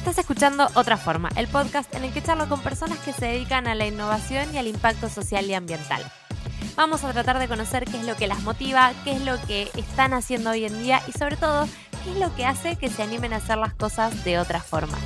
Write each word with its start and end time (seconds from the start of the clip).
Estás 0.00 0.16
escuchando 0.16 0.66
Otra 0.76 0.96
Forma, 0.96 1.28
el 1.36 1.46
podcast 1.46 1.94
en 1.94 2.04
el 2.04 2.12
que 2.14 2.22
charlo 2.22 2.48
con 2.48 2.62
personas 2.62 2.98
que 3.00 3.12
se 3.12 3.26
dedican 3.26 3.66
a 3.66 3.74
la 3.74 3.86
innovación 3.86 4.48
y 4.54 4.56
al 4.56 4.66
impacto 4.66 5.10
social 5.10 5.44
y 5.44 5.52
ambiental. 5.52 6.02
Vamos 6.74 7.04
a 7.04 7.12
tratar 7.12 7.38
de 7.38 7.48
conocer 7.48 7.84
qué 7.84 7.98
es 7.98 8.06
lo 8.06 8.16
que 8.16 8.26
las 8.26 8.40
motiva, 8.40 8.94
qué 9.04 9.12
es 9.12 9.22
lo 9.22 9.38
que 9.42 9.70
están 9.74 10.14
haciendo 10.14 10.50
hoy 10.50 10.64
en 10.64 10.82
día 10.82 11.02
y 11.06 11.12
sobre 11.12 11.36
todo, 11.36 11.68
qué 12.02 12.12
es 12.12 12.16
lo 12.16 12.34
que 12.34 12.46
hace 12.46 12.76
que 12.76 12.88
se 12.88 13.02
animen 13.02 13.34
a 13.34 13.36
hacer 13.36 13.58
las 13.58 13.74
cosas 13.74 14.24
de 14.24 14.38
otra 14.38 14.60
forma. 14.60 14.96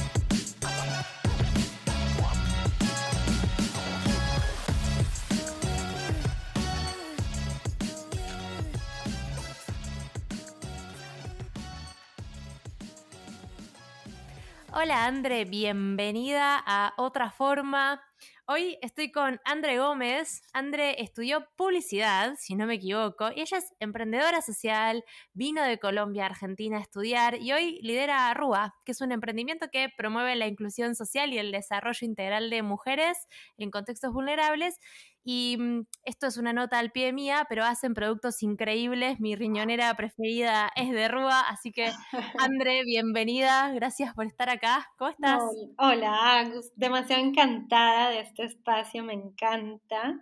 Hola 14.85 15.07
Andre, 15.07 15.47
bienvenida 15.47 16.63
a 16.63 16.93
Otra 16.99 17.31
Forma. 17.31 18.03
Hoy 18.47 18.77
estoy 18.83 19.11
con 19.11 19.41
Andre 19.47 19.79
Gómez. 19.79 20.43
Andre 20.53 21.01
estudió 21.03 21.49
publicidad, 21.57 22.35
si 22.39 22.55
no 22.55 22.67
me 22.67 22.75
equivoco, 22.75 23.31
y 23.35 23.41
ella 23.41 23.57
es 23.57 23.73
emprendedora 23.81 24.43
social, 24.43 25.03
vino 25.33 25.63
de 25.63 25.79
Colombia 25.79 26.25
a 26.25 26.27
Argentina 26.27 26.77
a 26.77 26.83
estudiar 26.83 27.41
y 27.41 27.53
hoy 27.53 27.81
lidera 27.81 28.35
RUA, 28.35 28.75
que 28.85 28.93
es 28.93 29.01
un 29.01 29.11
emprendimiento 29.13 29.69
que 29.73 29.89
promueve 29.97 30.37
la 30.37 30.49
inclusión 30.49 30.95
social 30.95 31.33
y 31.33 31.39
el 31.39 31.51
desarrollo 31.51 32.07
integral 32.07 32.51
de 32.51 32.63
mujeres 32.63 33.17
en 33.57 33.71
contextos 33.71 34.13
vulnerables 34.13 34.79
y 35.25 35.57
mm, 35.59 35.87
esto 36.05 36.27
es 36.27 36.37
una 36.37 36.53
nota 36.53 36.79
al 36.79 36.93
pie 36.93 37.13
mía, 37.13 37.47
pero 37.49 37.65
hacen 37.65 37.95
productos 37.95 38.43
increíbles. 38.43 39.21
Mi 39.21 39.35
riñonera 39.35 39.95
preferida 39.95 40.71
es 40.77 40.91
de 40.91 41.09
Rúa, 41.09 41.41
así 41.49 41.73
que 41.73 41.91
André, 42.39 42.83
bienvenida. 42.85 43.73
Gracias 43.73 44.15
por 44.15 44.27
estar 44.27 44.51
acá. 44.51 44.87
¿Cómo 44.99 45.11
estás? 45.11 45.43
Hola, 45.79 46.41
Agus. 46.41 46.71
Demasiado 46.77 47.23
encantada 47.23 48.11
de 48.11 48.21
este 48.21 48.45
espacio, 48.45 49.03
me 49.03 49.15
encanta. 49.15 50.21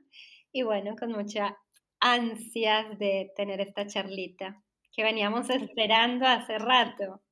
Y 0.52 0.62
bueno, 0.62 0.94
con 0.96 1.10
mucha 1.10 1.58
ansias 1.98 2.98
de 2.98 3.32
tener 3.36 3.60
esta 3.60 3.86
charlita 3.86 4.62
que 4.94 5.02
veníamos 5.02 5.50
esperando 5.50 6.26
hace 6.26 6.58
rato. 6.58 7.22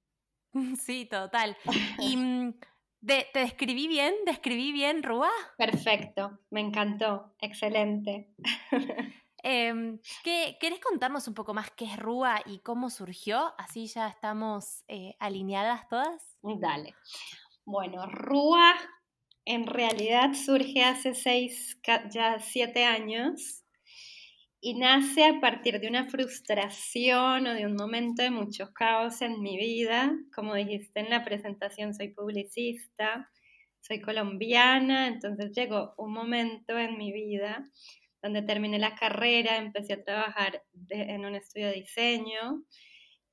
Sí, 0.81 1.07
total. 1.07 1.57
Y 2.01 2.17
¿Te 3.07 3.27
describí 3.35 3.89
bien? 3.89 4.15
¿Describí 4.27 4.73
bien, 4.73 5.03
Rúa? 5.03 5.31
Perfecto, 5.57 6.39
me 6.51 6.61
encantó, 6.61 7.35
excelente. 7.41 8.29
Em, 9.43 9.99
¿qué, 10.23 10.59
¿Querés 10.61 10.81
contarnos 10.81 11.27
un 11.27 11.33
poco 11.33 11.55
más 11.55 11.71
qué 11.71 11.87
es 11.87 11.97
Rúa 11.97 12.43
y 12.45 12.59
cómo 12.59 12.91
surgió? 12.91 13.55
Así 13.57 13.87
ya 13.87 14.07
estamos 14.07 14.85
eh, 14.87 15.17
alineadas 15.19 15.89
todas. 15.89 16.37
Dale. 16.43 16.95
Bueno, 17.65 18.05
Rúa 18.07 18.75
en 19.47 19.67
realidad 19.67 20.35
surge 20.35 20.85
hace 20.85 21.15
seis, 21.15 21.81
ya 22.11 22.39
siete 22.39 22.85
años 22.85 23.60
y 24.61 24.75
nace 24.75 25.25
a 25.25 25.41
partir 25.41 25.81
de 25.81 25.89
una 25.89 26.09
frustración 26.09 27.47
o 27.47 27.55
de 27.55 27.67
un 27.67 27.75
momento 27.77 28.23
de 28.23 28.31
mucho 28.31 28.73
caos 28.75 29.23
en 29.23 29.41
mi 29.41 29.57
vida. 29.57 30.13
Como 30.35 30.55
dijiste 30.55 31.01
en 31.01 31.11
la 31.11 31.25
presentación, 31.25 31.95
soy 31.95 32.09
publicista, 32.09 33.31
soy 33.81 34.01
colombiana, 34.01 35.07
entonces 35.07 35.53
llegó 35.53 35.95
un 35.97 36.13
momento 36.13 36.79
en 36.79 36.99
mi 36.99 37.13
vida 37.13 37.65
donde 38.23 38.43
terminé 38.43 38.79
la 38.79 38.95
carrera, 38.95 39.57
empecé 39.57 39.95
a 39.95 40.05
trabajar 40.05 40.63
en 40.91 41.25
un 41.25 41.35
estudio 41.35 41.69
de 41.69 41.75
diseño 41.75 42.65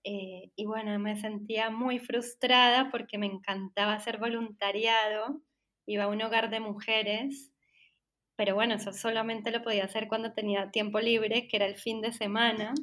eh, 0.05 0.51
y 0.55 0.65
bueno, 0.65 0.97
me 0.99 1.17
sentía 1.17 1.69
muy 1.69 1.99
frustrada 1.99 2.89
porque 2.89 3.17
me 3.17 3.25
encantaba 3.25 3.93
hacer 3.93 4.17
voluntariado, 4.19 5.41
iba 5.85 6.05
a 6.05 6.07
un 6.07 6.21
hogar 6.21 6.49
de 6.49 6.61
mujeres 6.61 7.51
pero 8.37 8.53
bueno, 8.55 8.75
eso 8.75 8.93
solamente 8.93 9.51
lo 9.51 9.63
podía 9.63 9.85
hacer 9.85 10.07
cuando 10.07 10.31
tenía 10.31 10.71
tiempo 10.71 10.99
libre, 10.99 11.47
que 11.47 11.57
era 11.57 11.65
el 11.65 11.75
fin 11.75 12.01
de 12.01 12.13
semana. 12.13 12.75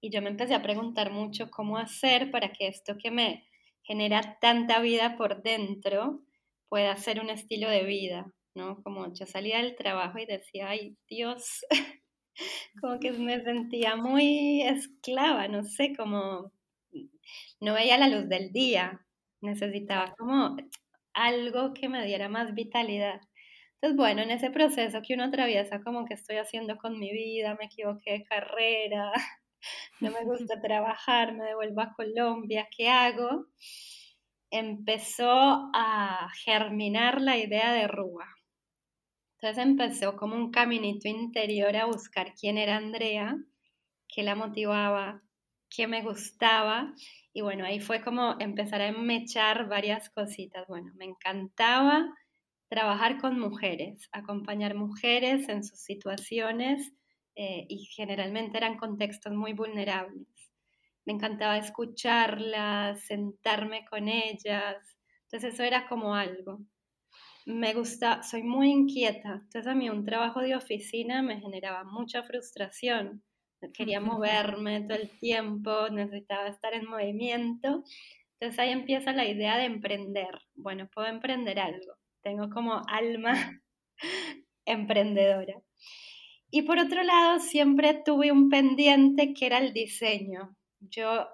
Y 0.00 0.10
yo 0.10 0.20
me 0.20 0.28
empecé 0.28 0.54
a 0.54 0.62
preguntar 0.62 1.12
mucho 1.12 1.50
cómo 1.50 1.78
hacer 1.78 2.30
para 2.32 2.52
que 2.52 2.66
esto 2.66 2.98
que 2.98 3.12
me 3.12 3.46
genera 3.84 4.38
tanta 4.40 4.80
vida 4.80 5.16
por 5.16 5.42
dentro 5.42 6.22
pueda 6.68 6.96
ser 6.96 7.20
un 7.20 7.30
estilo 7.30 7.70
de 7.70 7.84
vida, 7.84 8.32
¿no? 8.56 8.82
Como 8.82 9.14
yo 9.14 9.24
salía 9.24 9.58
del 9.58 9.76
trabajo 9.76 10.18
y 10.18 10.26
decía, 10.26 10.68
ay 10.68 10.96
Dios, 11.08 11.64
como 12.80 12.98
que 12.98 13.12
me 13.12 13.42
sentía 13.44 13.94
muy 13.94 14.62
esclava, 14.62 15.46
no 15.46 15.62
sé, 15.62 15.94
como 15.96 16.50
no 17.60 17.74
veía 17.74 17.98
la 17.98 18.08
luz 18.08 18.28
del 18.28 18.52
día, 18.52 19.06
necesitaba 19.40 20.14
como 20.18 20.56
algo 21.14 21.72
que 21.72 21.88
me 21.88 22.04
diera 22.04 22.28
más 22.28 22.54
vitalidad. 22.54 23.20
Entonces, 23.86 23.98
bueno, 23.98 24.22
en 24.22 24.32
ese 24.32 24.50
proceso 24.50 25.00
que 25.00 25.14
uno 25.14 25.22
atraviesa, 25.22 25.80
como 25.80 26.06
que 26.06 26.14
estoy 26.14 26.38
haciendo 26.38 26.76
con 26.76 26.98
mi 26.98 27.12
vida, 27.12 27.54
me 27.54 27.66
equivoqué 27.66 28.14
de 28.14 28.24
carrera, 28.24 29.12
no 30.00 30.10
me 30.10 30.24
gusta 30.24 30.60
trabajar, 30.60 31.32
me 31.34 31.44
devuelvo 31.44 31.82
a 31.82 31.92
Colombia, 31.92 32.66
¿qué 32.76 32.88
hago? 32.88 33.46
Empezó 34.50 35.70
a 35.72 36.28
germinar 36.44 37.20
la 37.20 37.36
idea 37.36 37.72
de 37.74 37.86
Rúa. 37.86 38.26
Entonces 39.38 39.64
empezó 39.64 40.16
como 40.16 40.34
un 40.34 40.50
caminito 40.50 41.06
interior 41.08 41.76
a 41.76 41.86
buscar 41.86 42.34
quién 42.34 42.58
era 42.58 42.78
Andrea, 42.78 43.36
qué 44.08 44.24
la 44.24 44.34
motivaba, 44.34 45.22
qué 45.70 45.86
me 45.86 46.02
gustaba. 46.02 46.92
Y 47.32 47.42
bueno, 47.42 47.64
ahí 47.64 47.78
fue 47.78 48.02
como 48.02 48.34
empezar 48.40 48.82
a 48.82 48.90
mechar 48.90 49.68
varias 49.68 50.10
cositas. 50.10 50.66
Bueno, 50.66 50.90
me 50.96 51.04
encantaba 51.04 52.04
trabajar 52.68 53.18
con 53.18 53.38
mujeres, 53.38 54.08
acompañar 54.12 54.74
mujeres 54.74 55.48
en 55.48 55.62
sus 55.62 55.80
situaciones 55.80 56.92
eh, 57.36 57.66
y 57.68 57.84
generalmente 57.86 58.58
eran 58.58 58.76
contextos 58.76 59.32
muy 59.32 59.52
vulnerables. 59.52 60.26
Me 61.04 61.12
encantaba 61.12 61.58
escucharlas, 61.58 63.00
sentarme 63.06 63.84
con 63.86 64.08
ellas, 64.08 64.76
entonces 65.24 65.54
eso 65.54 65.62
era 65.62 65.88
como 65.88 66.14
algo. 66.14 66.60
Me 67.46 67.74
gusta, 67.74 68.22
soy 68.24 68.42
muy 68.42 68.70
inquieta, 68.70 69.34
entonces 69.34 69.66
a 69.68 69.74
mí 69.74 69.88
un 69.88 70.04
trabajo 70.04 70.40
de 70.40 70.56
oficina 70.56 71.22
me 71.22 71.40
generaba 71.40 71.84
mucha 71.84 72.24
frustración. 72.24 73.22
Quería 73.72 74.00
moverme 74.00 74.82
todo 74.82 74.98
el 74.98 75.10
tiempo, 75.18 75.88
necesitaba 75.90 76.48
estar 76.48 76.74
en 76.74 76.86
movimiento. 76.86 77.84
Entonces 78.34 78.58
ahí 78.58 78.70
empieza 78.70 79.12
la 79.12 79.26
idea 79.26 79.56
de 79.56 79.64
emprender. 79.64 80.40
Bueno, 80.54 80.88
puedo 80.92 81.08
emprender 81.08 81.58
algo 81.58 81.94
tengo 82.26 82.50
como 82.50 82.82
alma 82.88 83.62
emprendedora. 84.66 85.62
Y 86.50 86.62
por 86.62 86.80
otro 86.80 87.04
lado, 87.04 87.38
siempre 87.38 88.02
tuve 88.04 88.32
un 88.32 88.50
pendiente 88.50 89.32
que 89.32 89.46
era 89.46 89.58
el 89.58 89.72
diseño. 89.72 90.56
Yo 90.80 91.28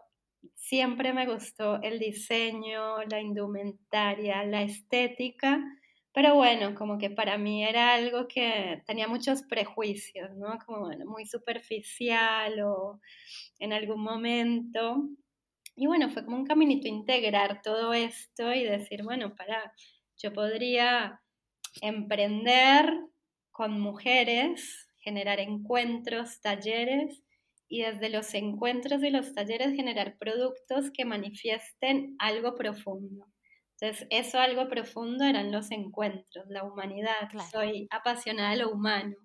siempre 0.54 1.14
me 1.14 1.26
gustó 1.26 1.80
el 1.80 1.98
diseño, 1.98 3.02
la 3.04 3.22
indumentaria, 3.22 4.44
la 4.44 4.62
estética, 4.62 5.64
pero 6.12 6.34
bueno, 6.34 6.74
como 6.74 6.98
que 6.98 7.08
para 7.08 7.38
mí 7.38 7.64
era 7.64 7.94
algo 7.94 8.28
que 8.28 8.82
tenía 8.86 9.08
muchos 9.08 9.42
prejuicios, 9.44 10.28
¿no? 10.36 10.58
Como 10.66 10.80
bueno, 10.80 11.06
muy 11.06 11.24
superficial 11.24 12.60
o 12.60 13.00
en 13.58 13.72
algún 13.72 14.02
momento. 14.02 15.08
Y 15.74 15.86
bueno, 15.86 16.10
fue 16.10 16.22
como 16.22 16.36
un 16.36 16.44
caminito 16.44 16.86
integrar 16.86 17.62
todo 17.62 17.94
esto 17.94 18.52
y 18.52 18.64
decir, 18.64 19.02
bueno, 19.04 19.34
para, 19.34 19.72
yo 20.22 20.32
podría 20.32 21.20
emprender 21.80 22.92
con 23.50 23.80
mujeres, 23.80 24.88
generar 24.98 25.40
encuentros, 25.40 26.40
talleres 26.40 27.22
y 27.68 27.82
desde 27.82 28.08
los 28.08 28.32
encuentros 28.34 29.02
y 29.02 29.10
los 29.10 29.34
talleres 29.34 29.74
generar 29.74 30.16
productos 30.18 30.90
que 30.90 31.04
manifiesten 31.04 32.14
algo 32.18 32.54
profundo. 32.54 33.26
Entonces, 33.80 34.06
eso 34.10 34.38
algo 34.38 34.68
profundo 34.68 35.24
eran 35.24 35.50
los 35.50 35.70
encuentros, 35.72 36.46
la 36.48 36.62
humanidad. 36.62 37.30
Soy 37.50 37.88
apasionada 37.90 38.50
de 38.50 38.58
lo 38.58 38.70
humano. 38.70 39.16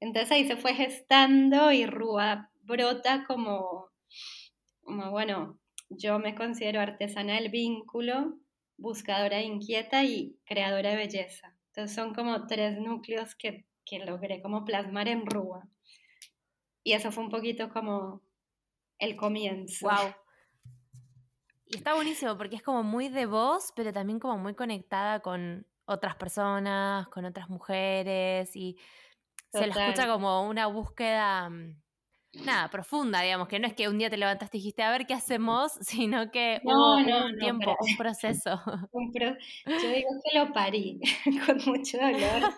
Entonces 0.00 0.32
ahí 0.32 0.46
se 0.46 0.56
fue 0.56 0.74
gestando 0.74 1.70
y 1.72 1.86
Rúa 1.86 2.50
brota 2.62 3.24
como, 3.26 3.88
como, 4.82 5.10
bueno, 5.10 5.58
yo 5.90 6.18
me 6.18 6.34
considero 6.34 6.80
artesana 6.80 7.34
del 7.34 7.50
vínculo, 7.50 8.38
buscadora 8.76 9.42
inquieta 9.42 10.04
y 10.04 10.36
creadora 10.44 10.90
de 10.90 10.96
belleza. 10.96 11.56
Entonces 11.68 11.94
son 11.94 12.14
como 12.14 12.46
tres 12.46 12.78
núcleos 12.78 13.34
que, 13.34 13.66
que 13.84 13.98
logré 13.98 14.42
como 14.42 14.64
plasmar 14.64 15.08
en 15.08 15.26
Rúa. 15.26 15.68
Y 16.82 16.92
eso 16.92 17.10
fue 17.10 17.24
un 17.24 17.30
poquito 17.30 17.70
como 17.70 18.22
el 18.98 19.16
comienzo. 19.16 19.88
Wow. 19.88 20.14
Y 21.66 21.76
está 21.78 21.94
buenísimo 21.94 22.36
porque 22.36 22.56
es 22.56 22.62
como 22.62 22.82
muy 22.82 23.08
de 23.08 23.26
voz, 23.26 23.72
pero 23.74 23.92
también 23.92 24.20
como 24.20 24.38
muy 24.38 24.54
conectada 24.54 25.20
con 25.20 25.66
otras 25.86 26.16
personas, 26.16 27.08
con 27.08 27.24
otras 27.24 27.48
mujeres 27.48 28.54
y 28.54 28.76
se 29.50 29.66
la 29.66 29.86
escucha 29.86 30.08
como 30.08 30.48
una 30.48 30.66
búsqueda 30.66 31.48
mm, 31.48 31.80
nada, 32.44 32.68
profunda, 32.70 33.20
digamos, 33.20 33.48
que 33.48 33.58
no 33.58 33.66
es 33.66 33.74
que 33.74 33.88
un 33.88 33.98
día 33.98 34.10
te 34.10 34.16
levantaste 34.16 34.56
y 34.56 34.60
dijiste, 34.60 34.82
a 34.82 34.90
ver 34.90 35.06
qué 35.06 35.14
hacemos, 35.14 35.72
sino 35.80 36.30
que 36.30 36.60
hubo 36.64 36.96
un 36.96 37.38
tiempo, 37.38 37.76
un 37.80 37.96
proceso. 37.96 38.60
Yo 38.92 39.88
digo 39.88 40.08
que 40.24 40.38
lo 40.38 40.52
parí 40.52 41.00
con 41.46 41.58
mucho 41.66 41.98
dolor. 41.98 42.52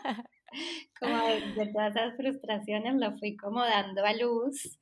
Como 0.99 1.27
de, 1.27 1.73
todas 1.73 1.95
esas 1.95 2.17
frustraciones 2.17 2.95
lo 2.95 3.17
fui 3.19 3.37
como 3.37 3.63
dando 3.63 4.05
a 4.05 4.15
luz 4.15 4.79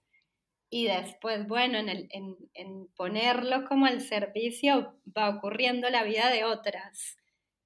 y 0.70 0.86
después, 0.86 1.46
bueno, 1.48 1.78
en, 1.78 1.88
el, 1.88 2.08
en, 2.10 2.36
en 2.54 2.88
ponerlo 2.96 3.64
como 3.64 3.86
al 3.86 4.00
servicio 4.00 4.94
va 5.16 5.30
ocurriendo 5.30 5.88
la 5.90 6.04
vida 6.04 6.30
de 6.30 6.44
otras, 6.44 7.16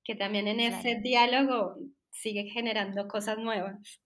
que 0.04 0.14
también 0.14 0.48
en 0.48 0.60
ese 0.60 0.96
diálogo 0.96 1.76
sigue 2.10 2.44
generando 2.44 3.08
cosas 3.08 3.38
nuevas. 3.38 4.00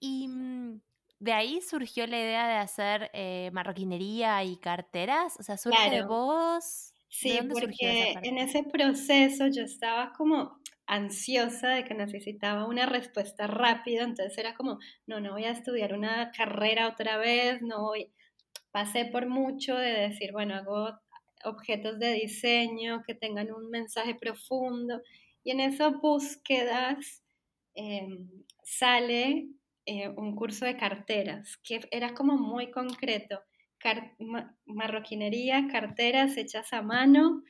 Y 0.00 0.28
mm, 0.28 0.80
de 1.18 1.32
ahí 1.32 1.60
surgió 1.60 2.06
la 2.06 2.18
idea 2.18 2.48
de 2.48 2.54
hacer 2.54 3.10
eh, 3.14 3.50
marroquinería 3.52 4.44
y 4.44 4.56
carteras, 4.58 5.36
o 5.38 5.42
sea, 5.42 5.56
surge 5.56 5.90
de 5.90 6.02
vos. 6.02 6.92
Sí, 7.08 7.38
porque 7.50 8.14
en 8.22 8.38
ese 8.38 8.64
proceso 8.64 9.46
yo 9.46 9.62
estaba 9.62 10.12
como 10.12 10.58
ansiosa 10.86 11.70
de 11.70 11.84
que 11.84 11.94
necesitaba 11.94 12.66
una 12.66 12.86
respuesta 12.86 13.46
rápida, 13.46 14.02
entonces 14.02 14.36
era 14.36 14.54
como, 14.54 14.78
no, 15.06 15.20
no 15.20 15.32
voy 15.32 15.44
a 15.44 15.52
estudiar 15.52 15.94
una 15.94 16.30
carrera 16.32 16.88
otra 16.88 17.16
vez, 17.16 17.62
no 17.62 17.82
voy, 17.82 18.12
pasé 18.72 19.06
por 19.06 19.28
mucho 19.28 19.76
de 19.76 19.90
decir, 19.92 20.32
bueno, 20.32 20.54
hago 20.56 20.98
objetos 21.44 21.98
de 21.98 22.12
diseño 22.12 23.02
que 23.06 23.14
tengan 23.14 23.52
un 23.52 23.70
mensaje 23.70 24.14
profundo 24.14 25.00
y 25.44 25.52
en 25.52 25.60
esas 25.60 25.94
búsquedas 26.00 27.22
em, 27.74 28.28
sale 28.64 29.48
eh, 29.86 30.08
un 30.08 30.34
curso 30.34 30.64
de 30.64 30.76
carteras, 30.76 31.58
que 31.58 31.80
era 31.90 32.14
como 32.14 32.36
muy 32.36 32.70
concreto. 32.70 33.42
marroquinería, 34.64 35.68
carteras 35.70 36.38
hechas 36.38 36.72
a 36.72 36.80
mano, 36.80 37.42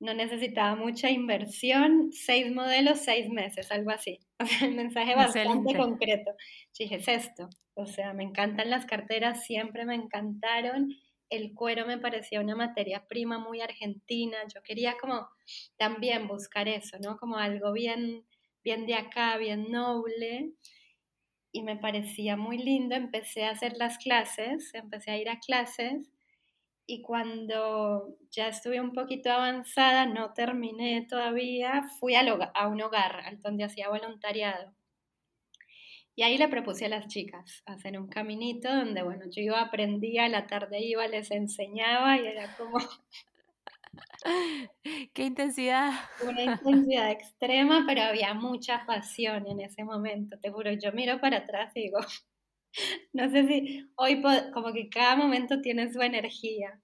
no 0.00 0.14
necesitaba 0.14 0.74
mucha 0.74 1.10
inversión, 1.10 2.10
seis 2.12 2.50
modelos, 2.50 3.00
seis 3.00 3.28
meses, 3.28 3.70
algo 3.70 3.90
así. 3.90 4.18
O 4.38 4.46
sea, 4.46 4.68
el 4.68 4.74
mensaje 4.74 5.14
bastante 5.14 5.76
concreto. 5.76 6.32
Yo 6.32 6.84
dije, 6.84 6.96
es 6.96 7.08
esto. 7.08 7.48
O 7.74 7.86
sea, 7.86 8.12
me 8.12 8.22
encantan 8.22 8.70
las 8.70 8.84
carteras, 8.84 9.44
siempre 9.44 9.86
me 9.86 9.94
encantaron. 9.94 10.90
El 11.30 11.54
cuero 11.54 11.86
me 11.86 11.98
parecía 11.98 12.40
una 12.40 12.54
materia 12.54 13.06
prima 13.06 13.38
muy 13.38 13.60
argentina. 13.62 14.36
Yo 14.54 14.62
quería 14.62 14.96
como 15.00 15.26
también 15.78 16.28
buscar 16.28 16.68
eso, 16.68 16.98
¿no? 17.00 17.16
Como 17.16 17.36
algo 17.38 17.72
bien, 17.72 18.26
bien 18.62 18.86
de 18.86 18.94
acá, 18.94 19.38
bien 19.38 19.70
noble 19.70 20.52
y 21.56 21.62
me 21.62 21.76
parecía 21.78 22.36
muy 22.36 22.58
lindo, 22.58 22.94
empecé 22.94 23.44
a 23.44 23.52
hacer 23.52 23.78
las 23.78 23.96
clases, 23.96 24.74
empecé 24.74 25.12
a 25.12 25.16
ir 25.16 25.30
a 25.30 25.40
clases 25.40 26.10
y 26.86 27.00
cuando 27.00 28.14
ya 28.30 28.48
estuve 28.48 28.78
un 28.78 28.92
poquito 28.92 29.32
avanzada, 29.32 30.04
no 30.04 30.34
terminé 30.34 31.06
todavía, 31.08 31.84
fui 31.98 32.14
a, 32.14 32.22
un 32.68 32.82
hogar 32.82 33.20
al 33.24 33.40
donde 33.40 33.64
hacía 33.64 33.88
voluntariado. 33.88 34.74
Y 36.14 36.24
ahí 36.24 36.36
le 36.36 36.48
propuse 36.48 36.84
a 36.84 36.90
las 36.90 37.06
chicas 37.06 37.62
hacer 37.64 37.98
un 37.98 38.08
caminito 38.08 38.70
donde, 38.70 39.02
bueno, 39.02 39.24
yo 39.30 39.40
iba, 39.40 39.62
aprendía, 39.62 40.26
a 40.26 40.28
la 40.28 40.46
tarde 40.46 40.80
iba, 40.80 41.08
les 41.08 41.30
enseñaba 41.30 42.18
y 42.18 42.26
era 42.26 42.54
como 42.58 42.78
Qué 45.14 45.24
intensidad. 45.24 45.92
Una 46.22 46.42
intensidad 46.44 47.10
extrema, 47.10 47.84
pero 47.86 48.02
había 48.02 48.34
mucha 48.34 48.84
pasión 48.86 49.46
en 49.46 49.60
ese 49.60 49.84
momento, 49.84 50.38
te 50.38 50.50
juro. 50.50 50.72
Yo 50.72 50.92
miro 50.92 51.20
para 51.20 51.38
atrás 51.38 51.72
y 51.74 51.82
digo, 51.82 51.98
no 53.12 53.30
sé 53.30 53.46
si 53.46 53.90
hoy 53.96 54.22
como 54.52 54.72
que 54.72 54.88
cada 54.88 55.16
momento 55.16 55.60
tiene 55.60 55.92
su 55.92 56.00
energía. 56.00 56.80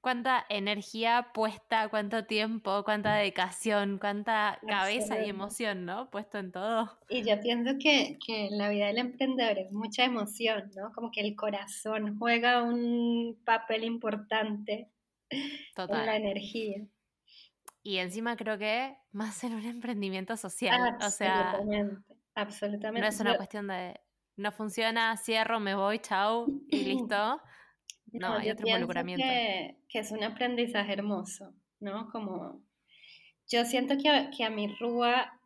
Cuánta 0.00 0.44
energía 0.48 1.30
puesta, 1.32 1.88
cuánto 1.88 2.24
tiempo, 2.24 2.82
cuánta 2.82 3.14
dedicación, 3.14 3.98
cuánta 3.98 4.58
cabeza 4.66 5.24
y 5.24 5.28
emoción, 5.28 5.84
¿no? 5.84 6.10
Puesto 6.10 6.38
en 6.38 6.50
todo. 6.50 6.90
Y 7.08 7.22
yo 7.22 7.40
pienso 7.40 7.74
que, 7.78 8.18
que 8.26 8.46
en 8.46 8.58
la 8.58 8.68
vida 8.68 8.88
del 8.88 8.98
emprendedor 8.98 9.58
es 9.58 9.70
mucha 9.70 10.04
emoción, 10.04 10.72
¿no? 10.74 10.90
Como 10.92 11.12
que 11.12 11.20
el 11.20 11.36
corazón 11.36 12.18
juega 12.18 12.64
un 12.64 13.38
papel 13.44 13.84
importante 13.84 14.91
Total. 15.74 16.06
la 16.06 16.16
energía. 16.16 16.84
Y 17.82 17.98
encima 17.98 18.36
creo 18.36 18.58
que 18.58 18.96
más 19.10 19.42
en 19.44 19.54
un 19.54 19.64
emprendimiento 19.64 20.36
social. 20.36 20.96
o 21.00 21.10
sea, 21.10 21.58
absolutamente. 22.34 23.00
No 23.00 23.06
es 23.08 23.20
una 23.20 23.36
cuestión 23.36 23.66
de 23.68 24.00
no 24.36 24.52
funciona, 24.52 25.16
cierro, 25.16 25.60
me 25.60 25.74
voy, 25.74 25.98
chau 25.98 26.46
y 26.68 26.84
listo. 26.84 27.40
No, 28.12 28.34
hay 28.34 28.50
otro 28.50 28.66
involucramiento. 28.66 29.24
Que, 29.24 29.76
que, 29.88 29.98
es 30.00 30.10
un 30.10 30.22
aprendizaje 30.22 30.92
hermoso, 30.92 31.54
¿no? 31.80 32.10
Como 32.10 32.62
yo 33.48 33.64
siento 33.64 33.96
que 33.96 34.08
a, 34.08 34.30
que 34.30 34.44
a 34.44 34.50
mi 34.50 34.68
Rúa 34.78 35.38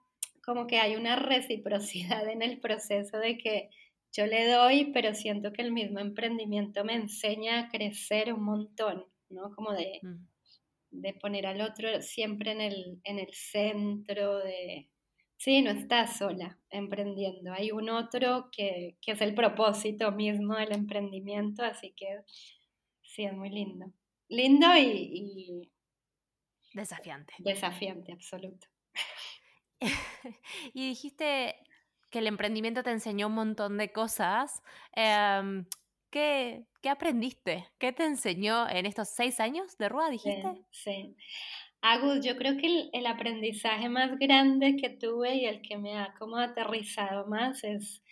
como 0.45 0.69
que 0.69 0.79
hay 0.79 0.95
una 0.95 1.17
reciprocidad 1.17 2.29
en 2.29 2.41
el 2.41 2.61
proceso 2.61 3.19
de 3.19 3.37
que 3.37 3.71
yo 4.13 4.27
le 4.27 4.51
doy, 4.51 4.93
pero 4.93 5.13
siento 5.13 5.53
que 5.53 5.63
el 5.63 5.73
mismo 5.73 5.99
emprendimiento 5.99 6.85
me 6.85 6.95
enseña 6.95 7.59
a 7.59 7.69
crecer 7.69 8.33
un 8.33 8.45
montón. 8.45 9.05
¿No? 9.31 9.55
Como 9.55 9.73
de, 9.73 10.01
mm. 10.03 10.27
de 10.91 11.15
poner 11.15 11.47
al 11.47 11.61
otro 11.61 12.01
siempre 12.03 12.53
en 12.53 12.61
el, 12.61 13.01
en 13.05 13.19
el 13.19 13.33
centro, 13.33 14.39
de, 14.39 14.89
sí, 15.37 15.63
no 15.63 15.71
estás 15.71 16.19
sola 16.19 16.59
emprendiendo, 16.71 17.53
hay 17.53 17.71
un 17.71 17.91
otro 17.91 18.49
que, 18.53 18.97
que, 19.01 19.13
es 19.13 19.21
el 19.21 19.35
propósito 19.35 20.13
mismo 20.13 20.55
del 20.55 20.73
emprendimiento, 20.73 21.65
así 21.65 21.93
que 21.97 22.21
sí, 23.03 23.25
es 23.25 23.33
muy 23.33 23.51
lindo. 23.51 23.93
Lindo 24.29 24.67
y... 24.77 25.71
desafiante. 26.75 27.35
Desafiante, 27.39 28.13
absoluto. 28.13 28.67
y 30.75 30.89
dijiste 30.89 31.57
que 32.11 32.19
el 32.19 32.27
emprendimiento 32.27 32.83
te 32.83 32.91
enseñó 32.91 33.29
un 33.29 33.35
montón 33.35 33.79
de 33.79 33.93
cosas. 33.93 34.63
Em, 34.93 35.67
¿Qué, 36.17 36.89
aprendiste? 36.89 37.69
¿Qué 37.79 37.93
te 37.93 38.07
enseñó 38.07 38.67
en 38.71 38.87
estos 38.87 39.11
seis 39.11 39.39
años 39.39 39.77
de 39.77 39.91
Rúa, 39.91 40.09
dijiste? 40.09 40.51
Sí. 40.71 41.15
Agus, 41.83 42.25
yo 42.25 42.39
creo 42.39 42.57
que 42.57 42.89
el, 42.91 43.07
aprendizaje 43.07 43.91
más 43.91 44.19
grande 44.19 44.77
que 44.77 44.89
tuve 44.89 45.35
y 45.35 45.45
el 45.45 45.61
que 45.61 45.77
me 45.77 45.99
ha 45.99 46.15
como 46.19 46.39
aterrizado 46.39 47.27
más 47.27 47.63
es, 47.65 48.03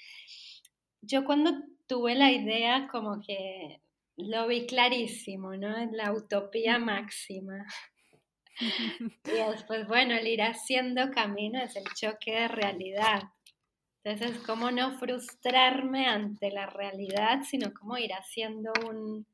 yo 1.01 1.25
cuando 1.25 1.53
tuve 1.87 2.15
la 2.15 2.31
idea 2.31 2.89
como 2.93 3.23
que 3.23 3.81
lo 4.19 4.49
vi 4.49 4.67
clarísimo, 4.67 5.57
¿no? 5.57 5.75
En 5.75 5.97
la 5.97 6.12
utopía 6.12 6.78
máxima. 6.78 7.64
y 9.25 9.50
después, 9.50 9.88
bueno, 9.88 10.14
el 10.14 10.26
ir 10.26 10.43
haciendo 10.43 11.11
camino 11.11 11.59
es 11.62 11.75
el 11.75 11.87
choque 11.95 12.33
de 12.33 12.49
realidad. 12.49 13.23
Entonces, 14.04 14.38
¿cómo 14.44 14.70
no 14.70 14.99
frustrarme 14.99 16.06
ante 16.06 16.50
la 16.50 16.66
realidad, 16.66 17.40
sino 17.42 17.73
cómo 17.73 17.96
ir 17.96 18.12
haciendo 18.12 18.70
un, 18.87 19.26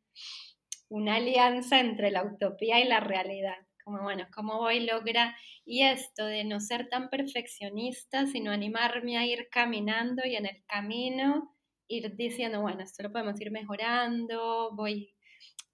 una 0.89 1.17
alianza 1.17 1.81
entre 1.81 2.13
la 2.13 2.25
utopía 2.25 2.79
y 2.79 2.87
la 2.87 3.01
realidad? 3.01 3.57
Como, 3.83 4.03
bueno, 4.03 4.29
¿cómo 4.33 4.59
voy 4.59 4.89
a 4.89 4.95
lograr? 4.95 5.35
Y 5.65 5.83
esto 5.83 6.25
de 6.25 6.45
no 6.45 6.61
ser 6.61 6.89
tan 6.89 7.11
perfeccionista, 7.11 8.29
sino 8.29 8.53
animarme 8.53 9.19
a 9.19 9.27
ir 9.27 9.49
caminando 9.51 10.23
y 10.25 10.37
en 10.37 10.47
el 10.47 10.63
camino 10.67 11.57
ir 11.89 12.15
diciendo, 12.15 12.61
bueno, 12.61 12.85
esto 12.85 13.03
lo 13.03 13.11
podemos 13.11 13.41
ir 13.41 13.51
mejorando, 13.51 14.71
voy, 14.77 15.13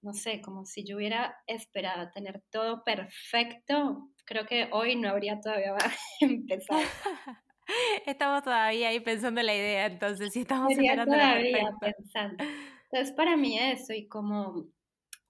no 0.01 0.15
sé, 0.15 0.41
como 0.41 0.65
si 0.65 0.85
yo 0.85 0.97
hubiera 0.97 1.37
esperado 1.47 2.11
tener 2.13 2.43
todo 2.51 2.83
perfecto, 2.83 4.09
creo 4.25 4.47
que 4.47 4.71
hoy 4.73 4.97
no 4.97 5.11
habría 5.11 5.39
todavía 5.39 5.75
empezado. 6.21 6.81
Estamos 8.07 8.43
todavía 8.43 8.89
ahí 8.89 9.01
pensando 9.01 9.41
en 9.41 9.47
la 9.47 9.55
idea, 9.55 9.87
entonces 9.87 10.33
sí 10.33 10.41
estamos 10.41 10.71
esperando 10.73 11.05
todavía 11.05 11.75
pensando. 11.81 12.45
Entonces 12.91 13.15
para 13.17 13.37
mí 13.37 13.59
eso 13.59 13.93
y 13.93 14.07
como 14.09 14.69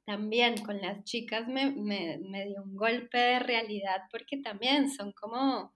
también 0.04 0.62
con 0.64 0.80
las 0.80 1.02
chicas 1.04 1.48
me, 1.48 1.72
me, 1.72 2.18
me 2.18 2.46
dio 2.46 2.62
un 2.62 2.76
golpe 2.76 3.18
de 3.18 3.38
realidad 3.40 4.02
porque 4.10 4.36
también 4.38 4.90
son 4.90 5.12
como 5.12 5.74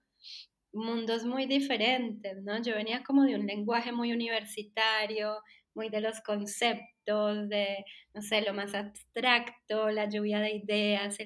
mundos 0.73 1.25
muy 1.25 1.47
diferentes, 1.47 2.43
¿no? 2.43 2.63
Yo 2.63 2.75
venía 2.75 3.03
como 3.03 3.25
de 3.25 3.35
un 3.35 3.47
lenguaje 3.47 3.93
muy 3.93 4.13
universitario, 4.13 5.43
muy 5.75 5.89
de 5.89 6.01
los 6.01 6.21
conceptos, 6.21 7.49
de, 7.49 7.85
no 8.15 8.23
sé, 8.23 8.43
lo 8.43 8.55
más 8.55 8.75
abstracto, 8.75 9.91
la 9.91 10.09
lluvia 10.09 10.41
de 10.41 10.57
ideas, 10.57 11.19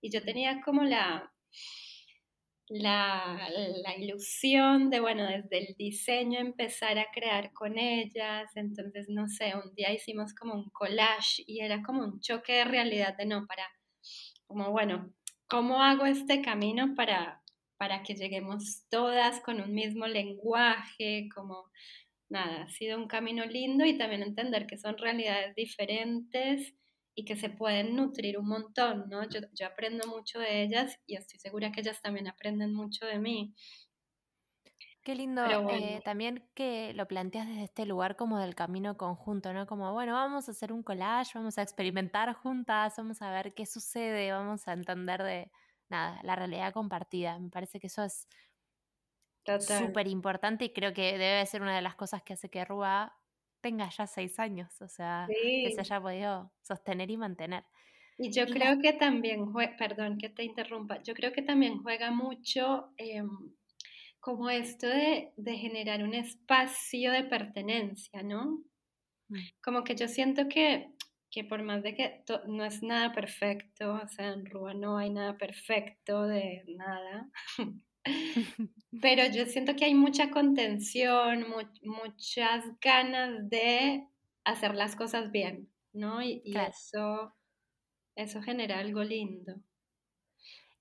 y 0.00 0.10
yo 0.10 0.22
tenía 0.22 0.60
como 0.60 0.84
la, 0.84 1.32
la, 2.68 3.48
la, 3.82 3.96
ilusión 3.96 4.90
de, 4.90 5.00
bueno, 5.00 5.24
desde 5.26 5.68
el 5.68 5.74
diseño 5.76 6.40
empezar 6.40 6.98
a 6.98 7.10
crear 7.12 7.52
con 7.52 7.78
ellas. 7.78 8.50
Entonces, 8.54 9.08
no 9.08 9.28
sé, 9.28 9.52
un 9.56 9.74
día 9.74 9.92
hicimos 9.92 10.34
como 10.34 10.54
un 10.54 10.70
collage 10.70 11.42
y 11.46 11.60
era 11.60 11.82
como 11.82 12.04
un 12.04 12.20
choque 12.20 12.52
de 12.54 12.64
realidad 12.64 13.16
de 13.16 13.26
no, 13.26 13.46
para, 13.46 13.66
como, 14.46 14.70
bueno, 14.70 15.12
¿cómo 15.48 15.82
hago 15.82 16.06
este 16.06 16.42
camino 16.42 16.94
para, 16.94 17.42
para 17.76 18.02
que 18.02 18.14
lleguemos 18.14 18.86
todas 18.88 19.40
con 19.40 19.60
un 19.60 19.72
mismo 19.74 20.06
lenguaje? 20.06 21.28
Como, 21.34 21.70
nada, 22.28 22.62
ha 22.62 22.68
sido 22.70 22.98
un 22.98 23.08
camino 23.08 23.44
lindo 23.44 23.84
y 23.84 23.98
también 23.98 24.22
entender 24.22 24.66
que 24.66 24.78
son 24.78 24.96
realidades 24.98 25.54
diferentes 25.54 26.74
y 27.14 27.24
que 27.24 27.36
se 27.36 27.50
pueden 27.50 27.96
nutrir 27.96 28.38
un 28.38 28.48
montón, 28.48 29.04
¿no? 29.08 29.28
Yo, 29.28 29.40
yo 29.52 29.66
aprendo 29.66 30.06
mucho 30.06 30.38
de 30.38 30.62
ellas 30.62 30.98
y 31.06 31.16
estoy 31.16 31.38
segura 31.38 31.72
que 31.72 31.80
ellas 31.80 32.00
también 32.00 32.28
aprenden 32.28 32.72
mucho 32.72 33.06
de 33.06 33.18
mí. 33.18 33.54
Qué 35.04 35.16
lindo 35.16 35.44
eh, 35.70 36.00
también 36.04 36.48
que 36.54 36.94
lo 36.94 37.08
planteas 37.08 37.48
desde 37.48 37.64
este 37.64 37.86
lugar 37.86 38.14
como 38.14 38.38
del 38.38 38.54
camino 38.54 38.96
conjunto, 38.96 39.52
¿no? 39.52 39.66
Como, 39.66 39.92
bueno, 39.92 40.12
vamos 40.12 40.46
a 40.48 40.52
hacer 40.52 40.72
un 40.72 40.84
collage, 40.84 41.32
vamos 41.34 41.58
a 41.58 41.62
experimentar 41.62 42.32
juntas, 42.34 42.94
vamos 42.96 43.20
a 43.20 43.30
ver 43.32 43.52
qué 43.52 43.66
sucede, 43.66 44.30
vamos 44.30 44.68
a 44.68 44.74
entender 44.74 45.24
de, 45.24 45.50
nada, 45.88 46.20
la 46.22 46.36
realidad 46.36 46.72
compartida. 46.72 47.36
Me 47.40 47.50
parece 47.50 47.80
que 47.80 47.88
eso 47.88 48.04
es 48.04 48.28
súper 49.58 50.06
importante 50.06 50.66
y 50.66 50.72
creo 50.72 50.92
que 50.92 51.18
debe 51.18 51.44
ser 51.46 51.62
una 51.62 51.74
de 51.74 51.82
las 51.82 51.96
cosas 51.96 52.22
que 52.22 52.34
hace 52.34 52.48
que 52.48 52.64
Rúa 52.64 53.12
tenga 53.62 53.88
ya 53.88 54.06
seis 54.06 54.38
años, 54.38 54.82
o 54.82 54.88
sea, 54.88 55.26
que 55.28 55.72
se 55.74 55.80
haya 55.80 56.00
podido 56.00 56.52
sostener 56.60 57.10
y 57.10 57.16
mantener. 57.16 57.64
Y 58.18 58.30
yo 58.30 58.46
creo 58.46 58.78
que 58.78 58.92
también, 58.92 59.46
perdón 59.78 60.18
que 60.18 60.28
te 60.28 60.44
interrumpa, 60.44 61.02
yo 61.02 61.14
creo 61.14 61.32
que 61.32 61.42
también 61.42 61.82
juega 61.82 62.10
mucho... 62.10 62.92
Em, 62.98 63.28
como 64.22 64.48
esto 64.50 64.86
de, 64.86 65.32
generar 65.56 66.04
un 66.04 66.14
espacio 66.14 67.10
de 67.10 67.24
pertenencia, 67.24 68.22
¿no? 68.22 68.62
Mm. 69.28 69.38
Como 69.60 69.82
que 69.82 69.96
yo 69.96 70.06
siento 70.06 70.48
que, 70.48 70.92
que 71.28 71.42
por 71.42 71.64
más 71.64 71.82
de 71.82 71.96
que 71.96 72.24
no 72.46 72.64
es 72.64 72.84
nada 72.84 73.12
perfecto, 73.12 73.94
o 73.94 74.06
sea, 74.06 74.28
en 74.32 74.46
Rúa 74.46 74.74
no 74.74 74.96
hay 74.96 75.10
nada 75.10 75.36
perfecto 75.36 76.22
de 76.22 76.62
nada, 76.68 77.28
pero 79.00 79.24
yo 79.32 79.46
siento 79.46 79.76
que 79.76 79.84
hay 79.84 79.94
mucha 79.94 80.30
contención, 80.30 81.46
muchas 81.82 82.64
ganas 82.80 83.48
de 83.48 84.06
hacer 84.44 84.74
las 84.74 84.96
cosas 84.96 85.30
bien, 85.30 85.70
¿no? 85.92 86.22
Y, 86.22 86.42
eso, 86.44 87.34
eso 88.16 88.42
genera 88.42 88.78
algo 88.78 89.02
lindo. 89.02 89.54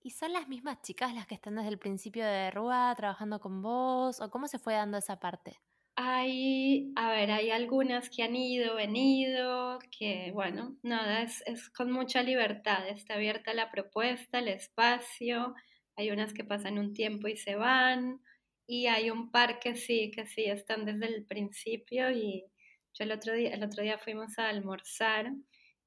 ¿Y 0.04 0.12
son 0.12 0.34
las 0.34 0.48
mismas 0.48 0.82
chicas 0.82 1.13
las 1.13 1.28
que 1.28 1.36
están 1.36 1.56
desde 1.56 1.70
el 1.70 1.78
principio 1.78 2.25
de 2.25 2.50
Rúa 2.50 2.94
trabajando 2.98 3.40
con 3.40 3.62
vos? 3.62 4.20
¿O 4.20 4.32
cómo 4.32 4.48
se 4.48 4.58
fue 4.58 4.74
dando 4.74 4.98
esa 4.98 5.20
parte? 5.20 5.60
Hay, 5.96 6.92
a 6.96 7.12
ver, 7.12 7.30
hay 7.30 7.51
algunas 7.51 8.10
que 8.10 8.24
han 8.24 8.36
ido, 8.36 8.75
venido, 8.75 9.78
que 9.96 10.32
bueno, 10.34 10.75
nada, 10.82 11.22
es, 11.22 11.44
es 11.46 11.70
con 11.70 11.92
mucha 11.92 12.24
libertad, 12.24 12.88
está 12.88 13.16
abierta 13.16 13.54
la 13.54 13.70
propuesta, 13.70 14.40
el 14.40 14.48
espacio, 14.48 15.54
hay 15.95 16.12
unas 16.12 16.33
que 16.33 16.43
pasan 16.43 16.79
un 16.79 16.93
tiempo 16.93 17.27
y 17.27 17.38
se 17.38 17.55
van, 17.55 18.21
y 18.67 18.88
hay 18.88 19.10
un 19.10 19.31
par 19.31 19.60
que 19.60 19.75
sí, 19.75 20.12
que 20.12 20.25
sí, 20.25 20.45
están 20.45 20.86
desde 20.86 21.07
el 21.07 21.25
principio 21.25 22.12
y 22.12 22.45
yo 22.93 23.03
el 23.03 23.12
otro 23.12 23.33
día, 23.33 23.51
el 23.51 23.63
otro 23.63 23.83
día 23.83 23.98
fuimos 23.98 24.38
a 24.39 24.50
almorzar 24.50 25.31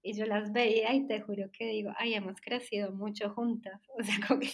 y 0.03 0.15
yo 0.17 0.27
las 0.27 0.53
veía 0.53 0.93
y 0.93 1.07
te 1.07 1.21
juro 1.23 1.51
que 1.51 1.67
digo, 1.67 1.93
ay, 1.97 2.15
hemos 2.15 2.41
crecido 2.41 2.93
mucho 2.93 3.31
juntas. 3.31 3.81
O 3.99 4.03
sea, 4.03 4.17
como 4.27 4.41
que 4.41 4.51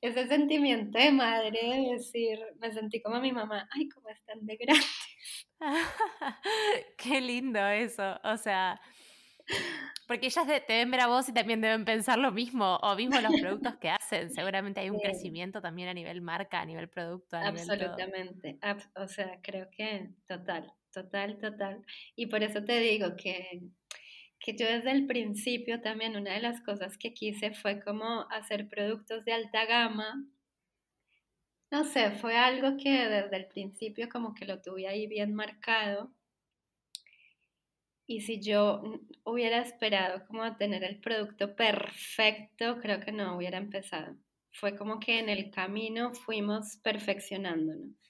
ese 0.00 0.26
sentimiento 0.28 0.98
de 0.98 1.12
madre, 1.12 1.60
de 1.62 1.92
decir, 1.92 2.38
me 2.58 2.72
sentí 2.72 3.02
como 3.02 3.20
mi 3.20 3.32
mamá, 3.32 3.68
ay, 3.72 3.86
cómo 3.90 4.08
están 4.08 4.46
de 4.46 4.56
grandes. 4.56 5.46
Qué 6.96 7.20
lindo 7.20 7.66
eso, 7.66 8.18
o 8.24 8.36
sea, 8.38 8.80
porque 10.06 10.26
ellas 10.26 10.46
te 10.46 10.72
deben 10.72 10.90
ver 10.90 11.00
a 11.00 11.06
vos 11.06 11.28
y 11.28 11.32
también 11.32 11.60
deben 11.60 11.84
pensar 11.84 12.18
lo 12.18 12.32
mismo, 12.32 12.76
o 12.76 12.96
mismo 12.96 13.20
los 13.20 13.32
productos 13.40 13.76
que 13.76 13.90
hacen. 13.90 14.30
Seguramente 14.30 14.80
hay 14.80 14.90
un 14.90 14.98
crecimiento 14.98 15.60
también 15.60 15.88
a 15.88 15.94
nivel 15.94 16.20
marca, 16.20 16.60
a 16.60 16.66
nivel 16.66 16.88
producto. 16.88 17.36
A 17.36 17.48
Absolutamente, 17.48 18.58
o 18.96 19.08
sea, 19.08 19.38
creo 19.42 19.68
que 19.70 20.10
total, 20.26 20.72
total, 20.92 21.38
total. 21.38 21.84
Y 22.16 22.26
por 22.26 22.42
eso 22.42 22.64
te 22.64 22.78
digo 22.80 23.16
que 23.16 23.62
que 24.44 24.54
yo 24.54 24.66
desde 24.66 24.90
el 24.90 25.06
principio 25.06 25.80
también 25.80 26.16
una 26.16 26.34
de 26.34 26.40
las 26.40 26.60
cosas 26.60 26.98
que 26.98 27.14
quise 27.14 27.52
fue 27.54 27.80
como 27.80 28.26
hacer 28.30 28.68
productos 28.68 29.24
de 29.24 29.32
alta 29.32 29.64
gama. 29.64 30.22
No 31.70 31.84
sé, 31.84 32.10
fue 32.10 32.36
algo 32.36 32.76
que 32.76 32.90
desde 33.08 33.36
el 33.38 33.46
principio 33.46 34.06
como 34.10 34.34
que 34.34 34.44
lo 34.44 34.60
tuve 34.60 34.86
ahí 34.86 35.06
bien 35.06 35.34
marcado. 35.34 36.12
Y 38.06 38.20
si 38.20 38.40
yo 38.40 38.82
hubiera 39.24 39.60
esperado 39.60 40.26
como 40.26 40.56
tener 40.56 40.84
el 40.84 41.00
producto 41.00 41.56
perfecto, 41.56 42.78
creo 42.80 43.00
que 43.00 43.12
no 43.12 43.36
hubiera 43.36 43.58
empezado. 43.58 44.16
Fue 44.52 44.76
como 44.76 45.00
que 45.00 45.18
en 45.18 45.28
el 45.28 45.50
camino 45.50 46.12
fuimos 46.14 46.76
perfeccionándonos 46.76 48.04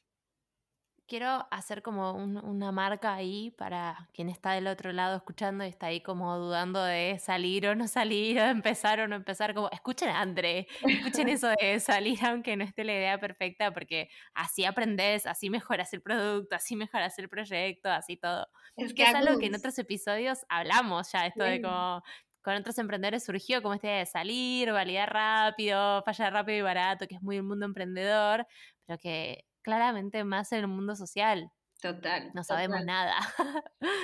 quiero 1.07 1.47
hacer 1.51 1.83
como 1.83 2.15
una 2.15 2.73
marca 2.73 3.15
ahí 3.15 3.51
para 3.53 4.09
quien 4.13 4.29
está 4.29 4.53
del 4.53 4.67
otro 4.67 4.93
lado 4.93 5.17
escuchando 5.17 5.65
y 5.65 5.69
está 5.69 5.87
ahí 5.87 6.01
como 6.01 6.37
dudando 6.39 6.83
de 6.83 7.19
salir 7.19 7.67
o 7.67 7.75
no 7.75 7.89
salir, 7.89 8.39
o 8.41 8.45
empezar 8.45 9.01
o 9.01 9.09
no 9.09 9.17
empezar, 9.17 9.55
como 9.55 9.71
escuchen 9.71 10.09
a 10.09 10.21
André, 10.21 10.67
escuchen 10.83 11.29
eso 11.29 11.49
de 11.61 11.81
salir 11.81 12.19
aunque 12.25 12.57
no 12.57 12.65
esté 12.65 12.85
la 12.85 12.93
idea 12.93 13.19
perfecta, 13.19 13.73
porque 13.73 14.09
así 14.35 14.65
aprendes, 14.65 15.27
así 15.27 15.51
mejoras 15.51 15.93
el 15.93 16.03
producto, 16.03 16.57
así 16.57 16.77
mejoras 16.77 17.19
el 17.19 17.29
proyecto, 17.29 17.91
así 17.91 18.17
todo. 18.17 18.47
Es 18.77 18.95
que 18.95 19.05
es 19.05 19.15
algo 19.15 19.39
que 19.39 19.47
en 19.47 19.55
otros 19.55 19.79
episodios 19.79 20.45
hablamos 20.49 21.13
ya, 21.13 21.27
esto 21.27 21.45
de 21.45 21.61
como 21.61 22.03
con 22.43 22.55
otros 22.57 22.77
emprendedores 22.79 23.25
surgió 23.25 23.63
como 23.63 23.75
esta 23.75 23.87
idea 23.87 23.99
de 24.01 24.07
salir, 24.07 24.71
validar 24.71 25.11
rápido, 25.11 26.03
fallar 26.03 26.33
rápido 26.35 26.59
y 26.59 26.63
barato, 26.63 27.07
que 27.09 27.15
es 27.15 27.23
muy 27.23 27.37
el 27.37 27.43
mundo 27.43 27.65
emprendedor, 27.65 28.47
pero 28.85 28.99
que 28.99 29.47
claramente 29.65 30.23
más 30.23 30.53
en 30.53 30.61
el 30.61 30.69
mundo 30.69 30.95
social. 30.95 31.51
Total. 31.81 32.31
No 32.35 32.45
sabemos 32.45 32.85
nada. 32.85 33.17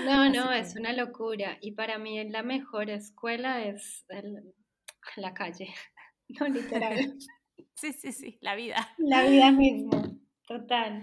No, 0.04 0.28
no, 0.34 0.52
es 0.52 0.74
una 0.74 0.92
locura. 0.92 1.56
Y 1.60 1.72
para 1.72 1.98
mí 1.98 2.28
la 2.28 2.42
mejor 2.42 2.90
escuela 2.90 3.62
es 3.64 4.04
la 5.16 5.32
calle, 5.34 5.72
no 6.40 6.48
literal. 6.48 7.16
sí, 7.74 7.92
sí, 7.92 8.12
sí, 8.12 8.38
la 8.40 8.56
vida. 8.56 8.88
La 8.98 9.22
vida 9.22 9.52
misma, 9.52 10.02
total. 10.46 11.02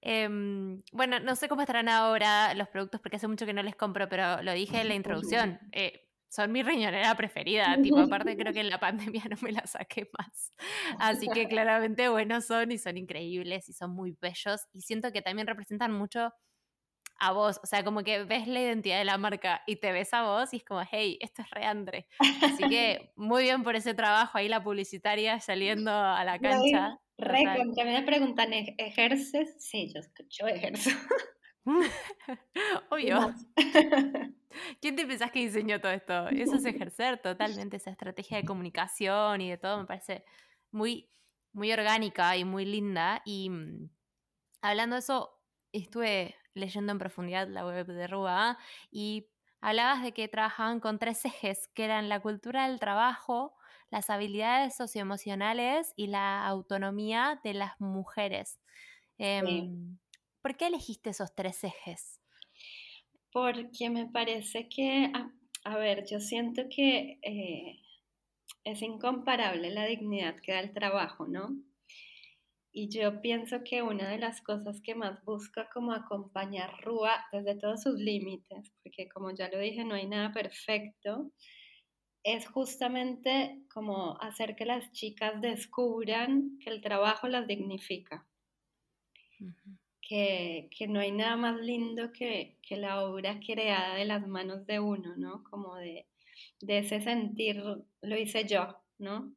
Em, 0.00 0.80
bueno, 0.92 1.18
no 1.18 1.34
sé 1.34 1.48
cómo 1.48 1.62
estarán 1.62 1.88
ahora 1.88 2.54
los 2.54 2.68
productos 2.68 3.00
porque 3.00 3.16
hace 3.16 3.26
mucho 3.26 3.46
que 3.46 3.52
no 3.52 3.62
les 3.62 3.74
compro, 3.74 4.08
pero 4.08 4.42
lo 4.42 4.52
dije 4.52 4.80
en 4.80 4.88
la 4.88 4.94
introducción. 4.94 5.58
Eh, 5.72 6.07
son 6.28 6.52
mi 6.52 6.62
riñonera 6.62 7.14
preferida, 7.14 7.76
tipo, 7.82 7.98
aparte 8.12 8.36
creo 8.36 8.52
que 8.52 8.60
en 8.60 8.70
la 8.70 8.78
pandemia 8.78 9.24
no 9.30 9.36
me 9.40 9.52
la 9.52 9.66
saqué 9.66 10.08
más. 10.18 10.52
Así 10.98 11.28
que 11.28 11.48
claramente 11.48 12.08
buenos 12.08 12.46
son 12.46 12.72
y 12.72 12.78
son 12.78 12.96
increíbles 12.96 13.68
y 13.68 13.72
son 13.72 13.90
muy 13.94 14.16
bellos 14.20 14.66
y 14.72 14.82
siento 14.82 15.12
que 15.12 15.22
también 15.22 15.46
representan 15.46 15.92
mucho 15.92 16.32
a 17.20 17.32
vos, 17.32 17.60
o 17.62 17.66
sea, 17.66 17.82
como 17.82 18.04
que 18.04 18.22
ves 18.24 18.46
la 18.46 18.60
identidad 18.60 18.98
de 18.98 19.04
la 19.04 19.18
marca 19.18 19.62
y 19.66 19.76
te 19.76 19.90
ves 19.90 20.14
a 20.14 20.22
vos 20.22 20.52
y 20.54 20.58
es 20.58 20.64
como, 20.64 20.82
hey, 20.88 21.18
esto 21.20 21.42
es 21.42 21.50
Reandre. 21.50 22.06
Así 22.42 22.62
que 22.70 23.12
muy 23.16 23.42
bien 23.42 23.64
por 23.64 23.74
ese 23.74 23.94
trabajo 23.94 24.38
ahí 24.38 24.48
la 24.48 24.62
publicitaria 24.62 25.40
saliendo 25.40 25.90
a 25.90 26.22
la 26.24 26.38
cancha. 26.38 27.00
Re, 27.16 27.44
contra 27.56 27.84
me 27.84 28.02
preguntan, 28.02 28.52
¿ejerces? 28.52 29.56
Sí, 29.58 29.92
yo, 29.92 30.00
yo 30.30 30.46
ejerzo. 30.46 30.90
Obvio. 32.90 33.34
¿Quién 34.80 34.96
te 34.96 35.06
pensás 35.06 35.30
que 35.30 35.40
diseñó 35.40 35.80
todo 35.80 35.92
esto? 35.92 36.28
Eso 36.28 36.56
es 36.56 36.64
ejercer 36.64 37.20
totalmente 37.20 37.76
esa 37.76 37.90
estrategia 37.90 38.38
de 38.38 38.44
comunicación 38.44 39.40
y 39.40 39.50
de 39.50 39.58
todo, 39.58 39.78
me 39.78 39.86
parece 39.86 40.24
muy, 40.70 41.10
muy 41.52 41.72
orgánica 41.72 42.36
y 42.36 42.44
muy 42.44 42.64
linda. 42.64 43.22
Y 43.24 43.50
mm, 43.50 43.90
hablando 44.62 44.94
de 44.94 45.00
eso, 45.00 45.38
estuve 45.72 46.36
leyendo 46.54 46.92
en 46.92 46.98
profundidad 46.98 47.48
la 47.48 47.64
web 47.64 47.86
de 47.86 48.06
Ruba 48.06 48.58
y 48.90 49.28
hablabas 49.60 50.02
de 50.02 50.12
que 50.12 50.28
trabajaban 50.28 50.80
con 50.80 50.98
tres 50.98 51.24
ejes, 51.24 51.68
que 51.68 51.84
eran 51.84 52.08
la 52.08 52.20
cultura 52.20 52.68
del 52.68 52.80
trabajo, 52.80 53.54
las 53.90 54.10
habilidades 54.10 54.76
socioemocionales 54.76 55.92
y 55.96 56.08
la 56.08 56.46
autonomía 56.46 57.40
de 57.42 57.54
las 57.54 57.80
mujeres. 57.80 58.60
Em, 59.18 59.98
¿Por 60.42 60.56
qué 60.56 60.66
elegiste 60.68 61.10
esos 61.10 61.34
tres 61.34 61.64
ejes? 61.64 62.20
Porque 63.32 63.90
me 63.90 64.06
parece 64.06 64.68
que, 64.68 65.10
a, 65.64 65.76
ver, 65.76 66.04
yo 66.06 66.20
siento 66.20 66.62
que 66.74 67.18
eh, 67.22 67.82
es 68.64 68.82
incomparable 68.82 69.70
la 69.70 69.86
dignidad 69.86 70.36
que 70.40 70.52
da 70.52 70.60
el 70.60 70.72
trabajo, 70.72 71.26
¿no? 71.26 71.48
Y 72.70 72.88
yo 72.90 73.20
pienso 73.20 73.64
que 73.64 73.82
una 73.82 74.08
de 74.08 74.18
las 74.18 74.40
cosas 74.40 74.80
que 74.82 74.94
más 74.94 75.24
busca 75.24 75.68
como 75.72 75.92
acompañar 75.92 76.80
Rúa 76.82 77.26
desde 77.32 77.56
todos 77.56 77.82
sus 77.82 77.98
límites, 77.98 78.72
porque 78.82 79.08
como 79.08 79.34
ya 79.34 79.48
lo 79.48 79.58
dije, 79.58 79.84
no 79.84 79.94
hay 79.94 80.06
nada 80.06 80.32
perfecto, 80.32 81.32
es 82.22 82.46
justamente 82.46 83.62
como 83.72 84.20
hacer 84.20 84.54
que 84.54 84.66
las 84.66 84.92
chicas 84.92 85.40
descubran 85.40 86.58
que 86.60 86.70
el 86.70 86.80
trabajo 86.80 87.26
las 87.26 87.46
dignifica 87.46 88.26
que, 90.08 90.86
no 90.88 91.00
hay 91.00 91.12
nada 91.12 91.36
más 91.36 91.60
lindo 91.60 92.12
que, 92.12 92.56
la 92.70 93.04
obra 93.04 93.38
creada 93.44 93.94
de 93.94 94.06
las 94.06 94.26
manos 94.26 94.66
de 94.66 94.80
uno, 94.80 95.14
¿no? 95.16 95.44
Como 95.44 95.76
de, 95.76 96.06
ese 96.66 97.00
sentir, 97.00 97.62
lo 98.02 98.16
hice 98.16 98.46
yo, 98.46 98.76
¿no? 98.98 99.34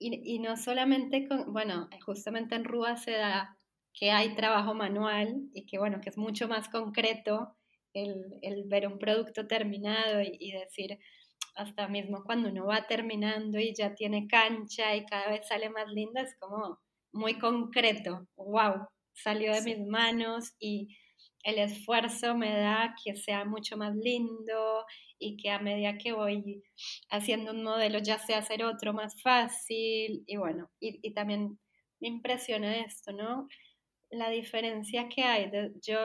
Y, 0.00 0.38
no 0.40 0.56
solamente 0.56 1.26
con, 1.28 1.52
bueno, 1.52 1.88
justamente 2.04 2.54
en 2.54 2.64
Rúa 2.64 2.96
se 2.96 3.12
da 3.12 3.56
que 3.92 4.10
hay 4.10 4.34
trabajo 4.36 4.74
manual 4.74 5.48
y 5.52 5.66
que 5.66 5.78
bueno, 5.78 6.00
que 6.00 6.10
es 6.10 6.16
mucho 6.16 6.46
más 6.48 6.68
concreto 6.68 7.56
el, 7.94 8.38
el 8.42 8.64
ver 8.68 8.86
un 8.86 8.98
producto 8.98 9.46
terminado 9.48 10.22
y, 10.22 10.36
y, 10.38 10.52
decir, 10.52 10.98
hasta 11.56 11.88
mismo 11.88 12.22
cuando 12.24 12.50
uno 12.50 12.66
va 12.66 12.86
terminando 12.86 13.58
y 13.58 13.74
ya 13.74 13.94
tiene 13.94 14.28
cancha 14.28 14.94
y 14.96 15.04
cada 15.06 15.30
vez 15.30 15.48
sale 15.48 15.70
más 15.70 15.88
linda, 15.92 16.22
es 16.22 16.36
como 16.38 16.80
muy 17.12 17.38
concreto, 17.38 18.28
wow, 18.36 18.86
salió 19.22 19.52
de 19.52 19.62
mis 19.62 19.86
manos 19.86 20.54
y 20.58 20.96
el 21.44 21.58
esfuerzo 21.58 22.36
me 22.36 22.50
da 22.50 22.94
que 23.02 23.14
sea 23.14 23.44
mucho 23.44 23.76
más 23.76 23.94
lindo 23.96 24.84
y 25.18 25.36
que 25.36 25.50
a 25.50 25.58
medida 25.58 25.98
que 25.98 26.12
voy 26.12 26.62
haciendo 27.10 27.52
un 27.52 27.62
modelo 27.62 27.98
ya 27.98 28.18
sé 28.18 28.34
hacer 28.34 28.64
otro 28.64 28.92
más 28.92 29.20
fácil 29.22 30.24
y 30.26 30.36
bueno, 30.36 30.70
y, 30.80 30.98
y 31.02 31.14
también 31.14 31.58
me 32.00 32.08
impresiona 32.08 32.80
esto, 32.80 33.12
¿no? 33.12 33.48
La 34.10 34.30
diferencia 34.30 35.08
que 35.08 35.22
hay, 35.22 35.50
de, 35.50 35.72
yo 35.82 35.98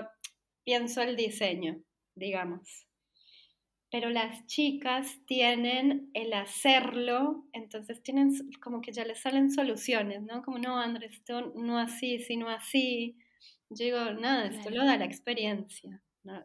pienso 0.63 1.01
el 1.01 1.15
diseño, 1.15 1.81
digamos, 2.15 2.87
pero 3.93 4.09
las 4.09 4.47
chicas 4.47 5.19
tienen 5.27 6.09
el 6.15 6.33
hacerlo, 6.33 7.45
entonces 7.53 8.01
tienen 8.01 8.31
como 8.59 8.81
que 8.81 8.91
ya 8.91 9.05
les 9.05 9.19
salen 9.19 9.51
soluciones, 9.51 10.23
¿no? 10.23 10.41
Como, 10.41 10.57
no, 10.57 10.79
Andrés, 10.79 11.11
esto 11.13 11.53
no 11.55 11.77
así, 11.77 12.17
sino 12.17 12.49
así. 12.49 13.19
Yo 13.69 13.85
digo, 13.85 13.99
nada, 14.19 14.47
esto 14.47 14.71
lo 14.71 14.83
da 14.83 14.97
la 14.97 15.05
experiencia. 15.05 16.01
¿no? 16.23 16.43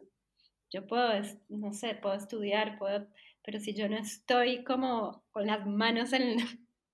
Yo 0.69 0.85
puedo, 0.85 1.09
no 1.47 1.73
sé, 1.73 1.95
puedo 1.95 2.13
estudiar, 2.13 2.77
puedo, 2.77 3.07
pero 3.43 3.59
si 3.59 3.73
yo 3.73 3.89
no 3.89 3.97
estoy 3.97 4.63
como 4.63 5.23
con 5.31 5.47
las 5.47 5.65
manos 5.65 6.13
en, 6.13 6.37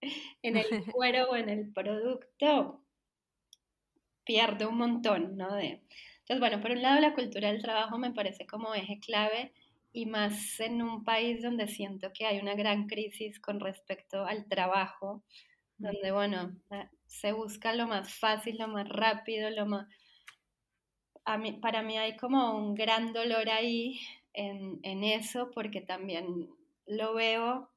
en 0.42 0.56
el 0.56 0.68
cuero 0.94 1.32
o 1.32 1.36
en 1.36 1.50
el 1.50 1.74
producto, 1.74 2.82
pierdo 4.24 4.70
un 4.70 4.78
montón, 4.78 5.36
¿no? 5.36 5.54
De... 5.54 5.82
Entonces, 6.20 6.40
bueno, 6.40 6.62
por 6.62 6.72
un 6.72 6.82
lado 6.82 7.02
la 7.02 7.14
cultura 7.14 7.52
del 7.52 7.62
trabajo 7.62 7.98
me 7.98 8.14
parece 8.14 8.48
como 8.48 8.74
eje 8.74 9.02
clave 9.02 9.52
y 9.96 10.06
más 10.06 10.60
en 10.60 10.82
un 10.82 11.06
país 11.06 11.42
donde 11.42 11.70
siento 11.70 12.12
que 12.12 12.26
hay 12.26 12.40
una 12.40 12.54
gran 12.54 12.86
crisis 12.86 13.40
con 13.40 13.62
respecto 13.62 14.26
al 14.26 14.46
trabajo, 14.50 15.24
donde, 15.78 16.12
bueno, 16.12 16.54
se 17.08 17.32
busca 17.32 17.74
lo 17.74 17.88
más 17.88 18.14
fácil, 18.14 18.58
lo 18.58 18.68
más 18.68 18.90
rápido, 18.90 19.50
lo 19.52 19.66
más... 19.66 19.88
A 21.24 21.38
mí, 21.38 21.54
para 21.54 21.82
mí 21.82 21.98
hay 21.98 22.18
como 22.18 22.58
un 22.58 22.76
gran 22.76 23.14
dolor 23.14 23.50
ahí 23.50 23.98
en, 24.34 24.82
en 24.84 25.06
eso, 25.06 25.50
porque 25.52 25.80
también 25.80 26.50
lo 26.86 27.14
veo 27.14 27.72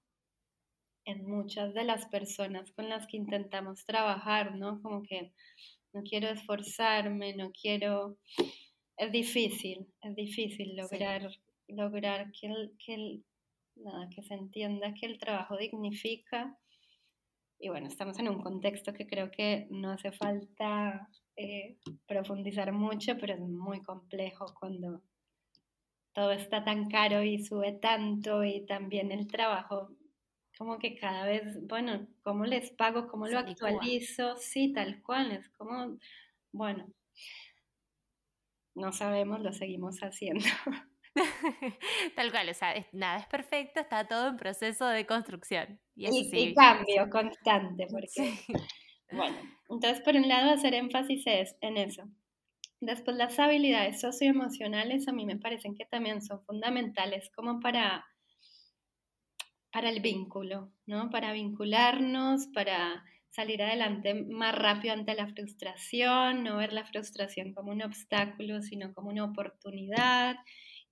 en 1.05 1.25
muchas 1.25 1.73
de 1.73 1.85
las 1.85 2.07
personas 2.07 2.73
con 2.73 2.89
las 2.89 3.07
que 3.07 3.17
intentamos 3.17 3.85
trabajar, 3.85 4.57
¿no? 4.57 4.83
Como 4.83 5.05
que 5.05 5.33
no 5.93 6.03
quiero 6.03 6.31
esforzarme, 6.31 7.37
no 7.37 7.53
quiero... 7.53 8.19
Es 8.97 9.13
difícil, 9.13 9.87
es 10.03 10.17
difícil 10.17 10.75
lograr 10.75 11.31
lograr 11.69 12.33
que, 12.33 12.47
el, 12.49 12.77
que, 12.85 13.21
nada, 13.77 14.09
que 14.09 14.23
se 14.23 14.35
entienda 14.35 14.95
que 14.95 15.07
el 15.07 15.19
trabajo 15.19 15.57
dignifica. 15.57 16.59
Y 17.59 17.69
bueno, 17.69 17.89
estamos 17.89 18.19
en 18.19 18.29
un 18.29 18.41
contexto 18.41 18.93
que 18.93 19.07
creo 19.07 19.31
que 19.31 19.67
no 19.71 19.93
hace 19.93 20.13
falta 20.13 21.09
eh, 21.37 21.77
profundizar 22.07 22.73
mucho, 22.73 23.17
pero 23.19 23.35
es 23.35 23.41
muy 23.41 23.83
complejo 23.83 24.47
cuando 24.59 25.03
todo 26.13 26.33
está 26.33 26.65
tan 26.65 26.89
caro 26.89 27.23
y 27.23 27.45
sube 27.45 27.73
tanto 27.73 28.43
y 28.45 28.67
también 28.67 29.13
el 29.13 29.27
trabajo 29.27 29.91
como 30.59 30.79
que 30.79 30.97
cada 30.97 31.25
vez, 31.25 31.57
bueno, 31.69 32.09
¿cómo 32.23 32.45
les 32.45 32.73
pago? 32.73 33.07
¿Cómo 33.07 33.29
lo 33.29 33.39
actualizo? 33.39 34.37
Sí, 34.37 34.73
tal 34.73 35.01
cual, 35.03 35.31
es 35.31 35.49
como, 35.51 35.97
bueno, 36.51 36.93
no 38.75 38.93
sabemos, 38.93 39.41
lo 39.41 39.53
seguimos 39.53 40.01
haciendo. 40.01 40.45
Tal 42.17 42.31
cual, 42.31 42.49
o 42.49 42.55
sea, 42.55 42.75
nada 42.93 43.19
es 43.19 43.27
perfecto, 43.27 43.81
está 43.81 44.07
todo 44.07 44.29
en 44.29 44.37
proceso 44.37 44.87
de 44.87 45.07
construcción. 45.07 45.81
Y, 45.95 46.55
cambio 46.55 47.11
constante, 47.11 47.87
porque, 47.91 48.39
bueno, 49.13 49.37
entonces 49.69 50.01
por 50.03 50.15
un 50.15 50.29
lado 50.29 50.51
hacer 50.51 50.75
énfasis 50.75 51.23
es 51.27 51.57
en 51.61 51.77
eso. 51.77 52.05
Después 52.81 53.17
las 53.17 53.39
habilidades 53.39 54.01
socioemocionales 54.01 55.09
a 55.09 55.13
mí 55.13 55.27
me 55.27 55.37
parecen 55.37 55.75
que 55.75 55.85
también 55.85 56.23
son 56.23 56.45
fundamentales 56.45 57.31
como 57.35 57.59
para, 57.59 58.07
para 59.73 59.91
el 59.91 60.01
vínculo, 60.01 60.71
¿no? 60.87 61.11
Para 61.11 61.33
vincularnos, 61.33 62.47
para 62.55 63.05
salir 63.31 63.63
adelante 63.63 64.15
más 64.15 64.55
rápido 64.55 64.95
ante 64.95 65.15
la 65.15 65.27
frustración, 65.27 66.45
no 66.45 66.57
ver 66.57 66.73
la 66.73 66.85
frustración 66.85 67.53
como 67.53 67.73
un 67.73 67.83
obstáculo, 67.83 68.63
sino 68.63 68.95
como 68.95 69.11
una 69.11 69.25
oportunidad 69.25 70.37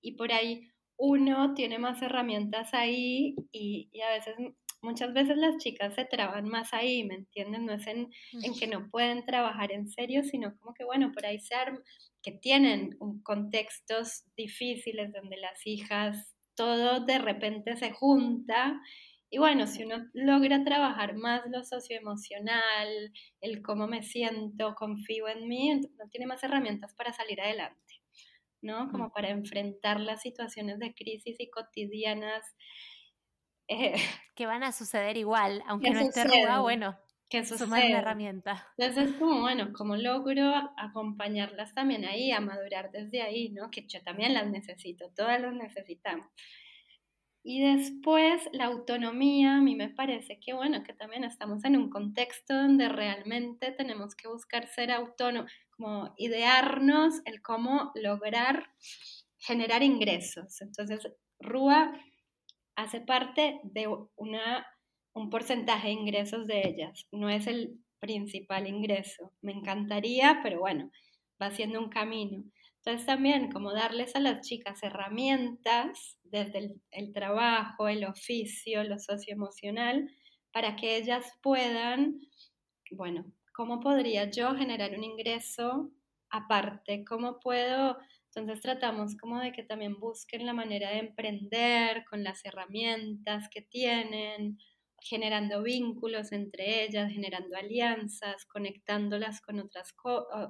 y 0.07 0.13
por 0.13 0.33
ahí 0.33 0.71
uno 0.97 1.53
tiene 1.55 1.79
más 1.79 2.01
herramientas 2.01 2.73
ahí 2.73 3.35
y, 3.51 3.91
a 4.01 4.11
veces, 4.11 4.37
muchas 4.81 5.13
veces 5.13 5.37
las 5.37 5.57
chicas 5.59 5.95
se 5.95 6.05
traban 6.05 6.49
más 6.49 6.73
ahí, 6.73 7.03
¿me 7.05 7.17
entienden? 7.17 7.67
No 7.67 7.73
es 7.73 7.87
en, 7.89 8.09
que 8.59 8.69
no 8.69 8.89
pueden 8.89 9.25
trabajar 9.27 9.73
en 9.73 9.89
serio, 9.89 10.23
sino 10.23 10.57
como 10.59 10.75
que, 10.75 10.85
bueno, 10.85 11.11
por 11.13 11.27
ahí 11.27 11.41
se 11.41 11.57
que 12.23 12.33
tienen 12.33 12.97
contextos 13.23 14.25
difíciles 14.37 15.13
donde 15.13 15.37
las 15.37 15.67
hijas, 15.67 16.35
todo 16.55 17.05
de 17.05 17.19
repente 17.19 17.77
se 17.77 17.91
junta. 17.91 18.81
Y 19.29 19.39
bueno, 19.39 19.67
si 19.67 19.85
uno 19.85 20.07
logra 20.15 20.65
trabajar 20.65 21.17
más 21.17 21.43
lo 21.51 21.65
socioemocional, 21.65 23.13
el 23.41 23.61
cómo 23.61 23.87
me 23.89 24.03
siento, 24.03 24.75
confío 24.77 25.29
en 25.29 25.49
mí, 25.49 25.73
uno 25.73 26.09
tiene 26.11 26.27
más 26.27 26.43
herramientas 26.45 26.95
para 26.95 27.13
salir 27.13 27.41
adelante. 27.41 27.86
¿No? 28.63 28.91
Como 28.91 29.11
para 29.11 29.31
enfrentar 29.31 30.01
las 30.01 30.23
situaciones 30.23 30.79
de 30.79 30.95
crisis 30.95 31.37
y 31.39 31.51
cotidianas. 31.51 32.57
Eh, 33.69 33.95
que 34.35 34.47
van 34.47 34.63
a 34.63 34.73
suceder 34.73 35.17
igual, 35.17 35.63
aunque 35.67 35.91
no 35.91 36.01
esté 36.01 36.25
ruda, 36.25 36.61
bueno, 36.61 36.97
que 37.29 37.45
sumar 37.45 37.85
una 37.85 37.99
herramienta. 37.99 38.69
Entonces, 38.77 39.17
como, 39.17 39.41
bueno, 39.41 39.73
como 39.73 39.97
logro 39.97 40.53
acompañarlas 40.77 41.75
también 41.75 42.05
ahí, 42.05 42.31
a 42.31 42.41
madurar 42.41 42.91
desde 42.93 43.23
ahí, 43.23 43.51
¿no? 43.51 43.71
Que 43.71 43.87
yo 43.87 44.03
también 44.03 44.35
las 44.35 44.47
necesito, 44.49 45.11
todas 45.15 45.41
las 45.41 45.53
necesitamos. 45.53 46.29
Y 47.49 47.61
después 47.61 48.43
la 48.51 48.65
autonomía, 48.65 49.59
a 49.59 49.61
mí 49.61 49.77
me 49.77 49.89
parece 49.89 50.41
que 50.41 50.53
bueno, 50.53 50.83
que 50.83 50.93
también 50.93 51.23
estamos 51.23 51.63
en 51.63 51.77
un 51.77 51.91
contexto 51.91 52.53
donde 52.53 52.89
realmente 52.89 53.71
tenemos 53.71 54.17
que 54.17 54.27
buscar 54.27 54.67
ser 54.67 54.91
autónomos, 54.91 55.53
como 55.71 56.13
idearnos 56.17 57.21
el 57.25 57.41
cómo 57.43 57.93
lograr 57.95 58.69
generar 59.39 59.85
ingresos. 59.85 60.61
Entonces, 60.61 61.09
RUA 61.39 61.93
hace 62.75 63.01
parte 63.01 63.61
de 63.63 63.87
una, 64.17 64.67
un 65.15 65.31
porcentaje 65.31 65.87
de 65.87 65.95
ingresos 65.95 66.49
de 66.49 66.67
ellas, 66.67 67.07
no 67.13 67.31
es 67.31 67.47
el 67.47 67.79
principal 68.01 68.67
ingreso. 68.67 69.33
Me 69.41 69.53
encantaría, 69.53 70.41
pero 70.43 70.59
bueno, 70.59 70.91
va 71.41 71.53
siendo 71.53 71.79
un 71.79 71.91
camino. 71.91 72.43
Entonces 72.87 73.07
también 73.07 73.51
como 73.51 73.73
darles 73.73 74.15
a 74.15 74.21
las 74.21 74.47
chicas 74.47 74.81
herramientas 74.85 76.21
desde 76.23 76.77
el, 76.93 77.13
trabajo, 77.13 77.89
el 77.89 78.05
oficio, 78.05 78.85
lo 78.85 79.01
socioemocional, 79.01 80.09
para 80.53 80.77
que 80.77 80.97
ellas 80.97 81.25
puedan, 81.43 82.21
bueno, 82.93 83.25
¿cómo 83.53 83.81
podría 83.81 84.31
yo 84.31 84.55
generar 84.55 84.97
un 84.97 85.03
ingreso 85.03 85.91
aparte? 86.31 87.05
¿Cómo 87.05 87.41
puedo? 87.41 87.99
Entonces 88.33 88.63
tratamos 88.63 89.17
como 89.17 89.41
de 89.41 89.51
que 89.51 89.65
también 89.65 89.99
busquen 89.99 90.47
la 90.47 90.53
manera 90.53 90.91
de 90.91 90.99
emprender 90.99 92.05
con 92.09 92.23
las 92.23 92.45
herramientas 92.45 93.49
que 93.53 93.63
tienen, 93.63 94.59
generando 95.01 95.61
vínculos 95.63 96.31
entre 96.31 96.85
ellas, 96.85 97.11
generando 97.11 97.57
alianzas, 97.57 98.45
conectándolas 98.47 99.41
con 99.41 99.59
otras, 99.59 99.93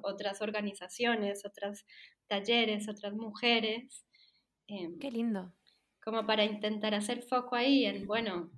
otras 0.03 0.43
organizaciones, 0.43 1.47
otras 1.47 1.87
talleres, 2.27 2.89
otras 2.89 3.15
mujeres. 3.15 4.05
Em, 4.67 4.99
Qué 4.99 5.11
lindo. 5.11 5.53
Como 6.05 6.27
para 6.27 6.45
intentar 6.45 6.95
hacer 6.95 7.23
foco 7.23 7.57
ahí 7.57 7.85
en, 7.85 8.07
bueno, 8.07 8.51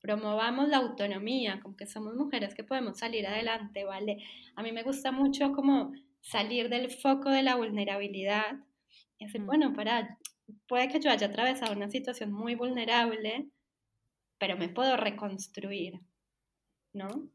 promovamos 0.00 0.68
la 0.68 0.76
autonomía, 0.76 1.60
como 1.62 1.76
que 1.76 1.86
somos 1.86 2.14
mujeres 2.14 2.54
que 2.54 2.62
podemos 2.62 2.98
salir 2.98 3.26
adelante, 3.26 3.84
¿vale? 3.84 4.22
A 4.54 4.62
mí 4.62 4.70
me 4.70 4.82
gusta 4.82 5.12
mucho 5.12 5.52
como 5.52 5.92
salir 6.20 6.68
del 6.68 6.90
foco 6.90 7.30
de 7.30 7.42
la 7.42 7.56
vulnerabilidad 7.56 8.58
y 9.18 9.24
decir, 9.26 9.40
mm. 9.40 9.46
bueno, 9.46 9.72
para, 9.72 10.18
puede 10.68 10.88
que 10.88 11.00
yo 11.00 11.10
haya 11.10 11.28
atravesado 11.28 11.72
una 11.72 11.88
situación 11.88 12.32
muy 12.32 12.54
vulnerable, 12.54 13.48
pero 14.38 14.56
me 14.56 14.68
puedo 14.68 14.96
reconstruir, 14.96 16.00
¿no? 16.92 17.30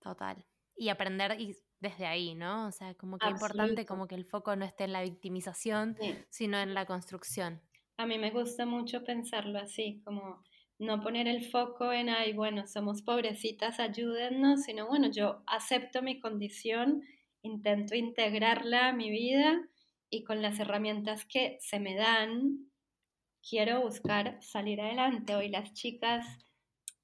Total. 0.00 0.44
Y 0.76 0.88
aprender 0.88 1.38
y 1.40 1.54
desde 1.80 2.06
ahí, 2.06 2.34
¿no? 2.34 2.66
O 2.66 2.72
sea, 2.72 2.94
como 2.94 3.18
que 3.18 3.26
es 3.26 3.32
importante 3.32 3.86
como 3.86 4.06
que 4.06 4.14
el 4.14 4.24
foco 4.24 4.54
no 4.56 4.64
esté 4.64 4.84
en 4.84 4.92
la 4.92 5.02
victimización, 5.02 5.96
sino 6.28 6.58
en 6.58 6.74
la 6.74 6.86
construcción. 6.86 7.60
A 7.96 8.06
mí 8.06 8.18
me 8.18 8.30
gusta 8.30 8.66
mucho 8.66 9.04
pensarlo 9.04 9.58
así, 9.58 10.00
como 10.04 10.42
no 10.78 11.00
poner 11.00 11.28
el 11.28 11.44
foco 11.50 11.92
en, 11.92 12.08
ay, 12.08 12.32
bueno, 12.32 12.66
somos 12.66 13.02
pobrecitas, 13.02 13.80
ayúdennos, 13.80 14.62
sino, 14.62 14.86
bueno, 14.86 15.10
yo 15.10 15.42
acepto 15.46 16.00
mi 16.00 16.20
condición 16.20 17.02
intento 17.42 17.94
integrarla 17.94 18.88
a 18.88 18.92
mi 18.92 19.10
vida 19.10 19.60
y 20.10 20.24
con 20.24 20.42
las 20.42 20.58
herramientas 20.58 21.24
que 21.24 21.56
se 21.60 21.80
me 21.80 21.94
dan, 21.94 22.70
quiero 23.48 23.80
buscar 23.82 24.42
salir 24.42 24.80
adelante. 24.80 25.34
Hoy 25.34 25.48
las 25.48 25.72
chicas, 25.72 26.26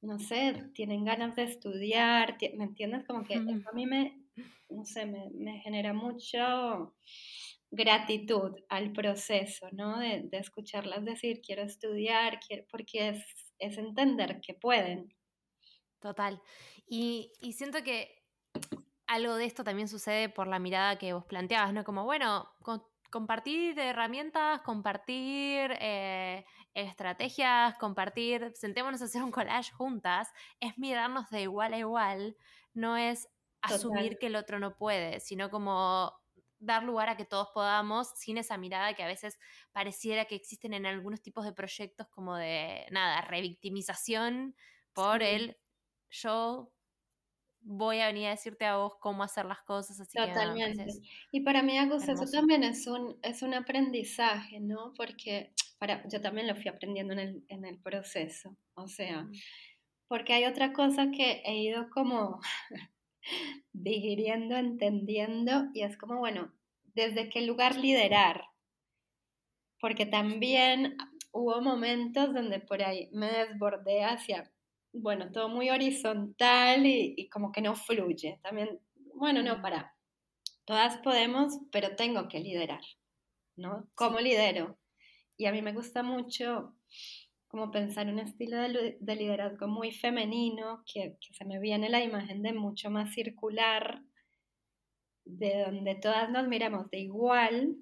no 0.03 0.19
sé, 0.19 0.71
tienen 0.75 1.05
ganas 1.05 1.37
de 1.37 1.45
estudiar, 1.45 2.37
¿me 2.57 2.65
entiendes? 2.65 3.05
Como 3.07 3.25
que 3.25 3.37
a 3.37 3.73
mí 3.73 3.87
me, 3.87 4.26
no 4.71 4.85
sé, 4.85 5.07
me, 5.07 5.61
genera 5.61 5.93
mucho 5.93 6.97
gratitud 7.71 8.53
al 8.69 8.93
proceso, 8.93 9.69
¿no? 9.73 9.99
De, 9.99 10.29
escucharlas 10.33 11.05
decir, 11.05 11.41
quiero 11.41 11.63
estudiar, 11.63 12.41
quiero, 12.41 12.65
porque 12.71 13.09
es, 13.11 13.25
es 13.59 13.79
entender 13.79 14.41
que 14.41 14.55
pueden. 14.55 15.15
Total. 16.01 16.41
Y, 16.87 17.33
y 17.41 17.53
siento 17.55 17.83
que 17.83 18.23
algo 19.07 19.37
de 19.37 19.45
esto 19.45 19.65
también 19.65 19.89
sucede 19.89 20.29
por 20.29 20.47
la 20.47 20.59
mirada 20.59 20.99
que 20.99 21.13
vos 21.13 21.25
planteabas, 21.25 21.73
¿no? 21.73 21.85
Como, 21.85 22.05
bueno, 22.05 22.49
compartir 23.11 23.79
herramientas, 23.79 24.61
compartir 24.63 25.77
eh, 25.81 26.45
estrategias, 26.75 27.77
compartir, 27.79 28.53
sentémonos 28.55 29.01
a 29.03 29.07
hacer 29.07 29.23
un 29.23 29.31
collage 29.31 29.73
juntas, 29.73 30.33
es 30.61 30.77
mirarnos 30.79 31.31
de 31.31 31.43
igual 31.43 31.75
a 31.75 31.79
igual, 31.79 32.37
no 32.75 32.97
es 32.97 33.29
asumir 33.67 34.19
que 34.19 34.27
el 34.27 34.37
otro 34.37 34.59
no 34.59 34.77
puede, 34.77 35.21
sino 35.21 35.51
como 35.51 36.13
dar 36.59 36.83
lugar 36.83 37.09
a 37.09 37.17
que 37.17 37.25
todos 37.25 37.49
podamos 37.53 38.09
sin 38.17 38.39
esa 38.39 38.57
mirada 38.57 38.95
que 38.95 39.03
a 39.03 39.07
veces 39.07 39.39
pareciera 39.73 40.25
que 40.25 40.35
existen 40.35 40.73
en 40.73 40.87
algunos 40.87 41.21
tipos 41.21 41.45
de 41.45 41.53
proyectos 41.53 42.09
como 42.09 42.37
de, 42.37 42.87
nada, 42.91 43.21
revictimización 43.21 44.57
por 44.95 45.23
el 45.23 45.59
yo 46.11 46.73
voy 47.61 48.01
a 48.01 48.07
venir 48.07 48.29
a 48.29 48.31
decirte 48.31 48.65
a 48.65 48.77
vos 48.77 48.95
cómo 49.01 49.25
hacer 49.25 49.45
las 49.45 49.61
cosas. 49.63 50.01
Así 50.01 50.17
Totalmente. 50.17 50.87
y 51.33 51.41
para 51.41 51.63
mí, 51.63 51.77
Agus, 51.77 52.09
eso 52.09 52.25
también 52.31 52.63
es 52.63 52.87
un, 52.87 53.19
es 53.23 53.43
un 53.43 53.55
aprendizaje, 53.55 54.61
¿no? 54.61 54.95
Porque 54.97 55.53
para, 55.79 56.07
yo 56.09 56.21
también 56.21 56.47
lo 56.47 56.55
fui 56.55 56.69
aprendiendo 56.69 57.13
en 57.15 57.19
el, 57.19 57.45
en 57.49 57.65
el 57.65 57.79
proceso. 57.81 58.57
O 58.75 58.87
sea, 58.87 59.29
porque 60.09 60.33
hay 60.33 60.45
otra 60.45 60.73
cosa 60.73 61.11
que 61.11 61.43
he 61.45 61.57
ido 61.57 61.91
como 61.91 62.41
digiriendo, 63.73 64.57
entendiendo, 64.57 65.71
y 65.75 65.83
es 65.83 65.97
como, 65.97 66.19
bueno, 66.19 66.53
desde 66.95 67.29
qué 67.29 67.43
lugar 67.43 67.77
liderar. 67.77 68.45
Porque 69.81 70.07
también 70.07 70.97
hubo 71.33 71.61
momentos 71.61 72.33
donde 72.33 72.61
por 72.61 72.83
ahí 72.83 73.11
me 73.13 73.31
desbordé 73.31 74.05
hacia 74.05 74.51
bueno, 75.01 75.31
todo 75.31 75.49
muy 75.49 75.71
horizontal 75.71 76.87
y, 76.87 77.29
como 77.31 77.53
que 77.53 77.61
no 77.61 77.75
fluye. 77.75 78.41
También, 78.43 78.81
bueno, 79.15 79.43
no, 79.43 79.61
para, 79.63 79.95
todas 80.65 80.99
podemos, 80.99 81.59
pero 81.71 81.97
tengo 81.97 82.29
que 82.29 82.41
liderar, 82.41 82.83
¿no? 83.57 83.89
¿Cómo 83.95 84.21
lidero? 84.21 84.79
Y 85.37 85.47
a 85.47 85.53
mí 85.53 85.63
me 85.63 85.73
gusta 85.73 86.03
mucho 86.03 86.76
como 87.57 87.71
pensar 87.71 88.07
un 88.09 88.19
estilo 88.19 88.59
de, 88.59 89.17
liderazgo 89.17 89.67
muy 89.67 89.91
femenino, 89.91 90.85
que, 90.85 91.17
se 91.33 91.45
me 91.47 91.59
viene 91.59 91.89
la 91.89 92.03
imagen 92.03 92.43
de 92.43 92.53
mucho 92.53 92.91
más 92.91 93.15
circular, 93.15 94.03
de 95.25 95.65
donde 95.65 95.95
todas 95.95 96.29
nos 96.29 96.47
miramos 96.49 96.91
de 96.91 96.99
igual, 96.99 97.77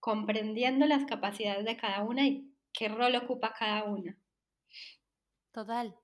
comprendiendo 0.00 0.86
las 0.86 1.04
capacidades 1.04 1.64
de 1.64 1.76
cada 1.76 2.02
una 2.02 2.26
y 2.26 2.52
qué 2.72 2.88
rol 2.88 3.14
ocupa 3.14 3.54
cada 3.56 3.84
una. 3.84 4.18
Total. 5.52 5.94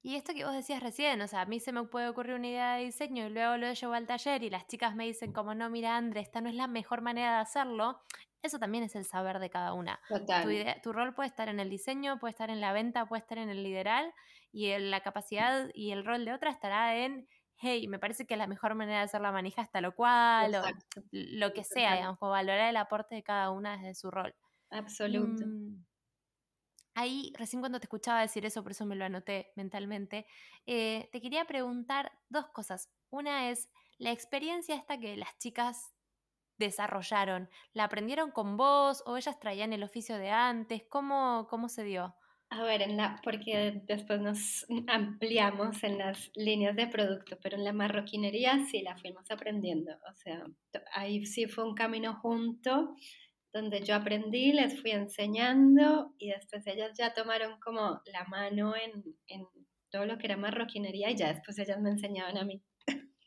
Y 0.00 0.14
esto 0.14 0.32
que 0.32 0.44
vos 0.44 0.54
decías 0.54 0.80
recién, 0.80 1.20
o 1.22 1.26
sea, 1.26 1.40
a 1.40 1.46
mí 1.46 1.58
se 1.58 1.72
me 1.72 1.82
puede 1.82 2.08
ocurrir 2.08 2.34
una 2.34 2.46
idea 2.46 2.76
de 2.76 2.84
diseño 2.84 3.26
y 3.26 3.30
luego 3.30 3.56
lo 3.56 3.72
llevo 3.72 3.94
al 3.94 4.06
taller 4.06 4.44
y 4.44 4.50
las 4.50 4.68
chicas 4.68 4.94
me 4.94 5.06
dicen 5.06 5.32
como, 5.32 5.56
no, 5.56 5.70
mira, 5.70 5.96
André, 5.96 6.20
esta 6.20 6.40
no 6.40 6.48
es 6.48 6.54
la 6.54 6.68
mejor 6.68 7.00
manera 7.00 7.32
de 7.32 7.40
hacerlo. 7.40 8.00
Eso 8.44 8.58
también 8.58 8.84
es 8.84 8.94
el 8.94 9.06
saber 9.06 9.38
de 9.38 9.48
cada 9.48 9.72
una. 9.72 9.98
Tu, 10.06 10.82
tu 10.82 10.92
rol 10.92 11.14
puede 11.14 11.28
estar 11.28 11.48
en 11.48 11.60
el 11.60 11.70
diseño, 11.70 12.18
puede 12.18 12.32
estar 12.32 12.50
en 12.50 12.60
la 12.60 12.74
venta, 12.74 13.06
puede 13.06 13.20
estar 13.20 13.38
en 13.38 13.48
el 13.48 13.62
lideral 13.62 14.12
y 14.52 14.76
la 14.78 15.00
capacidad 15.00 15.70
y 15.72 15.92
el 15.92 16.04
rol 16.04 16.26
de 16.26 16.34
otra 16.34 16.50
estará 16.50 16.94
en, 16.98 17.26
hey, 17.56 17.88
me 17.88 17.98
parece 17.98 18.26
que 18.26 18.36
la 18.36 18.46
mejor 18.46 18.74
manera 18.74 18.98
de 18.98 19.04
hacer 19.04 19.22
la 19.22 19.32
manija 19.32 19.62
está 19.62 19.80
lo 19.80 19.94
cual, 19.94 20.54
o 20.54 20.62
lo 21.10 21.54
que 21.54 21.64
sea, 21.64 21.94
digamos, 21.94 22.18
como 22.18 22.32
valorar 22.32 22.68
el 22.68 22.76
aporte 22.76 23.14
de 23.14 23.22
cada 23.22 23.50
una 23.50 23.78
desde 23.78 23.94
su 23.94 24.10
rol. 24.10 24.34
Absoluto. 24.70 25.46
Mm, 25.46 25.82
Ahí, 26.94 27.32
recién 27.38 27.60
cuando 27.60 27.80
te 27.80 27.86
escuchaba 27.86 28.20
decir 28.20 28.44
eso, 28.44 28.62
por 28.62 28.72
eso 28.72 28.84
me 28.84 28.94
lo 28.94 29.06
anoté 29.06 29.52
mentalmente, 29.56 30.26
eh, 30.66 31.08
te 31.12 31.22
quería 31.22 31.46
preguntar 31.46 32.12
dos 32.28 32.48
cosas. 32.50 32.90
Una 33.08 33.50
es, 33.50 33.70
la 33.98 34.12
experiencia 34.12 34.76
esta 34.76 34.98
que 34.98 35.16
las 35.16 35.36
chicas 35.38 35.93
desarrollaron, 36.58 37.48
¿la 37.72 37.84
aprendieron 37.84 38.30
con 38.30 38.56
vos 38.56 39.02
o 39.06 39.16
ellas 39.16 39.38
traían 39.40 39.72
el 39.72 39.82
oficio 39.82 40.18
de 40.18 40.30
antes? 40.30 40.84
¿Cómo, 40.88 41.46
cómo 41.48 41.68
se 41.68 41.84
dio? 41.84 42.14
A 42.50 42.62
ver, 42.62 42.82
en 42.82 42.96
la, 42.96 43.20
porque 43.24 43.82
después 43.86 44.20
nos 44.20 44.66
ampliamos 44.86 45.82
en 45.82 45.98
las 45.98 46.30
líneas 46.36 46.76
de 46.76 46.86
producto, 46.86 47.36
pero 47.42 47.56
en 47.56 47.64
la 47.64 47.72
marroquinería 47.72 48.64
sí 48.70 48.82
la 48.82 48.96
fuimos 48.96 49.28
aprendiendo. 49.30 49.92
O 50.08 50.14
sea, 50.14 50.44
ahí 50.92 51.26
sí 51.26 51.46
fue 51.46 51.64
un 51.64 51.74
camino 51.74 52.14
junto 52.20 52.94
donde 53.52 53.82
yo 53.82 53.94
aprendí, 53.94 54.52
les 54.52 54.80
fui 54.80 54.90
enseñando 54.90 56.14
y 56.18 56.30
después 56.30 56.66
ellas 56.66 56.92
ya 56.98 57.14
tomaron 57.14 57.58
como 57.60 58.02
la 58.06 58.24
mano 58.24 58.74
en, 58.76 59.04
en 59.28 59.46
todo 59.90 60.06
lo 60.06 60.18
que 60.18 60.26
era 60.26 60.36
marroquinería 60.36 61.10
y 61.10 61.16
ya 61.16 61.32
después 61.32 61.58
ellas 61.58 61.80
me 61.80 61.90
enseñaban 61.90 62.36
a 62.36 62.44
mí. 62.44 62.62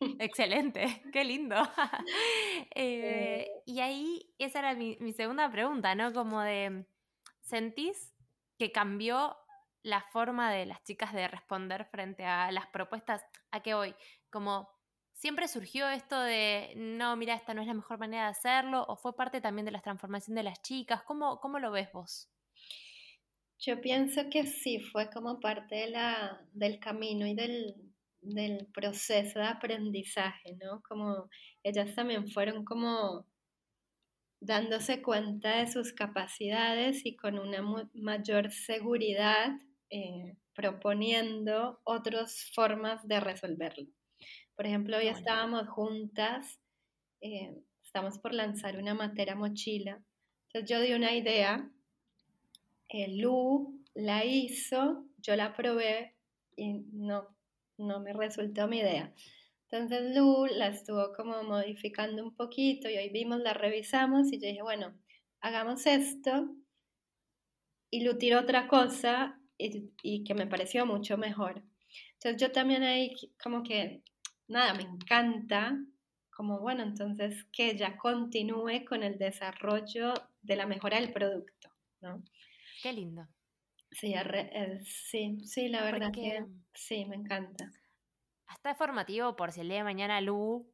Excelente, 0.20 1.02
qué 1.12 1.24
lindo. 1.24 1.56
Eh, 2.80 3.50
y 3.66 3.80
ahí 3.80 4.34
esa 4.38 4.60
era 4.60 4.76
mi, 4.76 4.98
mi, 5.00 5.12
segunda 5.12 5.50
pregunta, 5.50 5.96
¿no? 5.96 6.14
Como 6.14 6.42
de, 6.42 6.86
¿sentís 7.42 8.14
que 8.60 8.72
cambió 8.72 9.36
la 9.82 10.02
forma 10.12 10.52
de 10.52 10.66
las 10.66 10.84
chicas 10.84 11.14
de 11.14 11.28
responder 11.28 11.86
frente 11.86 12.26
a 12.26 12.52
las 12.52 12.68
propuestas? 12.68 13.24
¿A 13.52 13.62
qué 13.62 13.74
voy? 13.74 13.96
Como 14.30 14.70
¿Siempre 15.18 15.48
surgió 15.48 15.90
esto 15.90 16.22
de, 16.22 16.74
no, 16.76 17.16
mira, 17.16 17.34
esta 17.34 17.56
no 17.56 17.62
es 17.62 17.68
la 17.68 17.74
mejor 17.74 17.98
manera 17.98 18.26
de 18.26 18.30
hacerlo? 18.30 18.86
¿O 18.88 18.96
fue 18.96 19.16
parte 19.16 19.42
también 19.42 19.66
de 19.66 19.72
la 19.72 19.82
transformación 19.82 20.36
de 20.36 20.44
las 20.44 20.62
chicas? 20.62 21.02
¿Cómo, 21.02 21.40
cómo 21.40 21.58
lo 21.58 21.72
ves 21.72 21.92
vos? 21.92 22.30
Yo 23.58 23.82
pienso 23.82 24.30
que 24.30 24.46
sí, 24.46 24.80
fue 24.80 25.10
como 25.10 25.40
parte 25.40 25.74
de 25.74 25.90
la, 25.90 26.40
del 26.54 26.80
camino 26.80 27.26
y 27.26 27.34
del, 27.34 27.87
del 28.22 28.68
proceso 28.74 29.40
de 29.40 29.48
aprendizaje, 29.48 30.56
¿no? 30.62 30.82
Como 30.88 31.30
ellas 31.64 31.96
también 31.96 32.30
fueron 32.30 32.66
como 32.66 33.26
dándose 34.40 35.02
cuenta 35.02 35.58
de 35.58 35.68
sus 35.68 35.94
capacidades 35.94 37.06
y 37.06 37.16
con 37.16 37.40
una 37.40 37.64
mayor 37.94 38.52
seguridad 38.52 39.52
eh, 39.90 40.38
proponiendo 40.54 41.80
otras 41.84 42.52
formas 42.54 43.08
de 43.08 43.20
resolverlo. 43.20 43.88
Por 44.56 44.66
ejemplo, 44.66 44.98
hoy 44.98 45.08
estábamos 45.08 45.68
juntas, 45.70 46.60
eh, 47.22 47.56
estamos 47.84 48.20
por 48.20 48.34
lanzar 48.34 48.78
una 48.78 48.94
matera 48.94 49.36
mochila. 49.36 50.02
Entonces 50.48 50.70
yo 50.70 50.82
di 50.82 50.94
una 50.94 51.14
idea, 51.14 51.70
Lu 53.10 53.84
la 53.94 54.26
hizo, 54.26 55.06
yo 55.18 55.36
la 55.36 55.56
probé 55.56 56.16
y 56.56 56.86
no, 56.92 57.37
no 57.78 58.00
me 58.00 58.14
resultó 58.14 58.68
mi 58.68 58.80
idea. 58.80 59.14
Entonces 59.70 60.16
Lu 60.16 60.46
la 60.46 60.68
estuvo 60.68 61.14
como 61.14 61.44
modificando 61.44 62.24
un 62.24 62.34
poquito 62.36 62.90
y 62.90 62.98
hoy 62.98 63.10
vimos, 63.10 63.40
la 63.40 63.54
revisamos 63.54 64.32
y 64.32 64.40
yo 64.40 64.48
dije, 64.48 64.62
bueno, 64.62 64.94
hagamos 65.42 65.86
esto. 65.86 66.56
Y 67.90 68.04
Lu 68.04 68.18
tiró 68.18 68.40
otra 68.40 68.68
cosa 68.68 69.40
y, 69.58 69.92
y 70.04 70.24
que 70.24 70.34
me 70.34 70.48
pareció 70.48 70.86
mucho 70.86 71.18
mejor. 71.18 71.64
Entonces 72.14 72.42
yo 72.42 72.52
también 72.52 72.84
ahí 72.84 73.14
como 73.42 73.64
que 73.64 74.04
nada, 74.48 74.74
me 74.74 74.84
encanta, 74.84 75.78
como 76.30 76.60
bueno, 76.60 76.84
entonces 76.84 77.46
que 77.52 77.72
ella 77.72 77.98
continúe 77.98 78.86
con 78.88 79.04
el 79.04 79.18
desarrollo 79.18 80.14
de 80.42 80.56
la 80.56 80.66
mejora 80.66 81.00
del 81.00 81.12
producto, 81.12 81.70
¿no? 82.02 82.24
Qué 82.82 82.94
lindo. 82.94 83.28
Sí, 83.92 84.14
sí, 84.84 85.40
sí, 85.44 85.70
la 85.70 85.84
verdad 85.84 86.12
que 86.12 86.46
sí, 86.74 87.06
me 87.06 87.16
encanta. 87.16 87.72
Hasta 88.48 88.72
es 88.72 88.78
formativo 88.78 89.36
por 89.36 89.52
si 89.52 89.62
el 89.62 89.70
día 89.70 89.78
de 89.78 89.84
mañana 89.84 90.22
Lu 90.22 90.72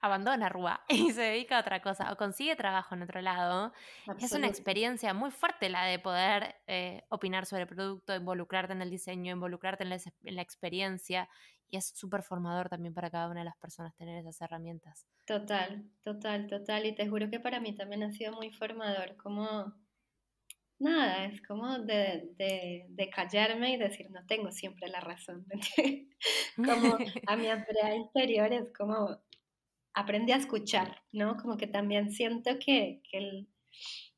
abandona 0.00 0.48
Rúa 0.48 0.84
y 0.88 1.12
se 1.12 1.22
dedica 1.22 1.58
a 1.58 1.60
otra 1.60 1.82
cosa 1.82 2.12
o 2.12 2.16
consigue 2.16 2.56
trabajo 2.56 2.94
en 2.94 3.02
otro 3.02 3.20
lado. 3.20 3.72
Es 4.18 4.32
una 4.32 4.46
experiencia 4.46 5.14
muy 5.14 5.30
fuerte 5.30 5.68
la 5.68 5.84
de 5.84 5.98
poder 5.98 6.56
eh, 6.66 7.04
opinar 7.08 7.46
sobre 7.46 7.62
el 7.62 7.68
producto, 7.68 8.14
involucrarte 8.14 8.72
en 8.72 8.82
el 8.82 8.90
diseño, 8.90 9.32
involucrarte 9.32 9.84
en 9.84 9.90
la, 9.90 10.42
experiencia 10.42 11.28
y 11.68 11.76
es 11.76 11.88
súper 11.96 12.22
formador 12.22 12.68
también 12.68 12.94
para 12.94 13.10
cada 13.10 13.28
una 13.28 13.40
de 13.40 13.46
las 13.46 13.56
personas 13.56 13.94
tener 13.96 14.18
esas 14.18 14.40
herramientas. 14.40 15.06
Total, 15.24 15.84
total, 16.04 16.46
total. 16.46 16.86
Y 16.86 16.94
te 16.94 17.08
juro 17.08 17.28
que 17.28 17.40
para 17.40 17.60
mí 17.60 17.74
también 17.74 18.04
ha 18.04 18.12
sido 18.12 18.32
muy 18.32 18.52
formador, 18.52 19.16
como 19.16 19.74
nada, 20.78 21.26
es 21.26 21.40
como 21.42 21.78
de, 21.78 22.34
de, 22.36 23.10
callarme 23.10 23.72
y 23.72 23.76
decir, 23.76 24.10
no 24.10 24.24
tengo 24.26 24.50
siempre 24.52 24.88
la 24.88 25.00
razón. 25.00 25.46
como 26.56 26.98
a 27.26 27.36
mi 27.36 27.48
Andrea 27.48 27.94
interior 27.94 28.52
es 28.52 28.72
como, 28.76 29.18
aprendí 29.94 30.32
a 30.32 30.36
escuchar, 30.36 31.02
¿no? 31.12 31.36
Como 31.36 31.56
que 31.56 31.66
también 31.66 32.10
siento 32.10 32.58
que, 32.58 33.00
que 33.10 33.18
el, 33.18 33.48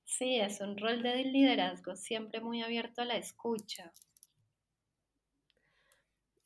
sí, 0.05 0.37
es 0.37 0.61
un 0.61 0.77
rol 0.77 1.03
de 1.03 1.25
liderazgo 1.25 1.97
siempre 1.97 2.41
muy 2.41 2.63
abierto 2.63 3.03
a 3.03 3.05
la 3.05 3.17
escucha. 3.17 3.93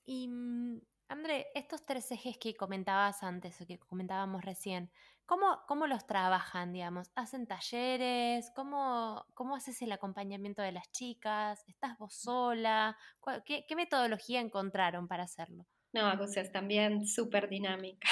Y 0.05 0.29
mm, 0.29 0.81
André, 1.09 1.49
estos 1.55 1.85
tres 1.85 2.11
ejes 2.11 2.39
que 2.39 2.55
comentabas 2.55 3.23
antes 3.23 3.61
o 3.61 3.67
que 3.67 3.79
comentábamos 3.79 4.43
recién, 4.45 4.91
¿cómo, 5.27 5.61
cómo 5.67 5.87
los 5.87 6.07
trabajan, 6.07 6.73
digamos? 6.73 7.11
¿Hacen 7.15 7.47
talleres? 7.47 8.51
¿Cómo, 8.55 9.25
¿Cómo 9.35 9.57
haces 9.57 9.81
el 9.83 9.93
acompañamiento 9.93 10.63
de 10.63 10.73
las 10.73 10.91
chicas? 10.93 11.65
¿Estás 11.69 11.99
vos 11.99 12.15
sola? 12.15 12.97
¿Qué, 13.45 13.65
qué 13.67 13.77
metodología 13.77 14.41
encontraron 14.41 15.09
para 15.09 15.25
hacerlo? 15.25 15.67
No, 15.93 16.13
o 16.13 16.27
sea, 16.27 16.43
es 16.43 16.53
también 16.53 17.07
súper 17.07 17.49
dinámica. 17.49 18.09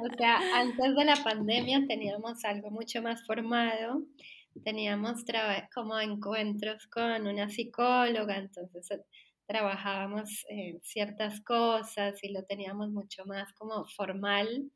o 0.00 0.16
sea, 0.16 0.38
antes 0.60 0.94
de 0.94 1.04
la 1.04 1.16
pandemia 1.16 1.86
teníamos 1.86 2.44
algo 2.44 2.70
mucho 2.70 3.00
más 3.00 3.24
formado, 3.26 4.02
teníamos 4.64 5.24
como 5.72 5.98
encuentros 5.98 6.86
con 6.88 7.26
una 7.26 7.48
psicóloga, 7.48 8.36
entonces 8.36 8.88
trabajábamos 9.46 10.44
eh, 10.48 10.78
ciertas 10.82 11.40
cosas 11.40 12.22
y 12.22 12.32
lo 12.32 12.44
teníamos 12.44 12.90
mucho 12.90 13.24
más 13.24 13.52
como 13.54 13.84
formal. 13.96 14.70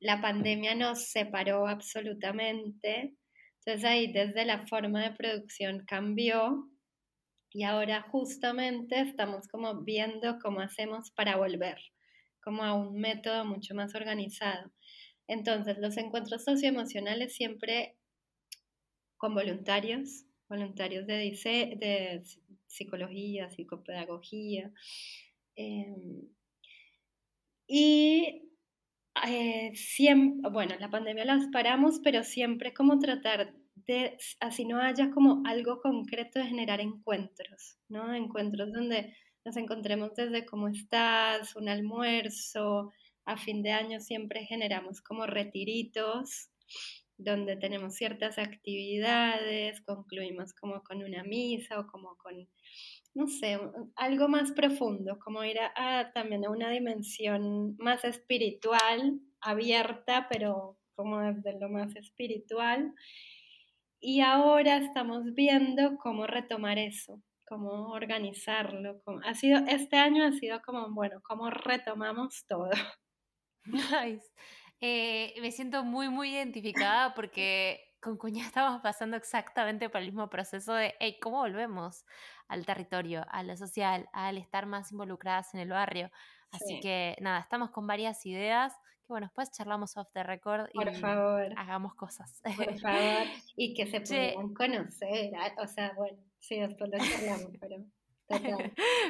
La 0.00 0.20
pandemia 0.20 0.74
nos 0.74 1.10
separó 1.10 1.66
absolutamente, 1.66 3.14
entonces 3.60 3.84
ahí 3.84 4.12
desde 4.12 4.44
la 4.44 4.66
forma 4.66 5.02
de 5.02 5.16
producción 5.16 5.84
cambió 5.86 6.68
y 7.50 7.62
ahora 7.62 8.02
justamente 8.10 9.00
estamos 9.00 9.48
como 9.48 9.82
viendo 9.82 10.38
cómo 10.42 10.60
hacemos 10.60 11.10
para 11.12 11.36
volver, 11.36 11.78
como 12.42 12.62
a 12.62 12.74
un 12.74 13.00
método 13.00 13.44
mucho 13.44 13.74
más 13.74 13.94
organizado. 13.94 14.70
Entonces 15.26 15.78
los 15.78 15.96
encuentros 15.96 16.44
socioemocionales 16.44 17.34
siempre 17.34 17.96
con 19.16 19.34
voluntarios, 19.34 20.24
voluntarios 20.48 21.06
de, 21.06 22.22
psicología, 22.66 23.50
psicopedagogía. 23.50 24.70
Em, 25.56 26.28
y 27.66 28.45
eh, 29.28 29.72
siempre, 29.74 30.50
bueno, 30.50 30.74
la 30.78 30.90
pandemia 30.90 31.24
las 31.24 31.46
paramos, 31.48 32.00
pero 32.02 32.22
siempre 32.24 32.74
como 32.74 32.98
tratar 32.98 33.54
de, 33.74 34.16
así 34.40 34.64
no 34.64 34.80
haya 34.80 35.10
como 35.10 35.42
algo 35.46 35.80
concreto 35.80 36.38
de 36.38 36.46
generar 36.46 36.80
encuentros, 36.80 37.78
¿no? 37.88 38.12
Encuentros 38.14 38.72
donde 38.72 39.14
nos 39.44 39.56
encontremos 39.56 40.14
desde 40.14 40.44
cómo 40.44 40.68
estás, 40.68 41.54
un 41.56 41.68
almuerzo, 41.68 42.92
a 43.24 43.36
fin 43.36 43.62
de 43.62 43.72
año 43.72 44.00
siempre 44.00 44.44
generamos 44.44 45.00
como 45.02 45.26
retiritos 45.26 46.50
donde 47.18 47.56
tenemos 47.56 47.94
ciertas 47.94 48.38
actividades, 48.38 49.80
concluimos 49.82 50.52
como 50.52 50.82
con 50.82 51.02
una 51.02 51.24
misa 51.24 51.80
o 51.80 51.86
como 51.86 52.16
con, 52.16 52.46
no 53.16 53.28
sé, 53.28 53.58
algo 53.96 54.28
más 54.28 54.52
profundo, 54.52 55.18
como 55.18 55.42
ir 55.42 55.58
a, 55.58 56.12
también 56.12 56.44
a 56.44 56.50
una 56.50 56.68
dimensión 56.68 57.74
más 57.78 58.04
espiritual, 58.04 59.18
abierta, 59.40 60.28
pero 60.30 60.76
como 60.94 61.20
desde 61.20 61.58
lo 61.58 61.70
más 61.70 61.96
espiritual. 61.96 62.92
Y 64.00 64.20
ahora 64.20 64.76
estamos 64.76 65.32
viendo 65.32 65.96
cómo 65.96 66.26
retomar 66.26 66.78
eso, 66.78 67.22
cómo 67.48 67.88
organizarlo. 67.92 69.00
ha 69.24 69.34
sido, 69.34 69.60
este 69.66 69.96
año 69.96 70.26
ha 70.26 70.32
sido 70.32 70.60
como, 70.60 70.90
bueno, 70.92 71.22
cómo 71.22 71.48
retomamos 71.48 72.44
todo. 72.46 72.68
Nice. 73.64 74.30
Eh, 74.82 75.32
me 75.40 75.52
siento 75.52 75.84
muy, 75.84 76.10
muy 76.10 76.34
identificada 76.34 77.14
porque 77.14 77.80
con 78.06 78.18
Cuña 78.18 78.44
estamos 78.46 78.82
pasando 78.82 79.16
exactamente 79.16 79.88
por 79.88 80.00
el 80.00 80.08
mismo 80.08 80.28
proceso 80.28 80.74
de, 80.74 80.94
hey, 81.00 81.18
¿cómo 81.20 81.38
volvemos 81.38 82.04
al 82.48 82.66
territorio, 82.66 83.24
a 83.28 83.42
lo 83.42 83.56
social, 83.56 84.08
al 84.12 84.38
estar 84.38 84.66
más 84.66 84.92
involucradas 84.92 85.54
en 85.54 85.60
el 85.60 85.70
barrio? 85.70 86.10
Así 86.52 86.80
que 86.80 87.16
nada, 87.20 87.40
estamos 87.40 87.70
con 87.70 87.86
varias 87.86 88.24
ideas 88.24 88.72
que 89.06 89.12
bueno, 89.12 89.26
después 89.26 89.52
charlamos 89.52 89.96
off 89.96 90.08
the 90.12 90.24
record 90.24 90.68
y 90.72 90.78
por 90.78 90.94
favor. 90.96 91.52
hagamos 91.56 91.94
cosas. 91.94 92.42
Por 92.42 92.78
favor, 92.80 93.26
y 93.56 93.72
que 93.72 93.86
se 93.86 94.00
puedan 94.00 94.52
conocer, 94.52 95.32
ah, 95.38 95.52
o 95.62 95.66
sea, 95.68 95.92
bueno, 95.96 96.18
sí, 96.40 96.58
después 96.58 96.90
lo 96.90 96.98
charlamos, 96.98 97.52
pero... 97.60 97.76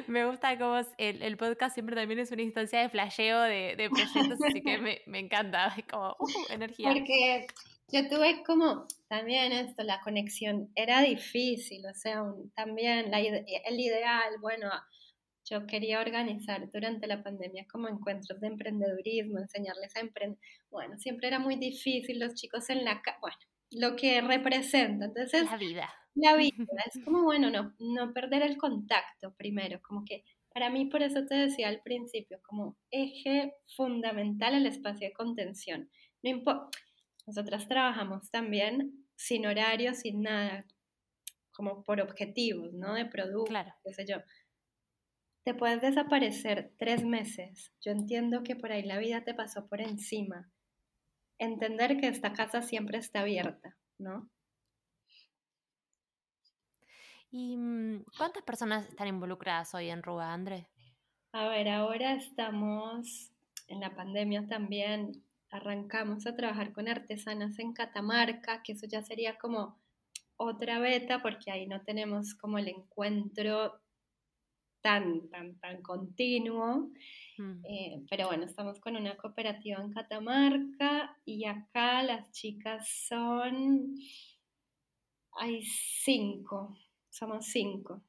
me 0.07 0.27
gusta 0.27 0.59
cómo 0.59 0.77
el, 0.99 1.23
el, 1.23 1.37
podcast 1.37 1.73
siempre 1.73 1.95
también 1.95 2.19
es 2.19 2.31
una 2.31 2.43
instancia 2.43 2.81
de 2.81 2.89
flasheo 2.89 3.41
de, 3.41 3.75
de 3.75 3.89
proyectos, 3.89 4.39
así 4.47 4.61
que 4.61 4.77
me, 4.77 5.01
me 5.07 5.17
encanta, 5.17 5.73
es 5.75 5.85
como 5.85 6.15
uh, 6.19 6.53
energía. 6.53 6.93
Porque 6.93 7.47
yo 7.91 8.07
tuve 8.09 8.43
como 8.45 8.85
también 9.07 9.51
esto, 9.51 9.83
la 9.83 10.01
conexión 10.01 10.69
era 10.75 11.01
difícil, 11.01 11.85
o 11.85 11.93
sea, 11.93 12.23
también 12.55 13.11
la, 13.11 13.19
el 13.19 13.79
ideal, 13.79 14.33
bueno, 14.41 14.69
yo 15.49 15.65
quería 15.65 16.01
organizar 16.01 16.69
durante 16.71 17.07
la 17.07 17.23
pandemia 17.23 17.65
como 17.71 17.87
encuentros 17.87 18.39
de 18.41 18.47
emprendedurismo, 18.47 19.39
enseñarles 19.39 19.95
a 19.95 20.01
emprender. 20.01 20.39
Bueno, 20.69 20.99
siempre 20.99 21.29
era 21.29 21.39
muy 21.39 21.55
difícil, 21.55 22.19
los 22.19 22.33
chicos 22.33 22.69
en 22.69 22.83
la 22.83 23.01
bueno, 23.21 23.37
lo 23.71 23.95
que 23.95 24.19
representa. 24.19 25.05
Entonces, 25.05 25.45
la 25.45 25.57
vida 25.57 25.89
la 26.17 26.35
vida. 26.35 26.55
Es 26.93 27.03
como, 27.03 27.23
bueno, 27.23 27.49
no, 27.49 27.73
no 27.79 28.13
perder 28.13 28.43
el 28.43 28.57
contacto 28.57 29.33
primero, 29.35 29.79
como 29.81 30.03
que 30.05 30.23
para 30.53 30.69
mí, 30.69 30.85
por 30.85 31.03
eso 31.03 31.25
te 31.25 31.35
decía 31.35 31.69
al 31.69 31.81
principio, 31.81 32.39
como 32.43 32.77
eje 32.89 33.53
fundamental 33.75 34.55
el 34.55 34.65
espacio 34.65 35.07
de 35.07 35.13
contención. 35.13 35.89
No 36.23 36.31
Nosotras 37.27 37.67
trabajamos 37.67 38.31
también 38.31 39.05
sin 39.17 39.45
horario, 39.45 39.93
sin 39.93 40.21
nada, 40.21 40.65
como 41.51 41.83
por 41.83 41.99
objetivos, 41.99 42.73
¿no? 42.73 42.93
De 42.93 43.05
producto, 43.05 43.49
claro. 43.49 43.73
qué 43.83 43.93
sé 43.93 44.05
yo. 44.07 44.17
Te 45.43 45.53
puedes 45.53 45.81
desaparecer 45.81 46.73
tres 46.77 47.03
meses. 47.03 47.73
Yo 47.81 47.91
entiendo 47.91 48.43
que 48.43 48.55
por 48.55 48.71
ahí 48.71 48.83
la 48.83 48.97
vida 48.97 49.23
te 49.23 49.33
pasó 49.33 49.67
por 49.67 49.81
encima. 49.81 50.49
Entender 51.37 51.99
que 51.99 52.07
esta 52.07 52.33
casa 52.33 52.61
siempre 52.61 52.97
está 52.97 53.19
abierta, 53.21 53.77
¿no? 53.97 54.29
¿Y 57.29 57.57
mm, 57.57 58.05
cuántas 58.17 58.43
personas 58.43 58.87
están 58.87 59.07
involucradas 59.07 59.73
hoy 59.75 59.89
en 59.89 60.01
Ruba, 60.01 60.33
André? 60.33 60.69
A 61.33 61.49
ver, 61.49 61.67
ahora 61.67 62.13
estamos 62.13 63.33
en 63.67 63.81
la 63.81 63.93
pandemia 63.95 64.47
también. 64.47 65.26
Arrancamos 65.49 66.27
a 66.27 66.35
trabajar 66.35 66.73
con 66.73 66.87
artesanas 66.87 67.57
en 67.59 67.73
Catamarca, 67.73 68.61
que 68.63 68.73
eso 68.73 68.85
ya 68.85 69.01
sería 69.01 69.37
como 69.37 69.79
otra 70.35 70.79
beta, 70.79 71.21
porque 71.21 71.51
ahí 71.51 71.67
no 71.67 71.81
tenemos 71.81 72.35
como 72.35 72.57
el 72.57 72.67
encuentro 72.67 73.81
tan, 74.81 75.29
tan, 75.29 75.59
tan 75.59 75.81
continuo. 75.81 76.91
Mm. 77.37 77.65
Eh, 77.65 78.05
pero 78.09 78.27
bueno, 78.27 78.45
estamos 78.45 78.79
con 78.79 78.95
una 78.95 79.17
cooperativa 79.17 79.81
en 79.81 79.91
Catamarca 79.91 81.17
y 81.25 81.45
acá 81.45 82.03
las 82.03 82.31
chicas 82.31 82.87
son, 83.07 83.95
hay 85.33 85.63
cinco, 85.63 86.77
somos 87.09 87.45
cinco. 87.47 88.01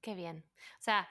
Qué 0.00 0.14
bien. 0.14 0.44
O 0.78 0.82
sea, 0.82 1.08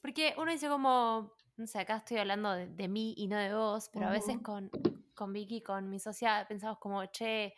porque 0.00 0.34
uno 0.38 0.50
dice 0.50 0.68
como, 0.68 1.34
no 1.60 1.66
sé, 1.66 1.78
acá 1.78 1.98
estoy 1.98 2.16
hablando 2.16 2.52
de, 2.52 2.88
mí 2.88 3.14
y 3.16 3.28
no 3.28 3.36
de 3.36 3.54
vos, 3.54 3.90
pero 3.92 4.06
a 4.06 4.10
veces 4.10 4.38
con, 4.38 4.70
con 5.14 5.32
Vicky, 5.32 5.60
con 5.60 5.90
mi 5.90 6.00
socia, 6.00 6.46
pensamos 6.48 6.78
como, 6.78 7.04
che, 7.06 7.54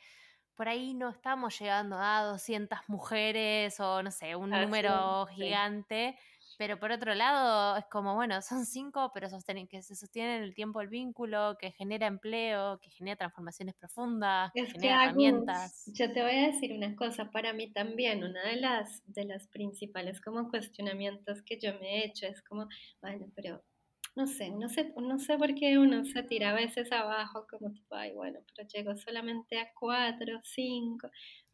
por 0.56 0.68
ahí 0.68 0.92
no 0.92 1.10
estamos 1.10 1.58
llegando 1.58 1.96
a 1.98 2.22
200 2.24 2.78
mujeres 2.88 3.78
o 3.80 4.02
no 4.02 4.10
sé, 4.10 4.36
un 4.36 4.50
número 4.50 5.26
gigante. 5.26 6.18
Pero 6.58 6.78
por 6.78 6.92
otro 6.92 7.14
lado, 7.14 7.76
es 7.76 7.84
como, 7.86 8.14
bueno, 8.14 8.42
son 8.42 8.66
cinco, 8.66 9.10
pero 9.14 9.28
sostienen, 9.28 9.66
que 9.66 9.82
se 9.82 9.96
sostienen 9.96 10.42
el 10.42 10.54
tiempo 10.54 10.80
el 10.80 10.88
vínculo, 10.88 11.56
que 11.58 11.72
genera 11.72 12.06
empleo, 12.06 12.78
que 12.80 12.90
genera 12.90 13.16
transformaciones 13.16 13.74
profundas, 13.74 14.52
que 14.52 14.66
genera 14.66 15.04
herramientas. 15.04 15.84
Yo 15.86 16.12
te 16.12 16.22
voy 16.22 16.32
a 16.32 16.46
decir 16.48 16.72
una 16.72 16.94
cosa, 16.94 17.30
para 17.30 17.52
mí 17.52 17.72
también, 17.72 18.22
una 18.22 18.44
de 18.44 18.56
las, 18.56 19.02
de 19.06 19.24
las 19.24 19.48
principales 19.48 20.20
como 20.20 20.50
cuestionamientos 20.50 21.42
que 21.42 21.58
yo 21.58 21.72
me 21.80 21.96
he 22.00 22.06
hecho 22.06 22.26
es 22.26 22.42
como, 22.42 22.68
bueno, 23.00 23.26
pero 23.34 23.64
no 24.14 24.26
sé, 24.26 24.50
no 24.50 24.68
sé, 24.68 24.92
no 24.96 25.18
sé 25.18 25.38
por 25.38 25.54
qué 25.54 25.78
uno 25.78 26.04
se 26.04 26.22
tira 26.22 26.50
a 26.50 26.54
veces 26.54 26.92
abajo, 26.92 27.46
como 27.48 27.72
tipo, 27.72 27.94
ay, 27.94 28.12
bueno, 28.12 28.40
pero 28.54 28.68
llego 28.68 28.96
solamente 28.96 29.58
a 29.58 29.70
cuatro, 29.78 30.40
cinco, 30.44 31.08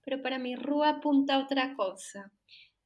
pero 0.05 0.23
para 0.23 0.39
mí 0.39 0.57
Rúa 0.57 0.91
apunta 0.91 1.35
a 1.35 1.45
otra 1.45 1.75
cosa 1.77 2.33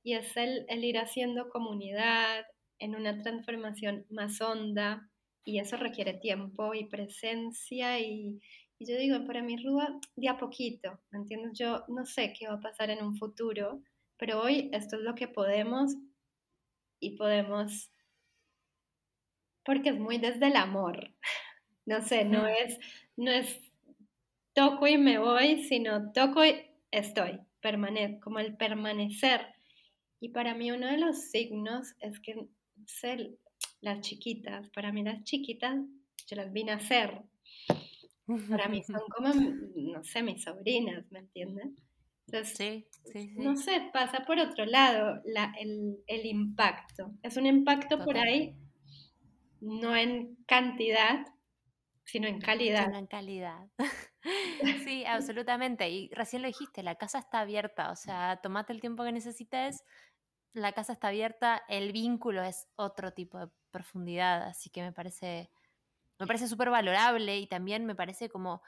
y 0.03 0.15
es 0.15 0.37
el, 0.37 0.67
ir 0.85 0.99
haciendo 0.99 1.49
comunidad 1.49 2.45
en 2.79 2.97
una 2.97 3.23
transformación 3.23 4.07
más 4.11 4.41
honda 4.41 5.09
y 5.45 5.61
eso 5.61 5.77
requiere 5.77 6.15
tiempo 6.15 6.75
y 6.75 6.89
presencia 6.89 8.01
y, 8.01 8.41
yo 8.81 8.97
digo, 8.97 9.25
para 9.25 9.43
mí 9.43 9.57
Rúa, 9.63 10.01
de 10.17 10.29
a 10.29 10.37
poquito, 10.37 11.01
¿me 11.13 11.21
entiendes? 11.21 11.57
Yo 11.57 11.85
no 11.87 12.05
sé 12.05 12.33
qué 12.37 12.49
va 12.49 12.55
a 12.55 12.61
pasar 12.61 12.91
en 12.91 13.05
un 13.05 13.17
futuro, 13.17 13.81
pero 14.17 14.43
hoy 14.43 14.71
esto 14.73 14.97
es 14.97 15.03
lo 15.03 15.15
que 15.15 15.29
podemos 15.29 15.95
y 16.99 17.17
podemos, 17.17 17.92
porque 19.65 19.91
es 19.91 19.99
muy 19.99 20.19
desde 20.19 20.47
el 20.47 20.57
amor, 20.57 21.11
No 21.85 22.01
sé, 22.01 22.25
no 22.25 22.47
es, 22.47 22.79
no 23.17 23.31
es 23.31 23.61
toco 24.53 24.87
y 24.87 24.99
me 24.99 25.19
voy, 25.19 25.65
sino 25.65 26.13
toco 26.13 26.45
y 26.45 26.55
estoy, 26.91 27.41
permanezco, 27.61 28.21
como 28.21 28.39
el 28.39 28.57
permanecer. 28.57 29.41
Y 30.21 30.29
para 30.29 30.55
mí 30.55 30.71
uno 30.71 30.87
de 30.87 30.99
los 30.99 31.31
signos 31.31 31.95
es 31.99 32.21
que 32.21 32.47
las 33.81 34.01
chiquitas, 34.01 34.71
para 34.71 34.93
mí 34.93 35.03
las 35.03 35.25
chiquitas, 35.25 35.77
yo 36.29 36.37
las 36.37 36.53
vine 36.53 36.73
a 36.73 36.77
hacer. 36.77 37.23
Para 38.49 38.69
mí 38.69 38.85
son 38.85 39.01
como, 39.17 39.31
no 39.75 40.05
sé, 40.05 40.23
mis 40.23 40.45
sobrinas, 40.45 41.11
¿me 41.11 41.21
entiendes? 41.21 41.67
Entonces, 42.27 42.57
sí, 42.57 42.87
sí, 43.13 43.31
sí. 43.31 43.35
no 43.37 43.57
sé, 43.57 43.91
pasa 43.93 44.25
por 44.25 44.39
otro 44.39 44.65
lado 44.65 45.21
la, 45.25 45.53
el, 45.59 45.99
el, 46.07 46.27
impacto. 46.27 47.13
Es 47.23 47.37
un 47.37 47.47
impacto 47.47 47.99
por 48.05 48.17
ahí, 48.17 48.55
no 49.63 49.97
en 49.97 50.37
cantidad, 50.47 51.25
sino 52.05 52.27
en 52.27 52.41
calidad. 52.41 52.87
Sino 52.87 52.99
en 52.99 53.07
calidad. 53.07 53.69
sí, 54.87 55.05
absolutamente. 55.07 55.89
Y 55.89 56.11
recién 56.11 56.43
lo 56.43 56.49
dijiste, 56.49 56.83
la 56.83 56.97
casa 56.97 57.21
está 57.21 57.41
abierta, 57.41 57.91
o 57.91 57.97
sea, 57.97 58.41
tomate 58.43 58.73
el 58.73 58.81
tiempo 58.81 59.05
que 59.05 59.13
necesites, 59.13 59.85
la 60.53 60.73
casa 60.73 60.93
está 60.93 61.09
abierta, 61.09 61.63
el 61.69 61.93
vínculo 61.93 62.43
es 62.43 62.67
otro 62.77 63.13
tipo 63.13 63.39
de 63.39 63.49
profundidad, 63.71 64.43
así 64.43 64.69
que 64.69 64.83
me 64.83 64.93
parece 64.93 65.51
me 66.19 66.27
parece 66.27 66.47
súper 66.47 66.71
valorable 66.71 67.39
y 67.39 67.47
también 67.47 67.85
me 67.85 67.97
parece 67.97 68.29
como 68.29 68.63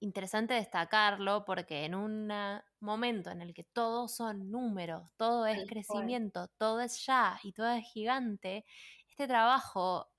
interesante 0.00 0.54
destacarlo 0.54 1.44
porque 1.44 1.84
en 1.84 1.94
un 1.94 2.32
momento 2.80 3.30
en 3.30 3.42
el 3.42 3.52
que 3.52 3.64
todos 3.64 4.14
son 4.14 4.50
números, 4.50 5.10
todo 5.16 5.46
es 5.46 5.66
crecimiento, 5.68 6.48
todo 6.56 6.80
es 6.80 7.04
ya 7.04 7.38
y 7.42 7.52
todo 7.52 7.70
es 7.72 7.84
gigante, 7.92 8.64
este 9.08 9.26
trabajo 9.26 10.13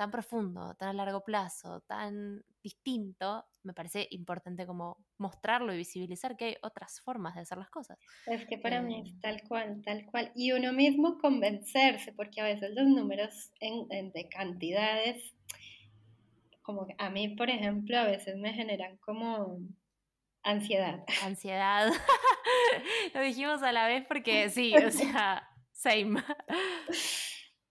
tan 0.00 0.10
profundo, 0.10 0.74
tan 0.76 0.88
a 0.88 0.92
largo 0.94 1.22
plazo, 1.22 1.82
tan 1.82 2.42
distinto, 2.62 3.44
me 3.64 3.74
parece 3.74 4.08
importante 4.12 4.64
como 4.64 5.04
mostrarlo 5.18 5.74
y 5.74 5.76
visibilizar 5.76 6.38
que 6.38 6.44
hay 6.46 6.56
otras 6.62 7.02
formas 7.02 7.34
de 7.34 7.42
hacer 7.42 7.58
las 7.58 7.68
cosas. 7.68 7.98
Es 8.24 8.46
que 8.46 8.56
para 8.56 8.80
mí 8.80 9.02
es 9.02 9.12
eh, 9.12 9.18
tal 9.20 9.42
cual, 9.46 9.82
tal 9.84 10.06
cual. 10.06 10.32
Y 10.34 10.52
uno 10.52 10.72
mismo 10.72 11.18
convencerse, 11.18 12.14
porque 12.14 12.40
a 12.40 12.44
veces 12.44 12.70
los 12.74 12.86
números 12.86 13.52
de 13.60 14.28
cantidades, 14.30 15.34
como 16.62 16.86
a 16.96 17.10
mí, 17.10 17.36
por 17.36 17.50
ejemplo, 17.50 17.98
a 17.98 18.04
veces 18.04 18.38
me 18.38 18.54
generan 18.54 18.96
como 19.04 19.58
ansiedad. 20.42 21.04
Ansiedad. 21.22 21.92
Lo 23.12 23.20
dijimos 23.20 23.62
a 23.62 23.70
la 23.70 23.86
vez 23.86 24.06
porque 24.08 24.48
sí, 24.48 24.74
o 24.74 24.90
sea, 24.90 25.46
same. 25.72 26.22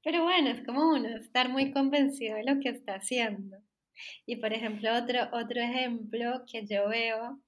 Pero 0.04 0.24
bueno, 0.24 0.50
es 0.50 0.66
como 0.66 0.90
uno 0.90 1.18
estar 1.18 1.50
muy 1.50 1.72
convencido 1.72 2.36
de 2.36 2.44
lo 2.44 2.60
que 2.60 2.70
está 2.70 2.96
haciendo. 2.96 3.58
Y 4.26 4.38
por 4.38 4.54
ejemplo, 4.54 4.96
otro, 4.96 5.30
otro 5.34 5.62
ejemplo 5.62 6.44
que 6.50 6.66
yo 6.66 6.88
veo, 6.88 7.40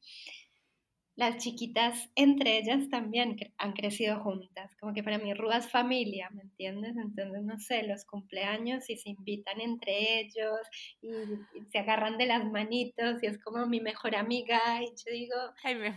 las 1.16 1.38
chiquitas 1.38 2.10
entre 2.16 2.58
ellas 2.58 2.90
también 2.90 3.38
han 3.58 3.74
crecido 3.74 4.22
juntas, 4.22 4.76
como 4.80 4.94
que 4.94 5.04
para 5.04 5.18
mí 5.18 5.34
Rúa 5.34 5.58
es 5.58 5.70
familia, 5.70 6.30
¿me 6.32 6.42
entiendes? 6.42 6.96
Entonces, 6.98 7.44
no 7.44 7.60
sé, 7.60 7.84
los 7.84 8.06
cumpleaños 8.06 8.90
y 8.90 8.98
se 8.98 9.10
invitan 9.12 9.60
entre 9.62 10.22
ellos 10.22 10.60
y, 11.02 11.10
se 11.70 11.80
agarran 11.80 12.18
de 12.18 12.26
las 12.26 12.50
manitos 12.50 13.22
y 13.22 13.28
es 13.28 13.38
como 13.44 13.66
mi 13.68 13.82
mejor 13.82 14.16
amiga 14.16 14.82
y 14.82 14.88
yo 14.88 15.12
digo, 15.12 15.36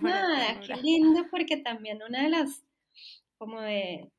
nada, 0.03 0.61
qué 0.61 0.77
lindo 0.77 1.23
porque 1.31 1.57
también 1.59 2.03
una 2.03 2.25
de 2.25 2.31
las, 2.31 2.65
como 3.39 3.61
de, 3.61 4.11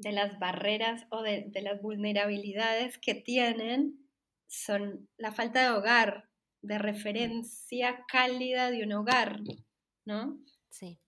de 0.00 0.12
las 0.12 0.38
barreras 0.38 1.06
o 1.10 1.22
de, 1.22 1.46
de 1.48 1.62
las 1.62 1.80
vulnerabilidades 1.80 2.98
que 2.98 3.14
tienen 3.14 4.00
son 4.48 5.08
la 5.16 5.32
falta 5.32 5.62
de 5.62 5.70
hogar, 5.70 6.28
de 6.62 6.78
referencia 6.78 8.04
cálida 8.08 8.70
de 8.70 8.82
un 8.82 8.92
hogar, 8.92 9.40
¿no? 10.04 10.38
Sí. 10.70 11.00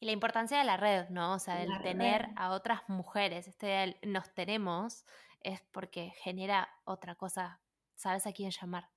Y 0.00 0.06
la 0.06 0.12
importancia 0.12 0.58
de 0.58 0.64
la 0.64 0.76
red, 0.76 1.08
¿no? 1.08 1.34
O 1.34 1.38
sea, 1.38 1.62
el 1.62 1.70
tener 1.82 2.28
a 2.36 2.50
otras 2.50 2.82
mujeres, 2.88 3.48
este 3.48 3.98
nos 4.02 4.32
tenemos, 4.32 5.04
es 5.40 5.60
porque 5.72 6.12
genera 6.22 6.68
otra 6.84 7.14
cosa, 7.14 7.60
sabes 7.94 8.26
a 8.26 8.32
quién 8.32 8.50
llamar. 8.50 8.88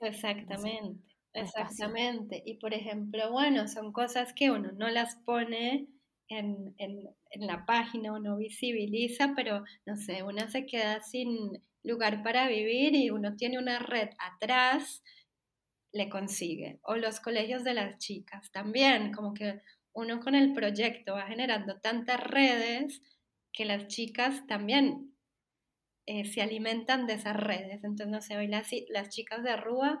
exactamente, 0.00 1.14
exactamente. 1.32 2.42
Y 2.44 2.58
por 2.58 2.74
ejemplo, 2.74 3.30
bueno, 3.30 3.68
son 3.68 3.92
cosas 3.92 4.32
que 4.32 4.50
uno 4.50 4.72
no 4.72 4.88
las 4.88 5.16
pone 5.16 5.88
en, 6.38 6.74
en 6.78 7.46
la 7.46 7.64
página 7.64 8.12
o 8.12 8.18
no 8.18 8.36
visibiliza, 8.36 9.32
pero 9.34 9.64
no 9.86 9.96
sé, 9.96 10.22
una 10.22 10.48
se 10.48 10.66
queda 10.66 11.00
sin 11.02 11.62
lugar 11.82 12.22
para 12.22 12.48
vivir 12.48 12.94
y 12.94 13.10
uno 13.10 13.36
tiene 13.36 13.58
una 13.58 13.78
red 13.78 14.10
atrás, 14.18 15.02
le 15.92 16.08
consigue. 16.08 16.78
O 16.82 16.96
los 16.96 17.20
colegios 17.20 17.64
de 17.64 17.74
las 17.74 17.98
chicas 17.98 18.50
también, 18.52 19.12
como 19.12 19.34
que 19.34 19.60
uno 19.94 20.20
con 20.20 20.34
el 20.34 20.52
proyecto 20.52 21.14
va 21.14 21.26
generando 21.26 21.80
tantas 21.80 22.20
redes 22.20 23.02
que 23.52 23.64
las 23.64 23.88
chicas 23.88 24.46
también 24.46 25.14
eh, 26.06 26.24
se 26.24 26.40
alimentan 26.40 27.06
de 27.06 27.14
esas 27.14 27.36
redes. 27.36 27.84
Entonces, 27.84 28.08
no 28.08 28.20
sé, 28.22 28.36
hoy 28.36 28.48
las, 28.48 28.70
las 28.88 29.10
chicas 29.10 29.42
de 29.42 29.56
Rúa, 29.56 30.00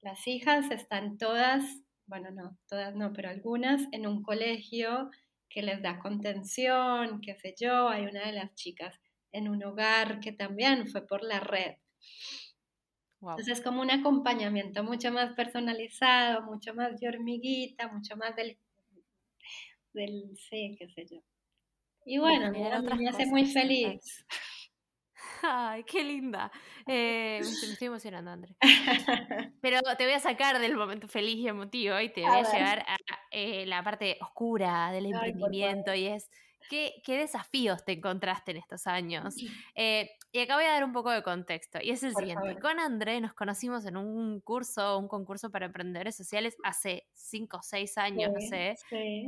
las 0.00 0.26
hijas 0.26 0.70
están 0.70 1.18
todas, 1.18 1.64
bueno, 2.06 2.30
no, 2.32 2.58
todas 2.68 2.94
no, 2.96 3.12
pero 3.12 3.30
algunas 3.30 3.82
en 3.92 4.06
un 4.06 4.22
colegio 4.22 5.10
que 5.52 5.62
les 5.62 5.82
da 5.82 5.98
contención, 5.98 7.20
qué 7.20 7.34
sé 7.36 7.54
yo, 7.58 7.88
hay 7.88 8.06
una 8.06 8.26
de 8.26 8.32
las 8.32 8.54
chicas 8.54 8.98
en 9.32 9.48
un 9.48 9.62
hogar 9.64 10.20
que 10.20 10.32
también 10.32 10.86
fue 10.88 11.06
por 11.06 11.22
la 11.22 11.40
red. 11.40 11.76
Entonces 13.20 13.58
es 13.58 13.60
como 13.60 13.82
un 13.82 13.90
acompañamiento 13.90 14.82
mucho 14.82 15.12
más 15.12 15.32
personalizado, 15.34 16.42
mucho 16.42 16.74
más 16.74 16.98
de 16.98 17.08
hormiguita, 17.08 17.88
mucho 17.88 18.16
más 18.16 18.34
del, 18.34 18.58
del 19.92 20.36
sí, 20.36 20.74
qué 20.78 20.88
sé 20.88 21.06
yo. 21.08 21.20
Y 22.04 22.18
bueno, 22.18 22.50
me 22.50 23.08
hace 23.08 23.26
muy 23.26 23.46
feliz. 23.46 24.26
Ay, 25.42 25.84
qué 25.84 26.04
linda. 26.04 26.50
Eh, 26.86 27.40
me, 27.42 27.72
estoy 27.72 27.88
emocionando, 27.88 28.30
André. 28.30 28.56
Pero 29.60 29.80
te 29.98 30.04
voy 30.04 30.14
a 30.14 30.20
sacar 30.20 30.58
del 30.58 30.76
momento 30.76 31.08
feliz 31.08 31.36
y 31.36 31.48
emotivo 31.48 31.98
y 32.00 32.08
te 32.10 32.22
voy 32.22 32.38
a, 32.38 32.52
llevar 32.52 32.80
a 32.80 32.96
eh, 33.30 33.66
la 33.66 33.82
parte 33.82 34.18
oscura 34.20 34.92
del 34.92 35.06
emprendimiento 35.06 35.94
y 35.94 36.06
es 36.06 36.30
¿Qué, 36.68 37.18
desafíos 37.18 37.84
te 37.84 37.92
encontraste 37.92 38.52
en 38.52 38.56
estos 38.58 38.86
años? 38.86 39.34
Eh, 39.74 40.10
y 40.32 40.40
acá 40.40 40.54
voy 40.56 40.64
a 40.64 40.72
dar 40.72 40.84
un 40.84 40.92
poco 40.92 41.10
de 41.10 41.22
contexto. 41.22 41.78
Y 41.82 41.90
es 41.90 42.02
el 42.02 42.14
siguiente. 42.14 42.58
Con 42.60 42.78
André 42.78 43.20
nos 43.20 43.34
conocimos 43.34 43.84
en 43.84 43.96
un 43.96 44.40
curso, 44.40 44.98
un 44.98 45.08
concurso 45.08 45.50
para 45.50 45.66
emprendedores 45.66 46.16
sociales 46.16 46.56
hace 46.62 47.06
5 47.14 47.58
o 47.58 47.62
6 47.62 47.98
años, 47.98 48.32
no 48.32 48.40
sé, 48.40 48.76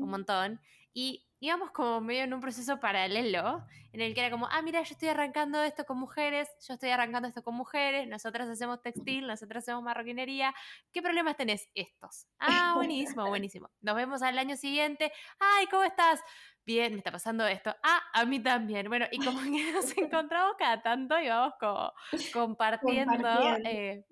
un 0.00 0.08
montón. 0.08 0.60
Y 0.92 1.26
íbamos 1.44 1.70
como 1.72 2.00
medio 2.00 2.24
en 2.24 2.32
un 2.32 2.40
proceso 2.40 2.80
paralelo, 2.80 3.66
en 3.92 4.00
el 4.00 4.14
que 4.14 4.20
era 4.20 4.30
como, 4.30 4.46
ah, 4.46 4.62
mira, 4.62 4.82
yo 4.82 4.92
estoy 4.92 5.08
arrancando 5.08 5.62
esto 5.62 5.84
con 5.84 5.98
mujeres, 5.98 6.48
yo 6.66 6.74
estoy 6.74 6.88
arrancando 6.88 7.28
esto 7.28 7.42
con 7.42 7.54
mujeres, 7.54 8.08
nosotras 8.08 8.48
hacemos 8.48 8.80
textil, 8.80 9.26
nosotras 9.28 9.64
hacemos 9.64 9.82
marroquinería, 9.82 10.54
¿qué 10.92 11.02
problemas 11.02 11.36
tenés? 11.36 11.68
Estos. 11.74 12.26
Ah, 12.38 12.72
buenísimo, 12.76 13.28
buenísimo. 13.28 13.70
Nos 13.82 13.94
vemos 13.94 14.22
al 14.22 14.38
año 14.38 14.56
siguiente, 14.56 15.12
ay, 15.38 15.66
¿cómo 15.66 15.84
estás? 15.84 16.20
bien, 16.66 16.92
me 16.92 16.98
está 16.98 17.12
pasando 17.12 17.46
esto. 17.46 17.76
Ah, 17.82 18.00
a 18.14 18.24
mí 18.24 18.40
también. 18.40 18.88
Bueno, 18.88 19.04
y 19.10 19.22
como 19.22 19.38
que 19.42 19.70
nos 19.70 19.96
encontramos 19.98 20.54
cada 20.58 20.82
tanto 20.82 21.20
y 21.20 21.28
vamos 21.28 21.52
como 21.60 21.92
compartiendo, 22.32 23.28
eh, 23.66 24.06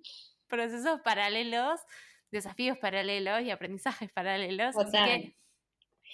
procesos 0.48 1.00
paralelos, 1.00 1.80
desafíos 2.30 2.76
paralelos 2.76 3.40
y 3.40 3.50
aprendizajes 3.50 4.12
paralelos. 4.12 4.76
Así 4.76 4.92
que 4.92 5.36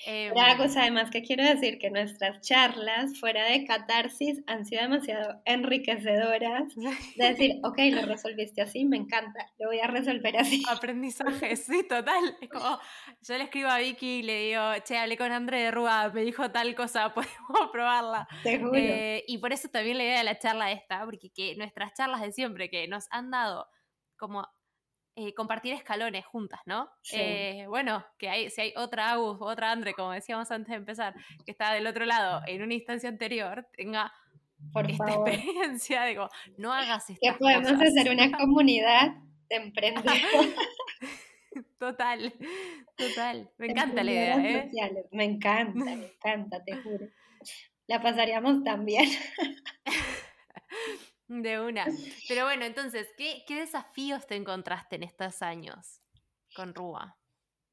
eh, 0.07 0.31
Otra 0.31 0.57
cosa 0.57 0.83
además 0.83 1.11
que 1.11 1.23
quiero 1.23 1.45
decir 1.45 1.79
que 1.79 1.91
nuestras 1.91 2.41
charlas 2.41 3.19
fuera 3.19 3.45
de 3.45 3.65
catarsis 3.65 4.43
han 4.47 4.65
sido 4.65 4.83
demasiado 4.83 5.41
enriquecedoras. 5.45 6.75
De 6.77 6.85
decir, 7.17 7.61
ok, 7.65 7.79
lo 7.93 8.03
resolviste 8.03 8.63
así, 8.63 8.85
me 8.85 8.97
encanta, 8.97 9.47
lo 9.59 9.69
voy 9.69 9.81
a 9.81 9.87
resolver 9.87 10.37
así. 10.37 10.63
Aprendizaje, 10.69 11.57
sí, 11.57 11.83
total. 11.89 12.37
Es 12.41 12.49
como, 12.49 12.79
yo 13.23 13.39
le 13.39 13.45
escribo 13.45 13.69
a 13.69 13.79
Vicky 13.79 14.19
y 14.19 14.23
le 14.23 14.39
digo, 14.47 14.63
che, 14.85 14.99
hablé 14.99 15.17
con 15.17 15.33
André 15.33 15.61
de 15.63 15.71
Rúa, 15.71 16.11
me 16.15 16.23
dijo 16.23 16.51
tal 16.51 16.75
cosa, 16.75 17.13
podemos 17.15 17.71
probarla. 17.73 18.29
Te 18.43 18.59
juro. 18.59 18.73
Eh, 18.75 19.25
y 19.27 19.39
por 19.39 19.53
eso 19.53 19.69
también 19.69 19.99
la 19.99 20.05
idea 20.05 20.19
de 20.19 20.25
la 20.25 20.39
charla 20.39 20.71
esta, 20.73 21.05
porque 21.05 21.31
que 21.35 21.57
nuestras 21.57 21.93
charlas 21.95 22.21
de 22.21 22.33
siempre 22.33 22.71
que 22.71 22.87
nos 22.89 23.07
han 23.11 23.31
dado 23.31 23.67
como 24.17 24.47
eh, 25.21 25.35
compartir 25.35 25.75
escalones 25.75 26.25
juntas, 26.25 26.61
¿no? 26.65 26.89
Eh, 27.13 27.65
bueno, 27.67 28.07
que 28.19 28.29
hay, 28.29 28.51
si 28.51 28.61
hay 28.61 28.73
otra 28.77 29.11
Agus, 29.11 29.39
otra 29.41 29.73
Andre, 29.73 29.93
como 29.93 30.13
decíamos 30.13 30.49
antes 30.53 30.69
de 30.69 30.77
empezar, 30.77 31.13
que 31.45 31.51
está 31.51 31.73
del 31.73 31.89
otro 31.89 32.05
lado 32.05 32.41
en 32.47 32.63
una 32.63 32.75
instancia 32.75 33.09
anterior, 33.09 33.67
tenga 33.77 34.13
Por 34.73 34.89
esta 34.89 35.11
experiencia, 35.11 36.05
digo, 36.05 36.29
no 36.57 36.73
hagas 36.73 37.11
esto. 37.11 37.21
Que 37.21 37.33
podemos 37.33 37.73
hacer 37.73 38.13
una 38.13 38.31
comunidad 38.39 39.17
de 39.49 39.57
emprendedores. 39.57 40.55
total, 41.81 42.33
total. 42.97 43.51
Me 43.59 43.67
encanta 43.67 44.05
la 44.05 44.13
idea, 44.13 44.37
¿eh? 44.37 44.71
Me 45.11 45.25
encanta, 45.25 45.85
me 45.85 45.93
encanta, 45.95 46.63
te 46.63 46.77
juro. 46.77 47.09
La 47.89 48.01
pasaríamos 48.01 48.63
también. 48.63 49.05
De 51.29 51.61
una. 51.61 51.85
Pero 52.29 52.45
bueno, 52.45 52.65
entonces, 52.65 53.09
¿qué, 53.17 53.45
qué 53.47 53.61
desafíos 53.61 54.27
te 54.27 54.35
encontraste 54.35 54.97
en 54.97 55.05
estos 55.05 55.43
años 55.43 56.01
con 56.55 56.75
Rúa? 56.75 57.19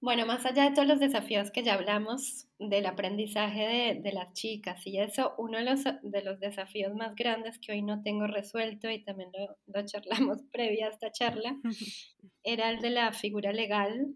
Bueno, 0.01 0.28
más 0.28 0.45
allá 0.45 0.66
de 0.66 0.76
todos 0.76 0.88
los 0.88 0.99
desafíos 0.99 1.49
que 1.49 1.64
ya 1.64 1.74
hablamos 1.74 2.47
del 2.60 2.86
aprendizaje 2.86 3.99
de, 4.03 4.12
las 4.12 4.34
chicas 4.34 4.86
y 4.86 4.99
eso, 4.99 5.34
uno 5.39 5.58
de 5.58 5.64
los, 5.64 5.84
de 5.84 6.22
los, 6.24 6.39
desafíos 6.39 6.93
más 6.93 7.16
grandes 7.16 7.58
que 7.58 7.72
hoy 7.72 7.82
no 7.82 8.03
tengo 8.03 8.28
resuelto 8.28 8.88
y 8.88 9.03
también 9.03 9.32
lo, 9.34 9.58
lo 9.66 9.86
charlamos 9.86 10.43
previa 10.51 10.88
a 10.88 10.89
esta 10.89 11.12
charla, 11.12 11.58
era 12.43 12.70
el 12.70 12.82
de 12.82 12.91
la 12.91 13.14
figura 13.14 13.51
legal, 13.51 14.14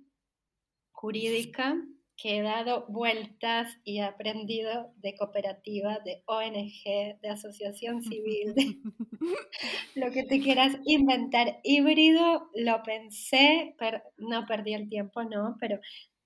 jurídica, 0.91 1.75
que 2.21 2.37
he 2.37 2.41
dado 2.41 2.85
vueltas 2.89 3.77
y 3.85 3.99
he 3.99 4.03
aprendido 4.03 4.93
de 4.97 5.15
cooperativa, 5.15 5.99
de 6.03 6.21
ONG, 6.25 7.19
de 7.21 7.29
asociación 7.29 8.01
civil, 8.03 8.53
de 8.55 8.77
lo 9.95 10.11
que 10.11 10.23
te 10.23 10.39
quieras 10.39 10.77
inventar. 10.85 11.59
Híbrido, 11.63 12.49
lo 12.55 12.83
pensé, 12.83 13.75
pero 13.77 14.01
no 14.17 14.45
perdí 14.45 14.73
el 14.73 14.89
tiempo, 14.89 15.23
no, 15.23 15.55
pero 15.59 15.79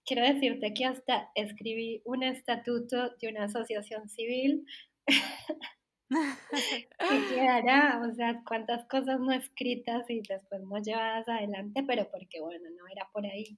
quiero 0.05 0.23
decirte 0.25 0.73
que 0.73 0.85
hasta 0.85 1.29
escribí 1.35 2.01
un 2.05 2.23
estatuto 2.23 3.11
de 3.21 3.27
una 3.29 3.45
asociación 3.45 4.09
civil. 4.09 4.65
que 6.09 7.35
quedará, 7.35 8.01
o 8.07 8.13
sea, 8.13 8.43
cuántas 8.47 8.85
cosas 8.85 9.19
no 9.19 9.31
escritas 9.31 10.07
y 10.09 10.21
después 10.21 10.61
no 10.61 10.77
llevadas 10.77 11.27
adelante, 11.27 11.83
pero 11.87 12.09
porque 12.11 12.39
bueno, 12.39 12.69
no 12.77 12.87
era 12.87 13.09
por 13.11 13.25
ahí. 13.25 13.57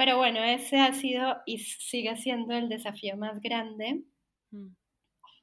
Pero 0.00 0.16
bueno, 0.16 0.42
ese 0.42 0.80
ha 0.80 0.94
sido 0.94 1.42
y 1.44 1.58
sigue 1.58 2.16
siendo 2.16 2.54
el 2.54 2.70
desafío 2.70 3.18
más 3.18 3.38
grande. 3.42 4.02
Mm. 4.50 4.68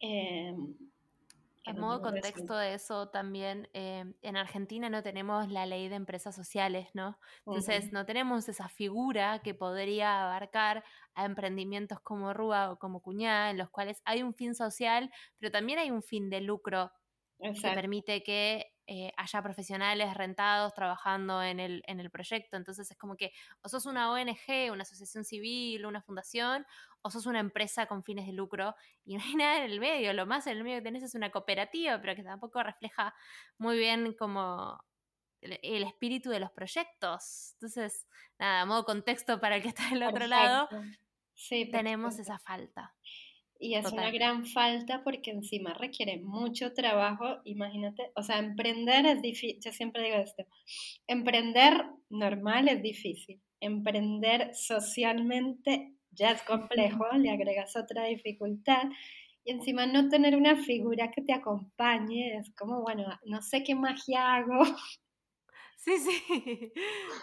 Eh, 0.02 0.56
a 1.68 1.74
modo 1.74 2.02
contexto 2.02 2.58
de 2.58 2.74
eso 2.74 3.08
también, 3.10 3.70
eh, 3.74 4.04
en 4.24 4.36
Argentina 4.36 4.90
no 4.90 5.04
tenemos 5.04 5.52
la 5.52 5.68
ley 5.68 5.90
de 5.90 5.96
empresas 5.96 6.36
sociales, 6.36 6.88
¿no? 6.96 7.20
Entonces 7.46 7.92
no 7.92 8.08
tenemos 8.08 8.50
esa 8.50 8.68
figura 8.68 9.44
que 9.44 9.54
podría 9.54 10.24
abarcar 10.24 10.84
a 11.14 11.26
emprendimientos 11.26 12.00
como 12.00 12.34
Rúa 12.34 12.72
o 12.72 12.80
como 12.80 13.04
Cuñá, 13.04 13.52
en 13.52 13.60
los 13.60 13.70
cuales 13.70 14.02
hay 14.06 14.24
un 14.24 14.34
fin 14.34 14.56
social, 14.56 15.12
pero 15.38 15.52
también 15.52 15.78
hay 15.78 15.92
un 15.92 16.02
fin 16.02 16.32
de 16.32 16.42
lucro 16.42 16.92
que 17.38 17.70
permite 17.76 18.24
que 18.24 18.74
eh, 18.90 19.12
haya 19.18 19.42
profesionales 19.42 20.14
rentados 20.14 20.74
trabajando 20.74 21.44
en 21.44 21.60
el, 21.60 21.84
en 21.88 22.00
el 22.00 22.10
proyecto. 22.10 22.56
Entonces 22.56 22.90
es 22.90 22.98
como 22.98 23.18
que 23.18 23.34
o 23.62 23.68
sos 23.68 23.86
una 23.86 24.10
ONG, 24.12 24.72
una 24.72 24.84
asociación 24.84 25.26
civil, 25.26 25.86
una 25.86 26.02
fundación, 26.02 26.66
o 27.02 27.12
sos 27.12 27.26
una 27.26 27.42
empresa 27.42 27.86
con 27.86 28.02
fines 28.04 28.26
de 28.26 28.32
lucro 28.32 28.76
y 29.04 29.18
no 29.18 29.24
hay 29.24 29.36
nada 29.36 29.58
en 29.58 29.72
el 29.72 29.82
medio. 29.82 30.14
Lo 30.14 30.26
más 30.26 30.48
en 30.48 30.58
el 30.58 30.64
medio 30.64 30.78
que 30.78 30.84
tenés 30.84 31.04
es 31.04 31.16
una 31.16 31.32
cooperativa, 31.32 32.00
pero 32.00 32.16
que 32.16 32.24
tampoco 32.24 32.64
refleja 32.64 33.14
muy 33.58 33.78
bien 33.78 34.14
como 34.14 34.80
el, 35.42 35.84
espíritu 35.84 36.30
de 36.30 36.40
los 36.40 36.52
proyectos. 36.52 37.54
Entonces, 37.56 38.08
nada, 38.40 38.66
modo 38.66 38.86
contexto 38.86 39.42
para 39.42 39.58
el 39.58 39.62
que 39.62 39.70
está 39.70 39.90
del 39.90 40.04
otro 40.04 40.28
lado, 40.28 40.70
sí, 41.34 41.70
tenemos 41.70 42.20
esa 42.20 42.40
falta. 42.40 42.96
Y 43.60 43.76
es 43.76 43.92
una 43.92 44.12
gran 44.12 44.46
falta 44.46 45.04
porque 45.04 45.32
encima 45.32 45.74
requiere 45.74 46.20
mucho 46.20 46.74
trabajo. 46.74 47.40
Imagínate, 47.44 48.12
o 48.16 48.24
sea, 48.24 48.38
emprender 48.38 49.06
es 49.06 49.22
difícil, 49.22 49.60
yo 49.64 49.72
siempre 49.72 50.04
digo 50.04 50.18
esto, 50.18 50.46
emprender 51.08 51.86
normal 52.10 52.68
es 52.68 52.82
difícil, 52.82 53.42
emprender 53.60 54.54
socialmente 54.54 55.94
ya 56.12 56.32
es 56.32 56.42
complejo, 56.44 57.06
le 57.18 57.32
agregas 57.32 57.76
otra 57.76 58.06
dificultad. 58.06 58.84
Y 59.44 59.52
encima 59.52 59.86
no 59.86 60.10
tener 60.10 60.36
una 60.36 60.58
figura 60.58 61.10
que 61.10 61.22
te 61.22 61.34
acompañe, 61.34 62.38
es 62.38 62.54
como, 62.54 62.82
bueno, 62.82 63.06
no 63.26 63.42
sé 63.42 63.64
qué 63.64 63.76
magia 63.76 64.36
hago. 64.36 64.64
Sí, 65.78 65.98
sí. 66.00 66.74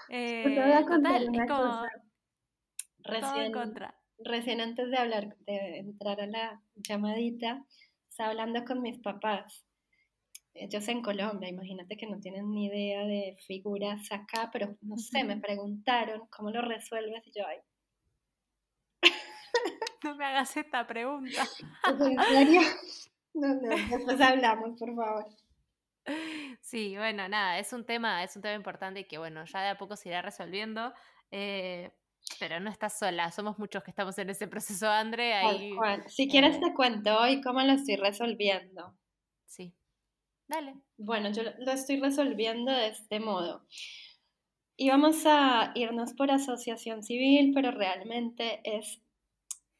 Eh, 0.08 0.42
te 0.44 0.48
voy 0.48 0.72
a 0.72 0.80
eh, 0.80 0.84
contar 0.86 1.28
una 1.28 1.46
cosa. 1.46 1.88
Recién, 3.00 3.52
contra 3.52 3.94
recién 4.18 4.60
antes 4.60 4.90
de 4.90 4.96
hablar, 4.96 5.36
de 5.46 5.78
entrar 5.78 6.20
a 6.20 6.26
la 6.26 6.62
llamadita, 6.76 7.64
estaba 8.08 8.30
hablando 8.30 8.64
con 8.64 8.82
mis 8.82 8.98
papás. 8.98 9.64
Ellos 10.54 10.86
en 10.86 11.02
Colombia, 11.02 11.48
imagínate 11.48 11.96
que 11.96 12.06
no 12.06 12.20
tienen 12.20 12.50
ni 12.52 12.66
idea 12.66 13.04
de 13.04 13.36
figuras 13.46 14.12
acá, 14.12 14.50
pero 14.52 14.76
no 14.82 14.96
sé, 14.96 15.24
me 15.24 15.36
preguntaron 15.36 16.28
cómo 16.28 16.50
lo 16.50 16.62
resuelves 16.62 17.26
y 17.26 17.32
yo, 17.32 17.44
ay. 17.46 17.58
No 20.04 20.14
me 20.16 20.26
hagas 20.26 20.56
esta 20.56 20.86
pregunta. 20.86 21.44
¿En 22.00 22.22
serio? 22.22 22.60
No, 23.32 23.48
no, 23.54 23.68
después 23.68 24.20
hablamos, 24.20 24.78
por 24.78 24.94
favor. 24.94 25.26
Sí, 26.60 26.96
bueno, 26.96 27.28
nada, 27.28 27.58
es 27.58 27.72
un 27.72 27.84
tema, 27.84 28.22
es 28.22 28.36
un 28.36 28.42
tema 28.42 28.54
importante 28.54 29.00
y 29.00 29.04
que 29.04 29.18
bueno, 29.18 29.44
ya 29.46 29.62
de 29.62 29.68
a 29.70 29.78
poco 29.78 29.96
se 29.96 30.10
irá 30.10 30.22
resolviendo. 30.22 30.92
Eh, 31.30 31.90
pero 32.38 32.60
no 32.60 32.70
estás 32.70 32.98
sola, 32.98 33.30
somos 33.30 33.58
muchos 33.58 33.82
que 33.82 33.90
estamos 33.90 34.18
en 34.18 34.30
ese 34.30 34.48
proceso, 34.48 34.88
André. 34.88 35.34
Ahí, 35.34 35.76
si 36.08 36.28
quieres 36.28 36.60
te 36.60 36.72
cuento 36.74 37.18
hoy 37.18 37.40
cómo 37.40 37.60
lo 37.62 37.72
estoy 37.72 37.96
resolviendo. 37.96 38.94
Sí, 39.46 39.74
dale. 40.48 40.74
Bueno, 40.96 41.30
yo 41.32 41.42
lo 41.42 41.72
estoy 41.72 42.00
resolviendo 42.00 42.72
de 42.72 42.88
este 42.88 43.20
modo. 43.20 43.66
Íbamos 44.76 45.24
a 45.26 45.72
irnos 45.74 46.14
por 46.14 46.30
asociación 46.30 47.02
civil, 47.02 47.52
pero 47.54 47.70
realmente 47.70 48.60
es 48.64 49.00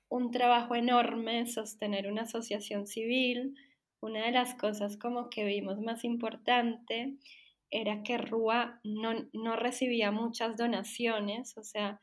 un 0.09 0.31
trabajo 0.31 0.77
enorme 0.77 1.47
sostener 1.47 2.07
una 2.11 2.23
asociación 2.23 2.87
civil. 2.87 3.57
Una 4.01 4.27
de 4.27 4.33
las 4.33 4.55
cosas 4.55 4.97
como 4.97 5.31
que 5.31 5.45
vimos 5.45 5.81
más 5.81 6.05
importante 6.05 7.17
era 7.71 8.05
que 8.05 8.19
Rúa 8.19 8.81
no, 8.85 9.29
no 9.33 9.57
recibía 9.57 10.13
muchas 10.13 10.57
donaciones, 10.57 11.57
o 11.59 11.65
sea, 11.65 12.01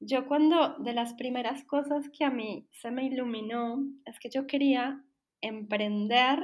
yo 0.00 0.26
cuando, 0.26 0.76
de 0.78 0.92
las 0.92 1.14
primeras 1.14 1.64
cosas 1.64 2.08
que 2.16 2.24
a 2.24 2.30
mí 2.30 2.68
se 2.70 2.90
me 2.90 3.04
iluminó, 3.06 3.84
es 4.04 4.18
que 4.20 4.30
yo 4.30 4.46
quería 4.46 5.04
emprender. 5.40 6.38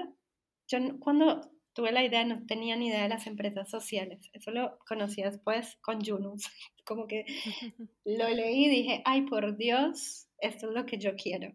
Yo 0.69 0.79
cuando 0.99 1.41
tuve 1.73 1.93
la 1.93 2.05
idea 2.05 2.25
no 2.25 2.45
tenía 2.47 2.77
ni 2.77 2.89
idea 2.89 3.03
de 3.03 3.09
las 3.09 3.27
empresas 3.27 3.71
sociales. 3.71 4.31
Eso 4.33 4.51
lo 4.51 4.79
conocí 4.89 5.23
después 5.23 5.77
con 5.83 6.05
Junus. 6.05 6.45
Como 6.85 7.07
que 7.07 7.25
lo 8.05 8.29
leí 8.29 8.67
y 8.67 8.71
dije, 8.71 9.03
ay, 9.05 9.23
por 9.23 9.57
Dios, 9.57 10.29
esto 10.39 10.69
es 10.69 10.75
lo 10.75 10.87
que 10.87 10.99
yo 10.99 11.15
quiero. 11.17 11.55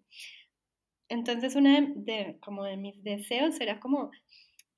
Entonces, 1.09 1.55
uno 1.55 1.69
de, 1.95 2.37
como 2.39 2.63
de 2.63 2.77
mis 2.77 3.03
deseos 3.03 3.59
era 3.59 3.79
como, 3.79 4.11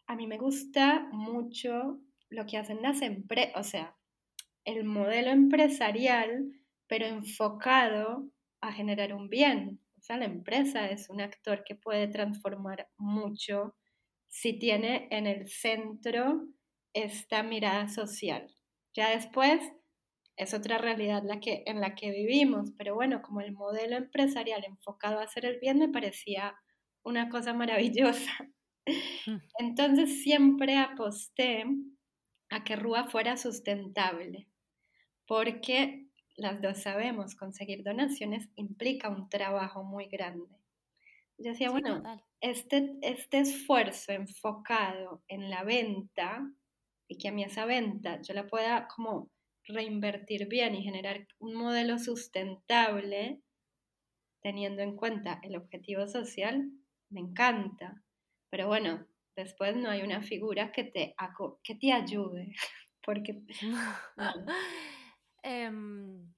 a 0.07 0.15
mí 0.15 0.27
me 0.27 0.37
gusta 0.37 1.09
mucho 1.11 1.99
lo 2.29 2.45
que 2.45 2.57
hacen 2.57 2.81
las 2.81 3.01
empresas, 3.01 3.53
o 3.57 3.63
sea, 3.63 3.97
el 4.63 4.85
modelo 4.85 5.29
empresarial 5.29 6.53
pero 6.91 7.05
enfocado 7.05 8.29
a 8.59 8.73
generar 8.73 9.13
un 9.13 9.29
bien. 9.29 9.79
O 9.97 10.01
sea, 10.01 10.17
la 10.17 10.25
empresa 10.25 10.89
es 10.89 11.09
un 11.09 11.21
actor 11.21 11.63
que 11.63 11.73
puede 11.73 12.09
transformar 12.09 12.89
mucho 12.97 13.77
si 14.27 14.59
tiene 14.59 15.07
en 15.09 15.25
el 15.25 15.47
centro 15.47 16.49
esta 16.91 17.43
mirada 17.43 17.87
social. 17.87 18.53
Ya 18.93 19.11
después 19.11 19.61
es 20.35 20.53
otra 20.53 20.79
realidad 20.79 21.23
la 21.23 21.39
que, 21.39 21.63
en 21.65 21.79
la 21.79 21.95
que 21.95 22.11
vivimos, 22.11 22.73
pero 22.77 22.93
bueno, 22.93 23.21
como 23.21 23.39
el 23.39 23.53
modelo 23.53 23.95
empresarial 23.95 24.65
enfocado 24.65 25.21
a 25.21 25.23
hacer 25.23 25.45
el 25.45 25.61
bien 25.61 25.79
me 25.79 25.87
parecía 25.87 26.57
una 27.03 27.29
cosa 27.29 27.53
maravillosa. 27.53 28.33
Mm. 29.25 29.37
Entonces 29.59 30.23
siempre 30.23 30.75
aposté 30.75 31.63
a 32.49 32.65
que 32.65 32.75
Rúa 32.75 33.05
fuera 33.05 33.37
sustentable, 33.37 34.49
porque 35.25 36.10
las 36.35 36.61
dos 36.61 36.81
sabemos, 36.81 37.35
conseguir 37.35 37.83
donaciones 37.83 38.49
implica 38.55 39.09
un 39.09 39.29
trabajo 39.29 39.83
muy 39.83 40.07
grande. 40.07 40.57
Yo 41.37 41.51
decía, 41.51 41.71
bueno, 41.71 42.03
este, 42.39 42.97
este 43.01 43.39
esfuerzo 43.39 44.11
enfocado 44.11 45.23
en 45.27 45.49
la 45.49 45.63
venta 45.63 46.47
y 47.07 47.17
que 47.17 47.29
a 47.29 47.31
mí 47.31 47.43
esa 47.43 47.65
venta 47.65 48.21
yo 48.21 48.33
la 48.33 48.47
pueda 48.47 48.87
como 48.87 49.31
reinvertir 49.65 50.47
bien 50.47 50.75
y 50.75 50.83
generar 50.83 51.27
un 51.39 51.55
modelo 51.55 51.99
sustentable 51.99 53.41
teniendo 54.41 54.81
en 54.81 54.95
cuenta 54.95 55.39
el 55.43 55.55
objetivo 55.55 56.07
social, 56.07 56.71
me 57.09 57.19
encanta. 57.19 58.03
Pero 58.49 58.67
bueno, 58.67 59.05
después 59.35 59.75
no 59.75 59.89
hay 59.89 60.01
una 60.01 60.21
figura 60.21 60.71
que 60.71 60.83
te, 60.83 61.15
que 61.63 61.75
te 61.75 61.91
ayude, 61.91 62.53
porque... 63.05 63.41
Em, 65.43 66.33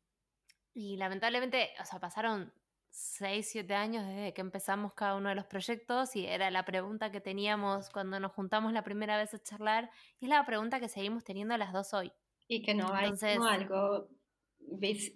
y 0.73 0.97
lamentablemente, 0.97 1.71
o 1.81 1.85
sea, 1.85 1.99
pasaron 1.99 2.53
6, 2.89 3.49
7 3.49 3.73
años 3.73 4.05
desde 4.05 4.33
que 4.33 4.41
empezamos 4.41 4.93
cada 4.93 5.15
uno 5.15 5.29
de 5.29 5.35
los 5.35 5.45
proyectos 5.45 6.15
y 6.15 6.25
era 6.25 6.51
la 6.51 6.63
pregunta 6.63 7.11
que 7.11 7.21
teníamos 7.21 7.89
cuando 7.89 8.19
nos 8.19 8.31
juntamos 8.31 8.71
la 8.71 8.83
primera 8.83 9.17
vez 9.17 9.33
a 9.33 9.41
charlar 9.41 9.89
y 10.19 10.25
es 10.25 10.29
la 10.29 10.45
pregunta 10.45 10.79
que 10.79 10.87
seguimos 10.87 11.23
teniendo 11.23 11.57
las 11.57 11.73
dos 11.73 11.93
hoy. 11.93 12.11
Y 12.47 12.61
que 12.61 12.75
no 12.75 12.93
hay 12.93 13.11
algo, 13.49 14.09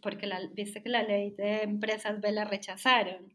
porque 0.02 0.28
la, 0.28 0.40
viste 0.54 0.82
que 0.82 0.90
la 0.90 1.04
ley 1.04 1.32
de 1.32 1.64
empresas 1.64 2.20
B 2.20 2.32
la 2.32 2.46
rechazaron. 2.46 3.32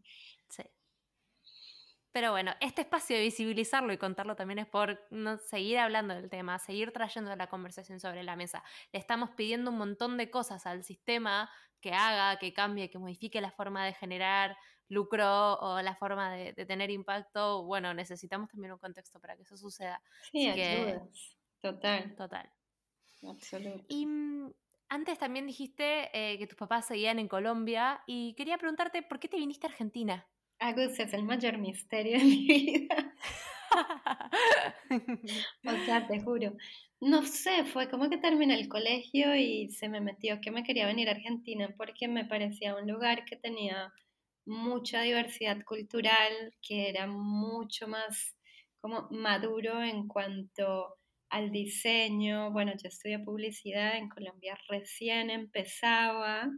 Pero 2.13 2.31
bueno, 2.31 2.53
este 2.61 2.83
espacio 2.83 3.17
de 3.17 3.23
visibilizarlo 3.23 3.93
y 3.93 3.99
contarlo 3.99 4.37
también 4.37 4.59
es 4.59 4.67
por 4.67 5.01
no, 5.11 5.39
seguir 5.39 5.79
hablando 5.79 6.15
del 6.15 6.29
tema, 6.29 6.59
seguir 6.59 6.93
trayendo 6.93 7.35
la 7.35 7.49
conversación 7.49 8.01
sobre 8.01 8.23
la 8.23 8.37
mesa. 8.37 8.63
Le 8.93 8.99
estamos 8.99 9.31
pidiendo 9.31 9.71
un 9.71 9.79
montón 9.79 10.19
de 10.19 10.31
cosas 10.31 10.67
al 10.67 10.85
sistema 10.85 11.51
que 11.81 11.93
haga, 11.93 12.39
que 12.39 12.53
cambie, 12.53 12.91
que 12.91 12.99
modifique 12.99 13.41
la 13.41 13.51
forma 13.51 13.85
de 13.87 13.95
generar 13.95 14.57
lucro 14.89 15.55
o 15.55 15.81
la 15.81 15.97
forma 15.97 16.33
de, 16.33 16.53
tener 16.67 16.91
impacto. 16.91 17.65
Bueno, 17.65 17.95
necesitamos 17.95 18.51
también 18.51 18.73
un 18.73 18.79
contexto 18.79 19.19
para 19.19 19.35
que 19.35 19.43
eso 19.43 19.57
suceda. 19.57 20.03
Sí, 20.31 20.53
Total. 21.61 22.15
Total. 22.15 22.53
Absoluto. 23.27 23.85
Y 23.89 24.05
mm, 24.05 24.53
antes 24.89 25.19
también 25.19 25.47
dijiste 25.47 26.11
eh, 26.13 26.37
que 26.39 26.47
tus 26.47 26.59
papás 26.59 26.87
seguían 26.87 27.19
en 27.19 27.29
Colombia 27.29 28.03
y 28.07 28.35
quería 28.35 28.59
preguntarte 28.59 29.03
por 29.03 29.19
qué 29.19 29.29
te 29.29 29.39
viniste 29.39 29.67
a 29.67 29.71
Argentina. 29.71 30.27
Agus 30.63 31.01
es 31.01 31.13
el 31.13 31.25
mayor 31.25 31.59
misterio 31.59 32.19
de 32.19 32.25
mi 32.25 32.47
vida. 32.47 33.15
o 35.67 35.85
sea, 35.85 36.07
te 36.07 36.21
juro. 36.21 36.57
No 37.01 37.23
sé, 37.25 37.65
fue 37.65 37.91
como 37.91 38.09
que 38.09 38.19
terminé 38.19 38.55
el 38.55 38.69
colegio 38.69 39.35
y 39.35 39.71
se 39.71 39.89
me 39.89 40.01
metió 40.01 40.41
que 40.41 40.53
me 40.53 40.63
quería 40.63 40.87
venir 40.87 41.09
a 41.09 41.13
Argentina 41.13 41.75
porque 41.77 42.07
me 42.07 42.25
parecía 42.25 42.77
un 42.77 42.89
lugar 42.89 43.25
que 43.25 43.35
tenía 43.35 43.93
mucha 44.47 45.03
diversidad 45.03 45.65
cultural, 45.65 46.55
que 46.63 46.89
era 46.89 47.09
mucho 47.09 47.89
más 47.89 48.37
como 48.81 49.09
maduro 49.11 49.83
en 49.83 50.07
cuanto 50.07 50.97
al 51.29 51.51
diseño. 51.51 52.53
Bueno, 52.53 52.73
yo 52.81 52.89
estudié 52.89 53.19
publicidad 53.19 53.97
en 53.97 54.09
Colombia, 54.09 54.57
recién 54.69 55.31
empezaba 55.31 56.49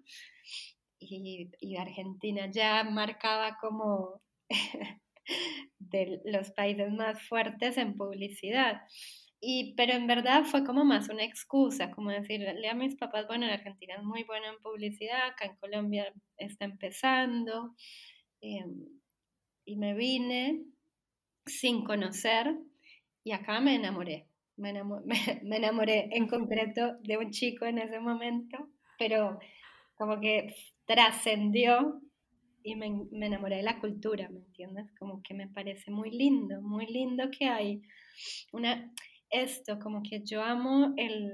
y, 0.98 1.76
Argentina 1.76 2.50
ya 2.50 2.84
marcaba 2.84 3.56
como 3.60 4.20
de 5.78 6.20
los 6.24 6.50
países 6.52 6.92
más 6.92 7.22
fuertes 7.22 7.76
en 7.78 7.96
publicidad. 7.96 8.82
Y, 9.40 9.74
pero 9.76 9.92
en 9.92 10.06
verdad 10.06 10.44
fue 10.44 10.64
como 10.64 10.84
más 10.84 11.08
una 11.10 11.24
excusa, 11.24 11.90
como 11.90 12.10
decirle 12.10 12.68
a 12.68 12.74
mis 12.74 12.96
papás, 12.96 13.26
bueno, 13.26 13.44
en 13.44 13.52
Argentina 13.52 13.94
es 13.96 14.02
muy 14.02 14.24
bueno 14.24 14.46
en 14.46 14.62
publicidad, 14.62 15.26
acá 15.28 15.44
en 15.46 15.56
Colombia 15.56 16.12
está 16.38 16.64
empezando. 16.64 17.74
Em, 18.40 18.86
y 19.66 19.76
me 19.76 19.94
vine 19.94 20.64
sin 21.46 21.84
conocer 21.84 22.56
y 23.22 23.32
acá 23.32 23.60
me 23.60 23.74
enamoré. 23.74 24.28
Me 24.56 24.70
enamoré, 24.70 25.04
me 25.44 25.56
enamoré 25.56 26.08
en 26.12 26.28
concreto 26.28 26.96
de 27.02 27.18
un 27.18 27.30
chico 27.30 27.64
en 27.66 27.78
ese 27.78 27.98
momento, 28.00 28.68
pero 28.98 29.38
como 29.96 30.20
que 30.20 30.54
trascendió 30.86 32.00
y 32.62 32.76
me, 32.76 32.86
enamoré 33.26 33.56
de 33.56 33.62
la 33.62 33.78
cultura, 33.78 34.28
¿me 34.30 34.40
entiendes? 34.40 34.90
Como 34.98 35.22
que 35.22 35.34
me 35.34 35.48
parece 35.48 35.90
muy 35.90 36.10
lindo, 36.10 36.62
muy 36.62 36.86
lindo 36.86 37.30
que 37.30 37.46
hay 37.46 37.82
una, 38.52 38.90
esto, 39.28 39.78
como 39.78 40.02
que 40.02 40.22
yo 40.24 40.42
amo 40.42 40.94
el, 40.96 41.32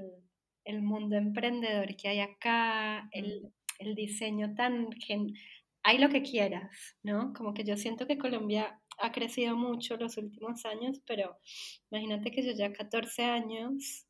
mundo 0.81 1.15
emprendedor 1.15 1.95
que 1.95 2.09
hay 2.09 2.19
acá, 2.19 3.09
el, 3.11 3.51
diseño 3.95 4.53
tan, 4.55 4.89
hay 5.83 5.97
lo 5.97 6.09
que 6.09 6.21
quieras, 6.21 6.97
¿no? 7.01 7.33
Como 7.33 7.53
que 7.53 7.63
yo 7.63 7.77
siento 7.77 8.05
que 8.07 8.17
Colombia 8.17 8.79
ha 8.99 9.11
crecido 9.11 9.55
mucho 9.55 9.97
los 9.97 10.17
últimos 10.17 10.65
años, 10.65 11.01
pero 11.07 11.37
imagínate 11.89 12.31
que 12.31 12.43
yo 12.43 12.51
ya 12.51 12.71
14 12.73 13.23
años, 13.23 14.05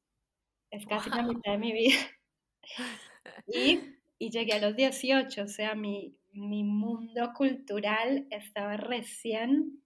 es 0.71 0.85
casi 0.87 1.09
la 1.09 1.23
mitad 1.23 1.51
de 1.51 1.57
mi 1.57 1.71
vida. 1.71 1.99
Y 3.47 3.79
y 4.21 4.29
llegué 4.29 4.53
a 4.53 4.59
los 4.59 4.75
18, 4.75 5.41
o 5.41 5.47
sea, 5.47 5.73
mi, 5.73 6.15
mundo 6.31 7.33
cultural 7.35 8.27
estaba 8.29 8.77
recién 8.77 9.83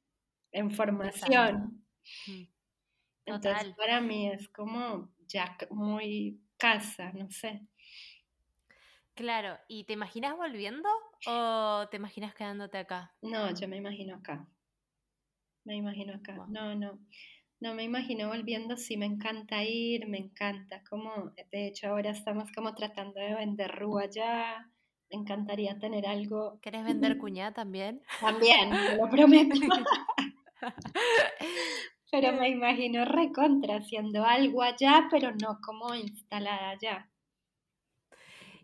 en 0.52 0.72
formación. 0.72 1.86
Entonces, 3.26 3.74
para 3.78 4.02
mí 4.02 4.30
es 4.30 4.50
como 4.50 5.10
ya 5.26 5.58
muy 5.70 6.42
casa, 6.58 7.14
no 7.14 7.32
sé. 7.32 7.66
Claro, 9.14 9.58
¿y 9.70 9.86
te 9.86 9.94
imaginas 9.94 10.36
volviendo 10.36 10.90
o 11.28 11.88
te 11.90 11.96
imaginas 11.96 12.36
quedándote 12.36 12.80
acá? 12.80 13.16
No, 13.22 13.56
yo 13.56 13.70
me 13.70 13.78
imagino 13.78 14.16
acá. 14.18 14.46
Me 15.64 15.78
imagino 15.78 16.14
acá. 16.14 16.46
No, 16.50 16.76
no. 16.76 17.00
No 17.60 17.74
me 17.74 17.84
imagino 17.84 18.28
volviendo, 18.28 18.76
sí 18.78 18.98
me 18.98 19.06
encanta 19.06 19.64
ir, 19.64 20.08
me 20.08 20.18
encanta, 20.18 20.84
como, 20.90 21.32
de 21.52 21.68
hecho 21.68 21.88
ahora 21.88 22.12
estamos 22.12 22.52
como 22.52 22.76
tratando 22.76 23.20
de 23.20 23.34
vender 23.34 23.72
rúa 23.72 24.06
ya, 24.10 24.70
me 25.10 25.18
encantaría 25.18 25.80
tener 25.80 26.06
algo. 26.06 26.60
¿Querés 26.62 26.84
vender 26.84 27.18
cuñada 27.18 27.54
también? 27.54 28.02
También, 28.20 28.72
te 28.72 28.98
lo 28.98 29.10
prometo. 29.10 29.56
pero 32.12 32.34
me 32.34 32.50
imagino 32.50 33.06
recontra 33.06 33.78
haciendo 33.78 34.24
algo 34.24 34.62
allá, 34.62 35.08
pero 35.10 35.32
no 35.32 35.60
como 35.62 35.94
instalada 35.96 36.72
allá. 36.72 37.10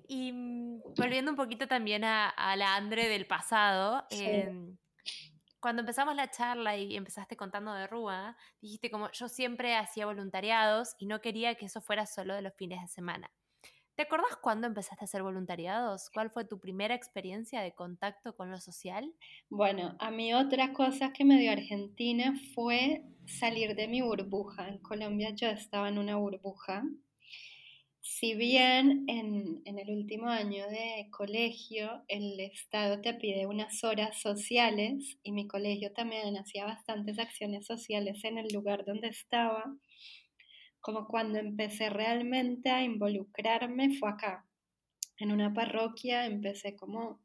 Y 0.07 0.31
mm, 0.31 0.81
volviendo 0.97 1.31
un 1.31 1.37
poquito 1.37 1.67
también 1.67 2.03
a, 2.03 2.33
la 2.57 2.75
Andre 2.75 3.07
del 3.07 3.25
pasado, 3.27 4.05
em, 4.09 4.77
cuando 5.61 5.81
empezamos 5.81 6.15
la 6.15 6.31
charla 6.31 6.75
y 6.75 6.95
empezaste 6.95 7.37
contando 7.37 7.73
de 7.73 7.87
Rúa, 7.87 8.35
dijiste 8.61 8.89
como 8.89 9.11
yo 9.11 9.29
siempre 9.29 9.75
hacía 9.75 10.07
voluntariados 10.07 10.95
y 10.97 11.05
no 11.05 11.21
quería 11.21 11.55
que 11.55 11.67
eso 11.67 11.81
fuera 11.81 12.05
solo 12.07 12.33
de 12.33 12.41
los 12.41 12.53
fines 12.55 12.81
de 12.81 12.87
semana. 12.87 13.31
¿Te 13.95 14.03
acordás 14.03 14.35
cuándo 14.41 14.65
empezaste 14.65 15.03
a 15.03 15.05
hacer 15.05 15.21
voluntariados? 15.21 16.09
¿Cuál 16.11 16.31
fue 16.31 16.45
tu 16.45 16.59
primera 16.59 16.95
experiencia 16.95 17.61
de 17.61 17.75
contacto 17.75 18.35
con 18.35 18.49
lo 18.49 18.59
social? 18.59 19.13
Bueno, 19.49 19.95
a 19.99 20.09
mí 20.09 20.33
otra 20.33 20.73
cosa 20.73 21.13
que 21.13 21.25
me 21.25 21.39
dio 21.39 21.51
Argentina 21.51 22.33
fue 22.55 23.03
salir 23.27 23.75
de 23.75 23.87
mi 23.87 24.01
burbuja. 24.01 24.67
En 24.67 24.79
Colombia 24.79 25.29
yo 25.35 25.47
estaba 25.47 25.89
en 25.89 25.99
una 25.99 26.15
burbuja 26.15 26.83
si 28.01 28.33
bien 28.33 29.05
en, 29.07 29.61
el 29.65 29.89
último 29.95 30.27
año 30.27 30.67
de 30.67 31.07
colegio 31.11 32.03
el 32.07 32.39
Estado 32.39 32.99
te 32.99 33.13
pide 33.13 33.45
unas 33.45 33.83
horas 33.83 34.19
sociales 34.19 35.19
y 35.21 35.31
mi 35.31 35.47
colegio 35.47 35.93
también 35.93 36.35
hacía 36.35 36.65
bastantes 36.65 37.19
acciones 37.19 37.67
sociales 37.67 38.23
en 38.23 38.39
el 38.39 38.47
lugar 38.53 38.85
donde 38.85 39.07
estaba, 39.07 39.63
como 40.79 41.07
cuando 41.07 41.37
empecé 41.37 41.89
realmente 41.91 42.71
a 42.71 42.83
involucrarme 42.83 43.95
fue 43.99 44.09
acá, 44.09 44.47
en 45.17 45.31
una 45.31 45.53
parroquia, 45.53 46.25
empecé 46.25 46.75
como 46.75 47.21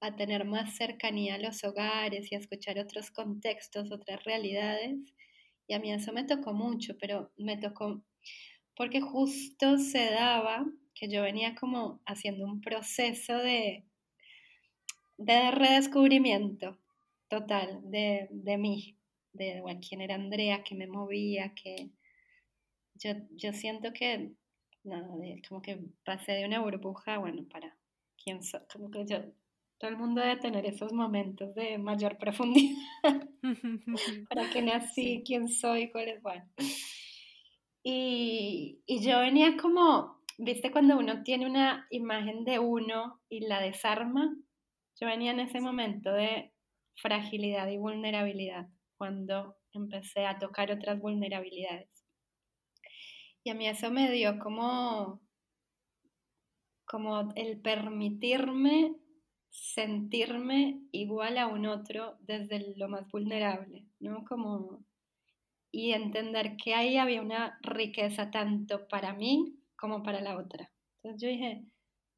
a 0.00 0.16
tener 0.16 0.46
más 0.46 0.76
cercanía 0.76 1.34
a 1.34 1.38
los 1.38 1.62
hogares 1.64 2.32
y 2.32 2.34
a 2.34 2.38
escuchar 2.38 2.78
otros 2.78 3.10
contextos, 3.10 3.92
otras 3.92 4.24
realidades. 4.24 4.96
Y 5.66 5.74
a 5.74 5.78
mí 5.78 5.92
eso 5.92 6.12
me 6.12 6.24
tocó 6.24 6.54
mucho, 6.54 6.96
pero 6.98 7.32
me 7.36 7.58
tocó 7.58 8.02
porque 8.76 9.00
justo 9.00 9.78
se 9.78 10.10
daba 10.10 10.66
que 10.94 11.08
yo 11.08 11.22
venía 11.22 11.54
como 11.54 12.00
haciendo 12.06 12.44
un 12.44 12.60
proceso 12.60 13.36
de, 13.36 13.84
de 15.18 15.50
redescubrimiento 15.50 16.78
total 17.28 17.80
de, 17.90 18.28
mí, 18.58 18.96
de 19.32 19.62
quién 19.86 20.00
era 20.00 20.14
Andrea, 20.14 20.62
que 20.62 20.74
me 20.74 20.86
movía, 20.86 21.54
que 21.54 21.90
yo, 22.94 23.10
yo 23.30 23.52
siento 23.52 23.92
que, 23.92 24.32
no, 24.84 25.18
como 25.48 25.60
que 25.60 25.80
pasé 26.04 26.32
de 26.32 26.46
una 26.46 26.60
burbuja, 26.60 27.18
bueno, 27.18 27.44
para 27.50 27.76
quién 28.22 28.42
soy, 28.42 28.60
como 28.72 28.90
que 28.90 29.04
yo, 29.06 29.18
todo 29.78 29.90
el 29.90 29.96
mundo 29.98 30.20
debe 30.20 30.36
tener 30.36 30.64
esos 30.64 30.92
momentos 30.92 31.54
de 31.54 31.76
mayor 31.78 32.16
profundidad, 32.16 32.76
para 34.28 34.50
qué 34.50 34.62
nací, 34.62 35.22
quién 35.26 35.48
soy, 35.48 35.90
cuál 35.90 36.08
es, 36.08 36.22
bueno. 36.22 36.44
Y, 37.88 38.82
yo 38.88 39.20
venía 39.20 39.56
como, 39.56 40.20
viste, 40.38 40.72
cuando 40.72 40.98
uno 40.98 41.22
tiene 41.22 41.46
una 41.46 41.86
imagen 41.90 42.44
de 42.44 42.58
uno 42.58 43.20
y 43.28 43.46
la 43.46 43.60
desarma, 43.60 44.36
yo 45.00 45.06
venía 45.06 45.30
en 45.30 45.38
ese 45.38 45.60
momento 45.60 46.12
de 46.12 46.52
fragilidad 46.96 47.68
y 47.68 47.78
vulnerabilidad, 47.78 48.66
cuando 48.98 49.54
empecé 49.72 50.26
a 50.26 50.36
tocar 50.40 50.72
otras 50.72 50.98
vulnerabilidades. 50.98 51.88
Y 53.44 53.50
a 53.50 53.54
mí 53.54 53.68
eso 53.68 53.88
me 53.92 54.10
dio 54.10 54.40
como, 54.40 55.22
como 56.86 57.32
el 57.36 57.60
permitirme 57.60 58.96
sentirme 59.48 60.80
igual 60.90 61.38
a 61.38 61.46
un 61.46 61.66
otro 61.66 62.16
desde 62.18 62.74
lo 62.76 62.88
más 62.88 63.08
vulnerable, 63.12 63.86
¿no? 64.00 64.24
Como 64.24 64.84
y 65.76 65.92
entender 65.92 66.56
que 66.56 66.74
ahí 66.74 66.96
había 66.96 67.20
una 67.20 67.58
riqueza 67.60 68.30
tanto 68.30 68.88
para 68.88 69.12
mí 69.12 69.58
como 69.76 70.02
para 70.02 70.22
la 70.22 70.38
otra. 70.38 70.72
Entonces 71.02 71.20
yo 71.20 71.28
dije, 71.28 71.66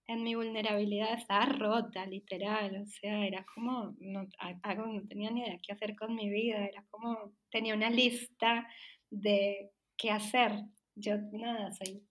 en 0.07 0.23
mi 0.23 0.37
vulnerabilidad 0.37 1.15
estaba 1.15 1.47
rota, 1.47 2.07
literal, 2.07 2.81
o 2.81 2.87
sea, 2.87 3.27
era 3.27 3.45
como, 3.53 3.97
no, 3.99 4.23
no 4.23 5.09
tenía 5.09 5.33
ni 5.33 5.41
idea 5.41 5.59
qué 5.61 5.73
hacer 5.73 5.97
con 5.97 6.15
mi 6.15 6.31
vida, 6.31 6.65
era 6.65 6.85
como, 6.89 7.33
tenía 7.51 7.75
una 7.75 7.91
lista 7.91 8.69
de 9.11 9.73
qué 9.97 10.13
hacer. 10.13 10.53
Yo, 10.95 11.17
nada, 11.33 11.73
soy 11.73 12.07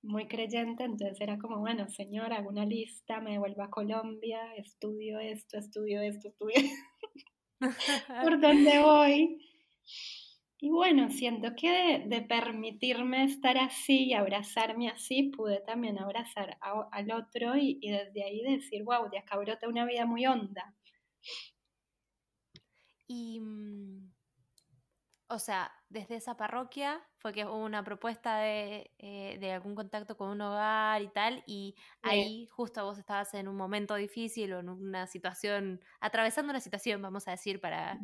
muy 0.00 0.28
creyente, 0.28 0.84
entonces 0.84 1.20
era 1.20 1.38
como, 1.38 1.58
bueno, 1.58 1.88
señor, 1.88 2.32
hago 2.32 2.50
una 2.50 2.66
lista, 2.66 3.20
me 3.20 3.40
vuelvo 3.40 3.64
a 3.64 3.70
Colombia, 3.70 4.54
estudio 4.54 5.18
esto, 5.18 5.58
estudio 5.58 6.02
esto, 6.02 6.28
estudio 6.28 6.54
por 8.22 8.40
dónde 8.40 8.78
voy. 8.78 9.40
Y 10.64 10.70
bueno, 10.70 11.10
siento 11.10 11.54
que 11.54 12.04
de, 12.06 12.22
permitirme 12.22 13.24
estar 13.24 13.58
así 13.58 14.04
y 14.06 14.14
abrazarme 14.14 14.88
así, 14.88 15.24
pude 15.24 15.60
también 15.60 15.98
abrazar 15.98 16.56
al 16.90 17.12
otro 17.12 17.54
y, 17.54 17.78
desde 17.82 18.24
ahí 18.24 18.40
decir, 18.40 18.82
wow, 18.82 19.10
de 19.10 19.18
acá 19.18 19.36
brota 19.36 19.68
una 19.68 19.84
vida 19.84 20.06
muy 20.06 20.24
honda. 20.24 20.74
Y 23.06 23.40
mm, 23.40 24.13
o 25.28 25.38
sea, 25.38 25.72
desde 25.88 26.16
esa 26.16 26.36
parroquia 26.36 27.00
fue 27.18 27.32
que 27.32 27.44
hubo 27.44 27.64
una 27.64 27.82
propuesta 27.82 28.46
eh, 28.46 28.90
de, 28.98 29.52
algún 29.52 29.74
contacto 29.74 30.16
con 30.16 30.28
un 30.28 30.40
hogar 30.40 31.00
y 31.02 31.08
tal, 31.08 31.42
y 31.46 31.74
ahí 32.02 32.46
justo 32.50 32.84
vos 32.84 32.98
estabas 32.98 33.32
en 33.34 33.48
un 33.48 33.56
momento 33.56 33.94
difícil 33.94 34.52
o 34.52 34.60
en 34.60 34.68
una 34.68 35.06
situación, 35.06 35.80
atravesando 36.00 36.50
una 36.50 36.60
situación, 36.60 37.00
vamos 37.00 37.26
a 37.28 37.32
decir, 37.32 37.60
para 37.60 37.98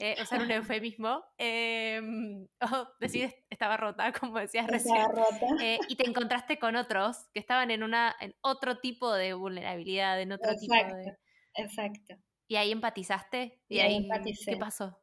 eh, 0.00 0.16
usar 0.22 0.40
un 0.40 0.50
eufemismo, 0.80 1.22
eh, 1.36 2.00
o 2.60 2.88
decir 3.00 3.34
estaba 3.50 3.76
rota, 3.76 4.12
como 4.12 4.38
decías 4.38 4.66
recién, 4.66 5.04
eh, 5.60 5.78
y 5.88 5.96
te 5.96 6.08
encontraste 6.08 6.58
con 6.58 6.76
otros 6.76 7.26
que 7.34 7.40
estaban 7.40 7.70
en, 7.70 7.82
una, 7.82 8.14
en 8.20 8.34
otro 8.40 8.78
tipo 8.78 9.12
de 9.12 9.34
vulnerabilidad, 9.34 10.20
en 10.20 10.32
otro 10.32 10.54
tipo 10.54 10.74
de... 10.74 11.16
Exacto. 11.54 12.16
¿Y 12.48 12.56
ahí 12.56 12.70
empatizaste? 12.70 13.60
¿Y, 13.68 13.80
ahí 13.80 14.08
qué 14.44 14.56
pasó? 14.56 14.98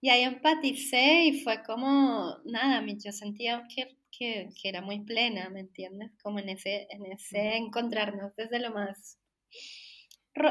Y 0.00 0.10
ahí 0.10 0.22
empaticé 0.22 1.24
y 1.24 1.42
fue 1.42 1.62
como, 1.64 2.38
nada, 2.44 2.84
yo 2.86 3.10
sentía 3.12 3.66
que, 3.74 3.96
que, 4.16 4.48
que, 4.60 4.68
era 4.68 4.80
muy 4.80 5.00
plena, 5.00 5.50
¿me 5.50 5.60
entiendes? 5.60 6.12
Como 6.22 6.38
en 6.38 6.50
ese, 6.50 6.86
en 6.90 7.06
ese 7.06 7.56
encontrarnos 7.56 8.34
desde 8.36 8.60
lo 8.60 8.72
más 8.72 9.18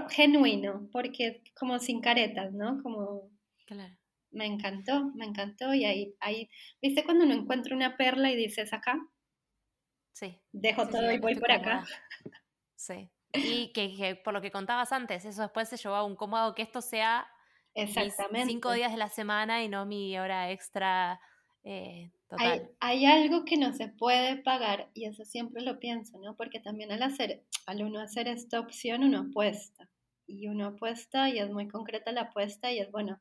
genuino, 0.09 0.89
porque 0.91 1.43
como 1.57 1.79
sin 1.79 2.01
caretas, 2.01 2.51
¿no? 2.53 2.81
Como... 2.83 3.29
Claro. 3.65 3.95
Me 4.31 4.45
encantó, 4.45 5.11
me 5.15 5.25
encantó 5.25 5.73
y 5.73 5.85
ahí, 5.85 6.13
ahí, 6.19 6.49
¿viste 6.81 7.05
cuando 7.05 7.23
uno 7.23 7.33
encuentra 7.33 7.73
una 7.73 7.95
perla 7.95 8.29
y 8.29 8.35
dices 8.35 8.73
acá? 8.73 8.99
Sí. 10.11 10.37
Dejo 10.51 10.87
todo 10.89 11.09
y 11.11 11.19
voy 11.19 11.35
por 11.35 11.51
acá. 11.51 11.85
Sí. 12.75 13.09
Y 13.33 13.71
que, 13.71 13.95
que, 13.95 14.15
por 14.15 14.33
lo 14.33 14.41
que 14.41 14.51
contabas 14.51 14.91
antes, 14.91 15.23
eso 15.25 15.41
después 15.41 15.69
se 15.69 15.77
llevó 15.77 15.95
a 15.95 16.03
un 16.03 16.15
cómodo 16.15 16.53
que 16.53 16.61
esto 16.61 16.81
sea 16.81 17.27
Exactamente. 17.77 18.49
cinco 18.49 18.71
días 18.73 18.91
de 18.91 18.97
la 18.97 19.09
semana 19.09 19.63
y 19.63 19.69
no 19.69 19.85
mi 19.85 20.17
hora 20.17 20.51
extra 20.51 21.19
eh, 21.63 22.11
total. 22.27 22.71
Hay, 22.79 23.05
algo 23.05 23.45
que 23.45 23.57
no 23.57 23.73
se 23.73 23.87
puede 23.87 24.37
pagar 24.37 24.89
y 24.93 25.05
eso 25.05 25.25
siempre 25.25 25.61
lo 25.61 25.79
pienso, 25.79 26.17
¿no? 26.17 26.35
Porque 26.35 26.59
también 26.59 26.91
al 26.91 27.03
hacer, 27.03 27.43
al 27.65 27.83
uno 27.83 27.99
hacer 27.99 28.27
esta 28.27 28.59
opción, 28.59 29.03
uno 29.03 29.27
apuesta. 29.29 29.89
Y 30.25 30.47
uno 30.47 30.67
apuesta 30.67 31.29
y 31.29 31.39
es 31.39 31.49
muy 31.49 31.67
concreta 31.67 32.11
la 32.11 32.21
apuesta 32.21 32.71
y 32.71 32.79
es, 32.79 32.91
bueno, 32.91 33.19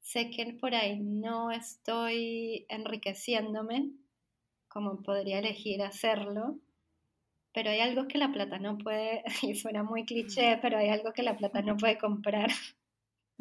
sé 0.00 0.30
que 0.30 0.54
por 0.60 0.74
ahí 0.74 0.98
no 1.00 1.50
estoy 1.50 2.66
enriqueciéndome 2.68 3.92
como 4.68 5.02
podría 5.02 5.38
elegir 5.38 5.82
hacerlo, 5.82 6.58
pero 7.52 7.70
hay 7.70 7.80
algo 7.80 8.08
que 8.08 8.18
la 8.18 8.32
plata 8.32 8.58
no 8.58 8.78
puede, 8.78 9.22
y 9.42 9.54
suena 9.54 9.82
muy 9.82 10.04
cliché, 10.04 10.58
pero 10.62 10.78
hay 10.78 10.88
algo 10.88 11.12
que 11.12 11.22
la 11.22 11.36
plata 11.36 11.62
no 11.62 11.76
puede 11.76 11.98
comprar. 11.98 12.50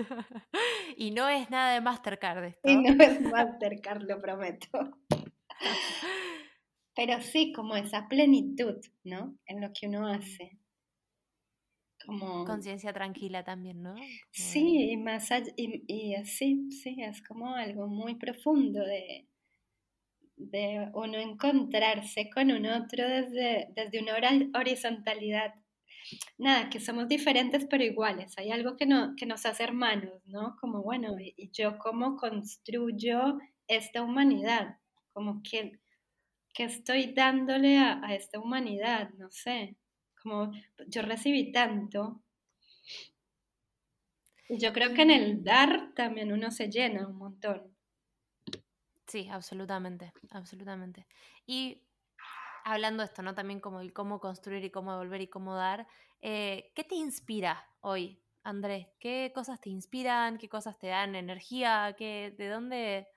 y 0.98 1.12
no 1.12 1.30
es 1.30 1.50
nada 1.50 1.74
de 1.74 1.82
Mastercard 1.82 2.44
esto. 2.46 2.70
Y 2.70 2.78
no 2.78 3.04
es 3.04 3.22
Mastercard, 3.22 4.04
lo 4.04 4.20
prometo. 4.22 4.68
Pero 6.96 7.22
sí, 7.22 7.54
como 7.54 7.76
esa 7.76 8.08
plenitud, 8.08 8.78
¿no? 9.04 9.38
En 9.46 9.62
lo 9.62 9.72
que 9.74 9.88
uno 9.88 10.08
hace. 10.08 10.58
Como... 12.06 12.46
Conciencia 12.46 12.92
tranquila 12.94 13.44
también, 13.44 13.82
¿no? 13.82 13.96
Sí, 14.32 14.92
y 14.92 14.98
más 14.98 15.32
allá, 15.32 15.52
y, 15.56 16.16
así, 16.16 16.72
sí, 16.72 16.98
es 17.00 17.22
como 17.22 17.54
algo 17.56 17.88
muy 17.88 18.16
profundo 18.16 18.84
de, 18.84 19.28
de 20.36 20.90
uno 20.94 21.18
encontrarse 21.18 22.30
con 22.30 22.52
un 22.52 22.66
otro 22.66 23.08
desde, 23.08 23.70
desde 23.76 24.02
una 24.02 24.14
horizontalidad 24.60 25.54
nada, 26.38 26.70
que 26.70 26.80
somos 26.80 27.08
diferentes 27.08 27.66
pero 27.70 27.84
iguales. 27.84 28.38
Hay 28.38 28.52
algo 28.52 28.76
que, 28.78 28.86
no, 28.86 29.16
que 29.16 29.26
nos 29.26 29.46
hace 29.46 29.64
hermanos, 29.64 30.22
¿no? 30.26 30.56
Como, 30.60 30.82
bueno, 30.82 31.16
y, 31.20 31.52
yo 31.52 31.78
cómo 31.78 32.16
construyo 32.16 33.40
esta 33.68 34.02
humanidad, 34.02 34.78
como 35.14 35.42
que, 35.44 35.80
que 36.54 36.66
estoy 36.66 37.14
dándole 37.14 37.78
a, 37.78 38.02
esta 38.14 38.40
humanidad, 38.40 39.10
no 39.18 39.30
sé, 39.32 39.78
como 40.22 40.52
yo 40.88 41.02
recibí 41.02 41.52
tanto. 41.52 42.22
Y 44.50 44.58
yo 44.58 44.74
creo 44.74 44.94
que 44.94 45.04
en 45.04 45.12
el 45.12 45.44
dar 45.44 45.94
también 45.96 46.34
uno 46.34 46.52
se 46.52 46.70
llena 46.70 47.08
un 47.08 47.18
montón. 47.18 47.74
Sí, 49.08 49.28
absolutamente, 49.30 50.14
absolutamente. 50.32 51.06
Y 51.46 51.82
hablando 52.64 53.04
de 53.04 53.08
esto, 53.08 53.22
¿no? 53.22 53.36
También 53.36 53.60
como 53.60 53.82
el 53.82 53.94
cómo 53.94 54.20
construir 54.20 54.64
y 54.64 54.70
cómo 54.70 54.92
devolver 54.92 55.22
y 55.22 55.28
cómo 55.28 55.56
dar. 55.56 55.88
Eh, 56.22 56.72
¿Qué 56.76 56.84
te 56.84 56.96
inspira 56.96 57.68
hoy, 57.82 58.20
Andrés? 58.44 58.88
¿Qué 59.00 59.32
cosas 59.34 59.60
te 59.60 59.70
inspiran? 59.70 60.38
¿Qué 60.38 60.50
cosas 60.50 60.78
te 60.80 60.88
dan 60.88 61.16
energía? 61.16 61.96
¿Qué, 61.98 62.34
¿De 62.38 62.50
dónde 62.50 63.08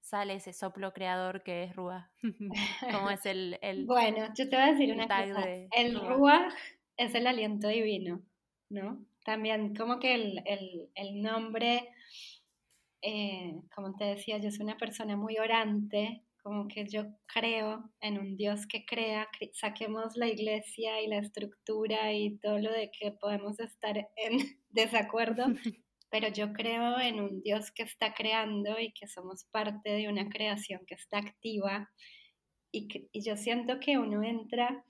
sale 0.00 0.34
ese 0.34 0.52
soplo 0.52 0.92
creador 0.92 1.42
que 1.42 1.64
es 1.64 1.74
Rúa? 1.74 2.10
¿Cómo 2.92 3.10
es 3.10 3.24
el, 3.26 3.58
Bueno, 3.86 4.28
yo 4.36 4.48
te 4.48 4.56
voy 4.56 4.64
a 4.64 4.72
decir 4.72 4.92
una 4.92 5.06
cosa. 5.06 5.48
El 5.48 6.00
Rúa 6.00 6.48
es 6.96 7.14
el 7.14 7.26
aliento 7.26 7.68
divino, 7.68 8.22
¿no? 8.68 9.04
También 9.24 9.74
como 9.74 9.98
que 9.98 10.14
el, 10.14 11.22
nombre, 11.22 11.88
eh, 13.00 13.54
como 13.74 13.94
te 13.94 14.04
decía, 14.04 14.38
yo 14.38 14.50
soy 14.50 14.64
una 14.64 14.76
persona 14.76 15.16
muy 15.16 15.38
orante, 15.38 16.22
como 16.42 16.68
que 16.68 16.86
yo 16.86 17.04
creo 17.26 17.90
en 18.00 18.18
un 18.18 18.36
Dios 18.36 18.66
que 18.66 18.84
crea, 18.84 19.28
saquemos 19.52 20.16
la 20.16 20.28
iglesia 20.28 21.00
y 21.00 21.06
la 21.06 21.18
estructura 21.18 22.12
y 22.12 22.38
todo 22.38 22.58
lo 22.58 22.72
de 22.72 22.90
que 22.90 23.12
podemos 23.12 23.60
estar 23.60 23.96
en 23.96 24.38
desacuerdo, 24.70 25.46
pero 26.10 26.28
yo 26.28 26.52
creo 26.52 26.98
en 26.98 27.20
un 27.20 27.42
Dios 27.42 27.70
que 27.70 27.84
está 27.84 28.14
creando 28.14 28.78
y 28.78 28.92
que 28.92 29.06
somos 29.06 29.44
parte 29.44 29.90
de 29.90 30.08
una 30.08 30.28
creación 30.28 30.80
que 30.86 30.94
está 30.94 31.18
activa 31.18 31.90
y, 32.72 32.88
y 33.12 33.22
yo 33.22 33.36
siento 33.36 33.78
que 33.80 33.98
uno 33.98 34.22
entra 34.22 34.84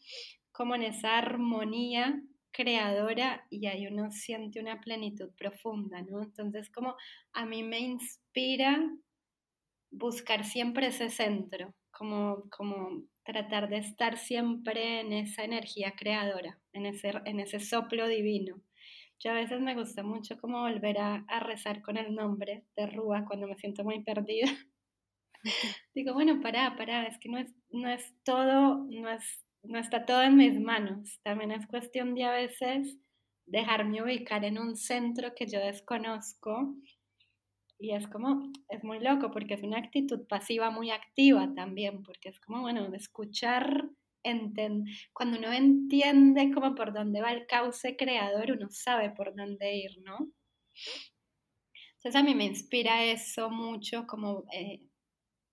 como 0.53 0.74
en 0.74 0.84
esa 0.84 1.18
armonía 1.18 2.22
creadora 2.53 3.46
y 3.50 3.66
ahí 3.66 3.86
uno 3.86 4.11
siente 4.11 4.61
una 4.61 4.80
plenitud 4.80 5.30
profunda, 5.36 6.03
¿no? 6.03 6.22
Entonces 6.22 6.70
como 6.70 6.96
a 7.32 7.46
mí 7.46 7.62
me 7.62 7.80
inspira 7.80 8.78
buscar 9.93 10.45
siempre 10.45 10.88
ese 10.88 11.11
centro, 11.11 11.74
como, 11.93 12.49
como 12.51 13.05
tratar 13.24 13.68
de 13.68 13.78
estar 13.78 14.18
siempre 14.18 15.01
en 15.01 15.12
esa 15.12 15.45
energía 15.45 15.95
creadora, 15.97 16.59
en 16.72 16.86
ese, 16.86 17.12
en 17.24 17.38
ese 17.38 17.61
soplo 17.61 18.09
divino. 18.09 18.61
Yo 19.20 19.30
a 19.30 19.34
veces 19.34 19.61
me 19.61 19.76
gusta 19.76 20.03
mucho 20.03 20.36
como 20.40 20.62
volver 20.62 20.99
a, 20.99 21.24
rezar 21.40 21.80
con 21.82 21.97
el 21.97 22.14
nombre 22.14 22.64
de 22.76 22.86
Rúa 22.88 23.24
cuando 23.24 23.47
me 23.47 23.57
siento 23.57 23.84
muy 23.84 24.03
perdida. 24.03 24.51
Digo, 25.95 26.12
bueno, 26.14 26.40
pará, 26.40 26.74
pará, 26.76 27.07
es 27.07 27.18
que 27.18 27.28
no 27.28 27.38
es, 27.38 27.55
no 27.70 27.88
es 27.88 28.14
todo, 28.24 28.84
no, 28.90 29.09
es, 29.11 29.45
no 29.62 29.78
está 29.78 30.07
todo 30.07 30.22
en 30.22 30.36
mis 30.36 30.59
manos. 30.59 31.20
También 31.22 31.53
es 31.53 31.68
cuestión 31.68 32.14
de 32.14 32.24
a 32.24 32.32
veces 32.32 32.99
dejarme 33.47 34.03
ubicar 34.03 34.45
en 34.45 34.59
un 34.59 34.76
centro 34.76 35.34
que 35.36 35.47
yo 35.47 35.61
desconozco 35.61 36.74
y 37.83 37.95
es 37.95 38.07
como, 38.07 38.53
es 38.68 38.85
muy 38.85 39.01
loco 39.01 39.33
porque 39.33 39.55
es 39.55 39.62
una 39.64 39.78
actitud 39.78 40.24
pasiva 40.28 40.70
muy 40.70 40.93
activa 40.93 41.53
también, 41.53 42.05
porque 42.05 42.28
es 42.28 42.39
como, 42.39 42.61
bueno, 42.61 42.89
de 42.89 42.97
escuchar, 42.97 43.91
cuando 45.12 45.37
uno 45.37 45.53
entiende 45.53 46.53
como 46.55 46.76
por 46.76 46.93
dónde 46.93 47.20
va 47.20 47.33
el 47.33 47.45
cauce 47.49 47.97
creador, 47.97 48.53
uno 48.53 48.68
sabe 48.70 49.11
por 49.11 49.35
dónde 49.35 49.74
ir, 49.74 49.99
¿no? 50.05 50.30
Entonces 51.97 52.14
a 52.14 52.22
mí 52.22 52.37
me 52.37 52.45
inspira 52.45 53.05
eso 53.05 53.51
mucho, 53.51 54.07
como 54.07 54.45
eh, 54.53 54.83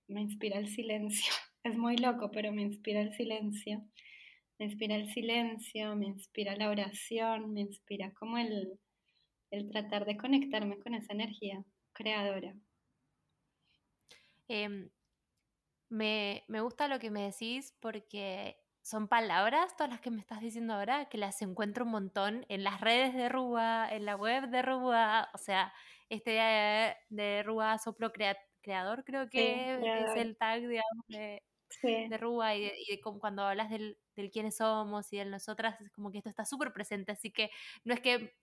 me 0.08 0.22
inspira 0.22 0.60
el 0.60 0.68
silencio. 0.68 1.34
Es 1.62 1.78
muy 1.78 1.98
loco, 1.98 2.32
pero 2.32 2.54
me 2.54 2.62
inspira 2.62 3.02
el 3.02 3.14
silencio. 3.14 3.84
Me 4.60 4.68
inspira 4.68 4.96
el 4.96 5.10
silencio, 5.12 5.96
me 5.96 6.06
inspira 6.06 6.56
la 6.56 6.70
oración, 6.70 7.52
me 7.52 7.62
inspira 7.62 8.14
como 8.14 8.38
el, 8.38 8.80
el 9.52 9.70
tratar 9.70 10.06
de 10.06 10.16
conectarme 10.16 10.80
con 10.80 10.94
esa 10.94 11.12
energía 11.12 11.66
creadora. 12.00 12.56
Em, 14.48 14.90
me, 15.90 16.44
gusta 16.48 16.88
lo 16.88 16.98
que 17.00 17.12
me 17.12 17.24
decís 17.24 17.76
porque 17.82 18.58
son 18.82 19.08
palabras, 19.08 19.76
todas 19.76 19.92
las 19.92 20.00
que 20.00 20.10
me 20.10 20.22
estás 20.22 20.40
diciendo 20.40 20.74
ahora, 20.74 21.10
que 21.10 21.18
las 21.18 21.42
encuentro 21.42 21.84
un 21.84 21.92
montón 21.92 22.46
en 22.48 22.64
las 22.64 22.80
redes 22.80 23.14
de 23.14 23.28
Rúa, 23.28 23.88
en 23.92 24.06
la 24.06 24.16
web 24.16 24.50
de 24.50 24.62
Rúa, 24.62 25.30
o 25.34 25.38
sea, 25.38 25.74
este 26.08 26.32
de, 26.32 26.96
de 27.10 27.44
Rúa 27.44 27.78
Soplo 27.78 28.12
Creador 28.14 29.04
creo 29.04 29.30
que 29.30 29.76
es 29.76 30.16
el 30.16 30.38
tag, 30.38 30.62
digamos, 30.62 31.06
de, 31.10 31.44
de 31.84 32.18
Rúa 32.18 32.56
y, 32.56 32.62
de, 32.62 33.02
cuando 33.20 33.44
hablas 33.44 33.70
del, 33.70 34.00
del 34.16 34.32
quiénes 34.32 34.56
somos 34.56 35.12
y 35.12 35.18
del 35.18 35.32
nosotras, 35.32 35.80
es 35.82 35.92
como 35.92 36.12
que 36.12 36.20
esto 36.20 36.30
está 36.30 36.46
súper 36.46 36.72
presente, 36.72 37.12
así 37.12 37.30
que 37.30 37.52
no 37.84 37.94
es 37.94 38.00
que 38.00 38.34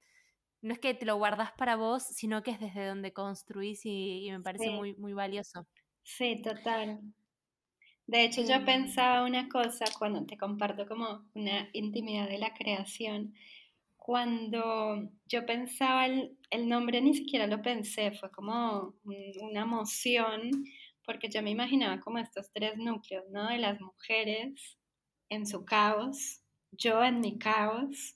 no 0.67 0.73
es 0.73 0.81
que 0.81 0.95
te 0.95 1.07
lo 1.07 1.17
guardas 1.17 1.53
para 1.53 1.77
vos, 1.77 2.03
sino 2.03 2.43
que 2.43 2.51
es 2.51 2.61
desde 2.61 2.87
donde 2.87 3.13
construís 3.13 3.81
y, 3.85 4.29
me 4.31 4.41
parece 4.41 4.71
muy, 4.71 4.95
muy 4.97 5.13
valioso. 5.13 5.67
Sí, 6.03 6.43
total. 6.43 7.01
De 8.07 8.25
hecho, 8.25 8.43
yo 8.43 8.55
em. 8.55 8.65
pensaba 8.65 9.25
una 9.25 9.49
cosa 9.49 9.85
cuando 9.99 10.27
te 10.27 10.37
comparto 10.37 10.87
como 10.87 11.29
una 11.35 11.69
intimidad 11.73 12.29
de 12.29 12.39
la 12.39 12.53
creación. 12.53 13.35
Cuando 13.97 15.09
yo 15.27 15.47
pensaba 15.47 16.07
el, 16.07 16.37
el 16.51 16.69
nombre, 16.69 17.01
ni 17.01 17.15
siquiera 17.15 17.47
lo 17.47 17.63
pensé, 17.63 18.13
fue 18.13 18.31
como 18.31 18.95
una 19.05 19.63
emoción, 19.63 20.51
porque 21.05 21.29
yo 21.29 21.43
me 21.43 21.51
imaginaba 21.51 22.01
como 22.01 22.19
estos 22.19 22.51
tres 22.53 22.77
núcleos, 22.77 23.25
¿no? 23.31 23.49
De 23.49 23.59
las 23.59 23.81
mujeres 23.81 24.79
en 25.29 25.47
su 25.47 25.65
caos, 25.65 26.43
yo 26.73 27.05
en 27.05 27.21
mi 27.21 27.39
caos, 27.39 28.16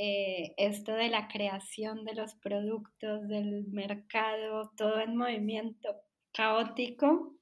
eh, 0.00 0.54
esto 0.58 0.92
de 0.92 1.08
la 1.08 1.26
creación 1.26 2.04
de 2.04 2.14
los 2.14 2.36
productos, 2.36 3.26
del 3.26 3.66
mercado, 3.66 4.70
todo 4.76 5.00
en 5.00 5.16
movimiento 5.16 5.88
caótico. 6.32 7.34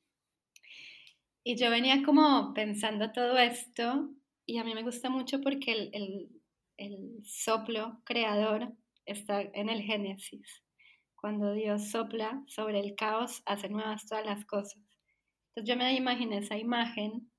Y 1.44 1.56
yo 1.56 1.68
venía 1.68 2.02
como 2.02 2.54
pensando 2.54 3.12
todo 3.12 3.36
esto 3.36 4.08
y 4.46 4.56
a 4.56 4.64
mí 4.64 4.74
me 4.74 4.84
gusta 4.84 5.10
mucho 5.10 5.42
porque 5.42 5.70
el, 5.70 5.90
el, 5.92 6.30
el 6.78 7.20
soplo 7.26 8.00
creador 8.06 8.72
está 9.04 9.42
en 9.42 9.68
el 9.68 9.82
Génesis. 9.82 10.64
Cuando 11.14 11.52
Dios 11.52 11.90
sopla 11.90 12.42
sobre 12.46 12.80
el 12.80 12.94
caos, 12.94 13.42
hace 13.44 13.68
nuevas 13.68 14.06
todas 14.06 14.24
las 14.24 14.46
cosas. 14.46 14.82
Entonces 15.50 15.74
yo 15.74 15.76
me 15.76 15.94
imaginé 15.94 16.38
esa 16.38 16.56
imagen 16.56 17.30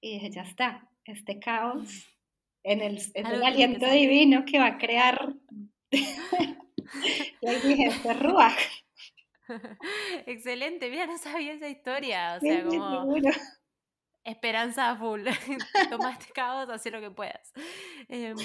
y 0.00 0.14
dije, 0.14 0.30
ya 0.30 0.42
está, 0.44 0.88
este 1.04 1.38
caos 1.38 2.08
en 2.68 2.82
el, 2.82 3.00
el 3.14 3.42
aliento 3.42 3.90
divino 3.90 4.44
que 4.44 4.58
va 4.58 4.66
a 4.66 4.78
crear. 4.78 5.34
y 5.90 7.46
ahí 7.46 7.60
dije, 7.64 7.86
este 7.86 8.12
Ruach. 8.12 8.58
Excelente, 10.26 10.90
mira, 10.90 11.06
no 11.06 11.16
sabía 11.16 11.54
esa 11.54 11.68
historia. 11.68 12.36
O 12.36 12.40
sea, 12.40 12.64
como. 12.64 13.16
Esperanza 14.24 14.94
full. 14.96 15.24
Toma 15.90 16.12
este 16.12 16.32
caos, 16.34 16.68
haz 16.68 16.84
lo 16.92 17.00
que 17.00 17.10
puedas. 17.10 17.52
Em, 18.08 18.36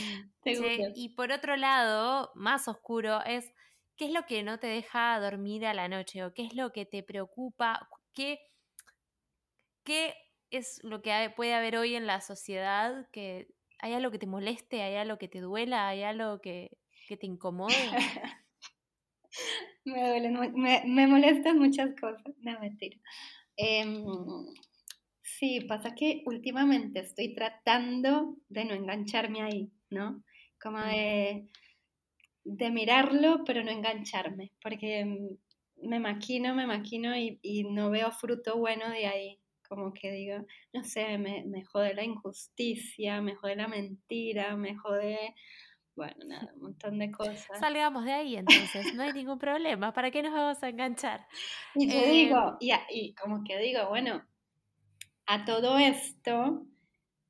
y 0.96 1.10
por 1.10 1.34
otro 1.34 1.58
lado, 1.58 2.32
más 2.36 2.70
oscuro, 2.70 3.22
es 3.26 3.52
qué 3.98 4.06
es 4.06 4.12
lo 4.12 4.26
que 4.26 4.44
no 4.44 4.60
te 4.60 4.68
deja 4.68 5.20
dormir 5.20 5.66
a 5.66 5.74
la 5.74 5.90
noche 5.90 6.24
o 6.24 6.34
qué 6.34 6.46
es 6.46 6.56
lo 6.56 6.72
que 6.72 6.86
te 6.86 7.04
preocupa, 7.04 7.90
qué, 8.14 8.40
qué 9.84 10.16
es 10.52 10.80
lo 10.84 11.02
que 11.02 11.34
puede 11.36 11.54
haber 11.54 11.76
hoy 11.76 11.96
en 11.96 12.08
la 12.08 12.22
sociedad 12.22 13.10
que 13.12 13.48
hay 13.84 13.92
algo 13.92 14.12
que 14.12 14.20
te 14.20 14.28
moleste, 14.28 14.82
hay 14.82 14.96
algo 14.96 15.18
que 15.18 15.28
te 15.28 15.42
duela, 15.42 15.90
hay 15.90 16.04
algo 16.04 16.40
que, 16.40 16.72
que 17.06 17.18
te 17.18 17.26
incomode. 17.26 17.74
me 19.84 20.08
duelen, 20.08 20.54
me, 20.56 20.84
me, 20.86 21.06
molestan 21.06 21.60
muchas 21.60 21.90
cosas, 22.00 22.34
no 22.40 22.58
mentira. 22.62 22.98
Em, 23.58 24.06
sí, 25.22 25.60
pasa 25.68 25.96
que 25.96 26.24
últimamente 26.26 27.02
estoy 27.02 27.36
tratando 27.36 28.38
de 28.48 28.64
no 28.64 28.74
engancharme 28.74 29.42
ahí, 29.42 29.70
¿no? 29.90 30.24
Como 30.62 30.80
de, 30.80 31.50
de 32.46 32.72
mirarlo, 32.72 33.44
pero 33.46 33.66
no 33.66 33.72
engancharme, 33.72 34.54
porque 34.62 35.36
me 35.82 36.00
maquino, 36.00 36.56
me 36.56 36.68
maquino 36.68 37.18
y, 37.18 37.38
y 37.42 37.66
no 37.66 37.90
veo 37.90 38.14
fruto 38.14 38.58
bueno 38.58 38.90
de 38.90 39.08
ahí 39.08 39.43
como 39.74 39.94
que 39.94 40.12
digo, 40.12 40.46
no 40.74 40.84
sé, 40.84 41.18
me, 41.18 41.44
me 41.46 41.64
jode 41.64 41.94
la 41.94 42.04
injusticia, 42.04 43.22
me 43.22 43.36
jode 43.36 43.56
la 43.56 43.68
mentira, 43.68 44.56
me 44.56 44.76
jode 44.78 45.34
bueno, 45.96 46.16
nada, 46.26 46.52
un 46.56 46.62
montón 46.62 46.98
de 46.98 47.12
cosas. 47.12 47.60
Salgamos 47.60 48.06
de 48.06 48.14
ahí 48.14 48.36
entonces, 48.36 48.96
no 48.96 49.04
hay 49.04 49.14
ningún 49.14 49.38
problema, 49.38 49.94
¿para 49.94 50.10
qué 50.10 50.24
nos 50.24 50.34
vamos 50.34 50.62
a 50.64 50.70
enganchar? 50.70 51.26
Y 51.76 51.88
yo 51.88 52.12
digo, 52.12 52.58
em, 52.60 52.80
y, 52.90 53.08
y, 53.08 53.16
como 53.16 53.44
que 53.44 53.58
digo, 53.60 53.90
bueno, 53.90 54.24
a 55.26 55.46
todo 55.46 55.78
esto, 55.78 56.66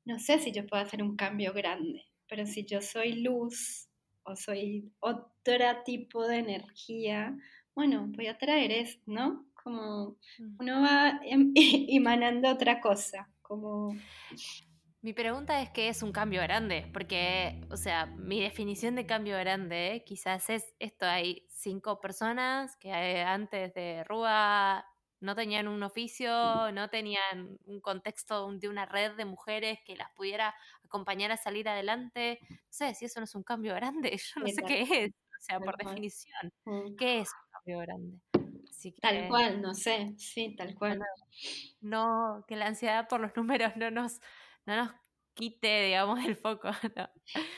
no 0.04 0.18
sé 0.18 0.38
si 0.38 0.52
yo 0.52 0.66
puedo 0.66 0.82
hacer 0.82 1.02
un 1.02 1.16
cambio 1.16 1.52
grande, 1.52 2.04
pero 2.26 2.46
si 2.46 2.64
yo 2.64 2.80
soy 2.80 3.22
luz 3.22 3.88
o 4.22 4.34
soy 4.34 4.90
otro 5.00 5.82
tipo 5.84 6.26
de 6.26 6.38
energía, 6.38 7.36
bueno, 7.74 8.06
voy 8.08 8.28
a 8.28 8.38
traer 8.38 8.70
esto, 8.70 9.02
¿no? 9.06 9.46
Como 9.64 10.18
mm. 10.38 10.56
uno 10.60 10.82
va 10.82 11.20
em, 11.24 11.52
emanando 11.88 12.50
otra 12.50 12.80
cosa, 12.80 13.28
como... 13.42 13.96
Mi 15.00 15.12
pregunta 15.12 15.60
es 15.60 15.68
qué 15.70 15.88
es 15.88 16.02
un 16.02 16.12
cambio 16.12 16.40
grande, 16.40 16.88
porque, 16.92 17.60
o 17.70 17.76
sea, 17.76 18.06
mi 18.06 18.40
definición 18.40 18.94
de 18.94 19.04
cambio 19.04 19.36
grande 19.36 20.02
quizás 20.06 20.48
es 20.48 20.74
esto, 20.78 21.04
hay 21.04 21.46
cinco 21.50 22.00
personas 22.00 22.76
que 22.76 22.88
eh, 22.88 23.22
antes 23.22 23.74
de 23.74 24.02
Rúa 24.04 24.86
no 25.20 25.34
tenían 25.34 25.68
un 25.68 25.82
oficio, 25.82 26.72
no 26.72 26.88
tenían 26.88 27.58
un 27.66 27.80
contexto 27.80 28.50
de 28.52 28.68
una 28.68 28.86
red 28.86 29.12
de 29.16 29.24
mujeres 29.24 29.78
que 29.84 29.96
las 29.96 30.10
pudiera 30.12 30.54
acompañar 30.82 31.32
a 31.32 31.36
salir 31.36 31.68
adelante. 31.68 32.38
No 32.48 32.56
sé 32.70 32.94
si 32.94 33.04
eso 33.04 33.20
no 33.20 33.24
es 33.24 33.34
un 33.34 33.42
cambio 33.42 33.74
grande, 33.74 34.18
yo 34.34 34.40
no 34.40 34.48
sé 34.48 34.62
qué 34.62 34.82
es, 34.82 35.10
o 35.10 35.40
sea, 35.40 35.60
por 35.60 35.76
definición, 35.76 36.50
mm. 36.64 36.96
¿qué 36.96 37.20
es 37.20 37.28
un 37.28 37.50
cambio 37.50 37.78
grande? 37.80 38.20
Tal 38.92 39.28
cual, 39.28 39.60
no 39.60 39.74
sé, 39.74 40.14
sí, 40.18 40.54
tal 40.56 40.74
cual. 40.74 41.00
No, 41.80 42.44
que 42.46 42.56
la 42.56 42.66
ansiedad 42.66 43.08
por 43.08 43.20
los 43.20 43.32
números 43.36 43.76
no 43.76 43.90
nos 43.90 44.20
no 44.66 44.76
nos 44.76 44.92
quite, 45.34 45.86
digamos, 45.86 46.24
el 46.24 46.36
foco. 46.36 46.70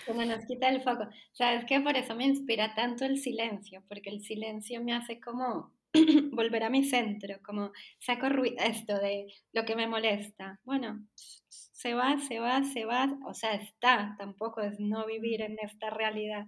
No. 0.08 0.14
no 0.14 0.24
nos 0.24 0.46
quita 0.46 0.68
el 0.68 0.82
foco. 0.82 1.08
¿Sabes 1.32 1.64
qué? 1.66 1.80
Por 1.80 1.96
eso 1.96 2.14
me 2.14 2.24
inspira 2.24 2.74
tanto 2.74 3.04
el 3.04 3.18
silencio, 3.18 3.82
porque 3.88 4.10
el 4.10 4.22
silencio 4.22 4.82
me 4.82 4.94
hace 4.94 5.20
como 5.20 5.72
volver 6.32 6.64
a 6.64 6.70
mi 6.70 6.84
centro, 6.84 7.40
como 7.44 7.72
saco 7.98 8.26
esto 8.58 8.98
de 8.98 9.26
lo 9.52 9.64
que 9.64 9.76
me 9.76 9.86
molesta. 9.86 10.60
Bueno, 10.64 11.06
se 11.48 11.94
va, 11.94 12.18
se 12.18 12.38
va, 12.38 12.64
se 12.64 12.84
va, 12.84 13.18
o 13.26 13.34
sea, 13.34 13.54
está, 13.54 14.14
tampoco 14.18 14.60
es 14.62 14.80
no 14.80 15.06
vivir 15.06 15.42
en 15.42 15.58
esta 15.60 15.90
realidad, 15.90 16.46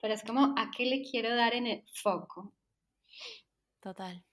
pero 0.00 0.14
es 0.14 0.22
como 0.22 0.54
a 0.58 0.70
qué 0.76 0.86
le 0.86 1.02
quiero 1.02 1.34
dar 1.34 1.54
en 1.54 1.66
el 1.66 1.84
foco. 2.02 2.52
Total. 3.82 4.24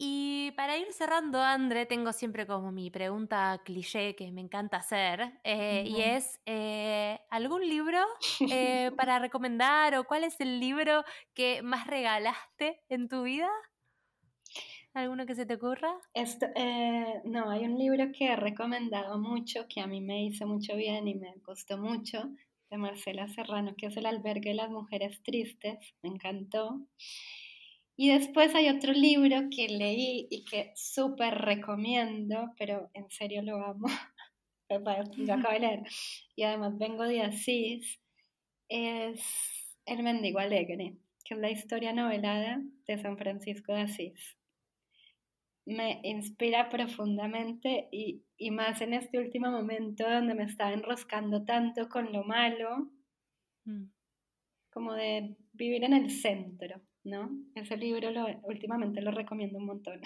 Y 0.00 0.52
para 0.52 0.78
ir 0.78 0.92
cerrando, 0.92 1.42
André, 1.42 1.84
tengo 1.84 2.12
siempre 2.12 2.46
como 2.46 2.70
mi 2.70 2.88
pregunta 2.88 3.60
cliché 3.64 4.14
que 4.14 4.30
me 4.30 4.40
encanta 4.40 4.76
hacer, 4.76 5.40
eh, 5.42 5.84
y 5.86 6.00
es, 6.00 6.40
eh, 6.46 7.18
¿algún 7.30 7.68
libro 7.68 7.98
eh, 8.48 8.92
para 8.96 9.18
recomendar 9.18 9.96
o 9.96 10.04
cuál 10.04 10.22
es 10.22 10.40
el 10.40 10.60
libro 10.60 11.04
que 11.34 11.62
más 11.62 11.88
regalaste 11.88 12.80
en 12.88 13.08
tu 13.08 13.24
vida? 13.24 13.50
¿Alguno 14.94 15.26
que 15.26 15.34
se 15.34 15.46
te 15.46 15.54
ocurra? 15.54 15.92
Esto, 16.14 16.46
no, 17.24 17.50
hay 17.50 17.64
un 17.64 17.76
libro 17.76 18.10
que 18.16 18.26
he 18.26 18.36
recomendado 18.36 19.18
mucho, 19.18 19.66
que 19.68 19.80
a 19.80 19.86
mí 19.88 20.00
me 20.00 20.24
hizo 20.24 20.46
mucho 20.46 20.76
bien 20.76 21.08
y 21.08 21.16
me 21.16 21.34
gustó 21.44 21.76
mucho, 21.76 22.30
de 22.70 22.78
Marcela 22.78 23.26
Serrano, 23.28 23.74
que 23.76 23.86
es 23.86 23.96
El 23.96 24.06
albergue 24.06 24.50
de 24.50 24.56
las 24.56 24.70
mujeres 24.70 25.22
tristes, 25.22 25.94
me 26.02 26.10
encantó. 26.10 26.86
Y 28.00 28.10
después 28.10 28.54
hay 28.54 28.68
otro 28.68 28.92
libro 28.92 29.48
que 29.50 29.66
leí 29.66 30.28
y 30.30 30.44
que 30.44 30.70
súper 30.76 31.34
recomiendo, 31.34 32.54
pero 32.56 32.88
en 32.94 33.10
serio 33.10 33.42
lo 33.42 33.56
amo. 33.56 33.88
lo 34.70 35.34
acabo 35.34 35.52
de 35.54 35.58
leer. 35.58 35.82
Y 36.36 36.44
además 36.44 36.78
vengo 36.78 37.02
de 37.02 37.22
Asís. 37.22 38.00
Es 38.68 39.76
El 39.84 40.04
mendigo 40.04 40.38
alegre, 40.38 40.94
que 41.24 41.34
es 41.34 41.40
la 41.40 41.50
historia 41.50 41.92
novelada 41.92 42.62
de 42.86 42.98
San 42.98 43.18
Francisco 43.18 43.72
de 43.72 43.80
Asís. 43.80 44.38
Me 45.66 46.00
inspira 46.04 46.68
profundamente 46.68 47.88
y, 47.90 48.22
y 48.36 48.52
más 48.52 48.80
en 48.80 48.94
este 48.94 49.18
último 49.18 49.50
momento 49.50 50.08
donde 50.08 50.34
me 50.34 50.44
estaba 50.44 50.72
enroscando 50.72 51.44
tanto 51.44 51.88
con 51.88 52.12
lo 52.12 52.22
malo, 52.22 52.92
mm. 53.64 53.86
como 54.70 54.94
de 54.94 55.36
vivir 55.52 55.82
en 55.82 55.94
el 55.94 56.10
centro 56.10 56.80
¿no? 57.04 57.30
Ese 57.54 57.76
libro 57.76 58.10
lo, 58.10 58.26
últimamente 58.44 59.00
lo 59.00 59.10
recomiendo 59.10 59.58
un 59.58 59.66
montón. 59.66 60.00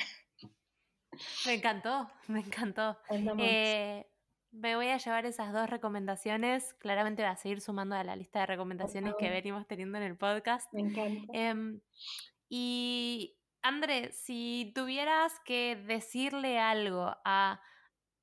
Me 1.47 1.55
encantó, 1.55 2.11
me 2.28 2.40
encantó. 2.40 2.97
Eh, 3.38 4.07
me 4.51 4.76
voy 4.76 4.88
a 4.88 4.99
llevar 4.99 5.26
esas 5.26 5.53
dos 5.53 5.68
recomendaciones. 5.68 6.74
Claramente 6.74 7.22
va 7.22 7.30
a 7.30 7.36
seguir 7.36 7.61
sumando 7.61 7.97
a 7.97 8.05
la 8.05 8.16
lista 8.16 8.40
de 8.40 8.47
recomendaciones 8.47 9.14
que 9.18 9.30
venimos 9.30 9.66
teniendo 9.66 9.99
en 9.99 10.05
el 10.05 10.16
podcast. 10.16 10.72
Me 10.72 10.80
encanta. 10.80 11.32
Em, 11.32 11.80
y 12.49 13.36
André, 13.62 14.12
si 14.12 14.72
tuvieras 14.74 15.38
que 15.45 15.76
decirle 15.76 16.59
algo 16.59 17.14
a 17.24 17.61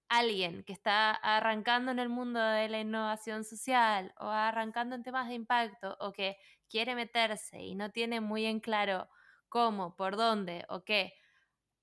alguien 0.10 0.64
que 0.64 0.74
está 0.74 1.12
arrancando 1.12 1.92
en 1.92 2.00
el 2.00 2.10
mundo 2.10 2.40
de 2.40 2.68
la 2.68 2.80
innovación 2.80 3.44
social 3.44 4.14
o 4.20 4.28
arrancando 4.28 4.96
en 4.96 5.04
temas 5.04 5.30
de 5.30 5.36
impacto 5.36 5.96
o 6.00 6.12
que 6.12 6.38
quiere 6.70 6.96
meterse 6.96 7.62
y 7.62 7.76
no 7.76 7.92
tiene 7.92 8.22
muy 8.22 8.46
en 8.46 8.60
claro 8.62 9.10
cómo, 9.50 9.96
por 9.96 10.16
dónde 10.18 10.66
o 10.70 10.84
qué, 10.84 11.14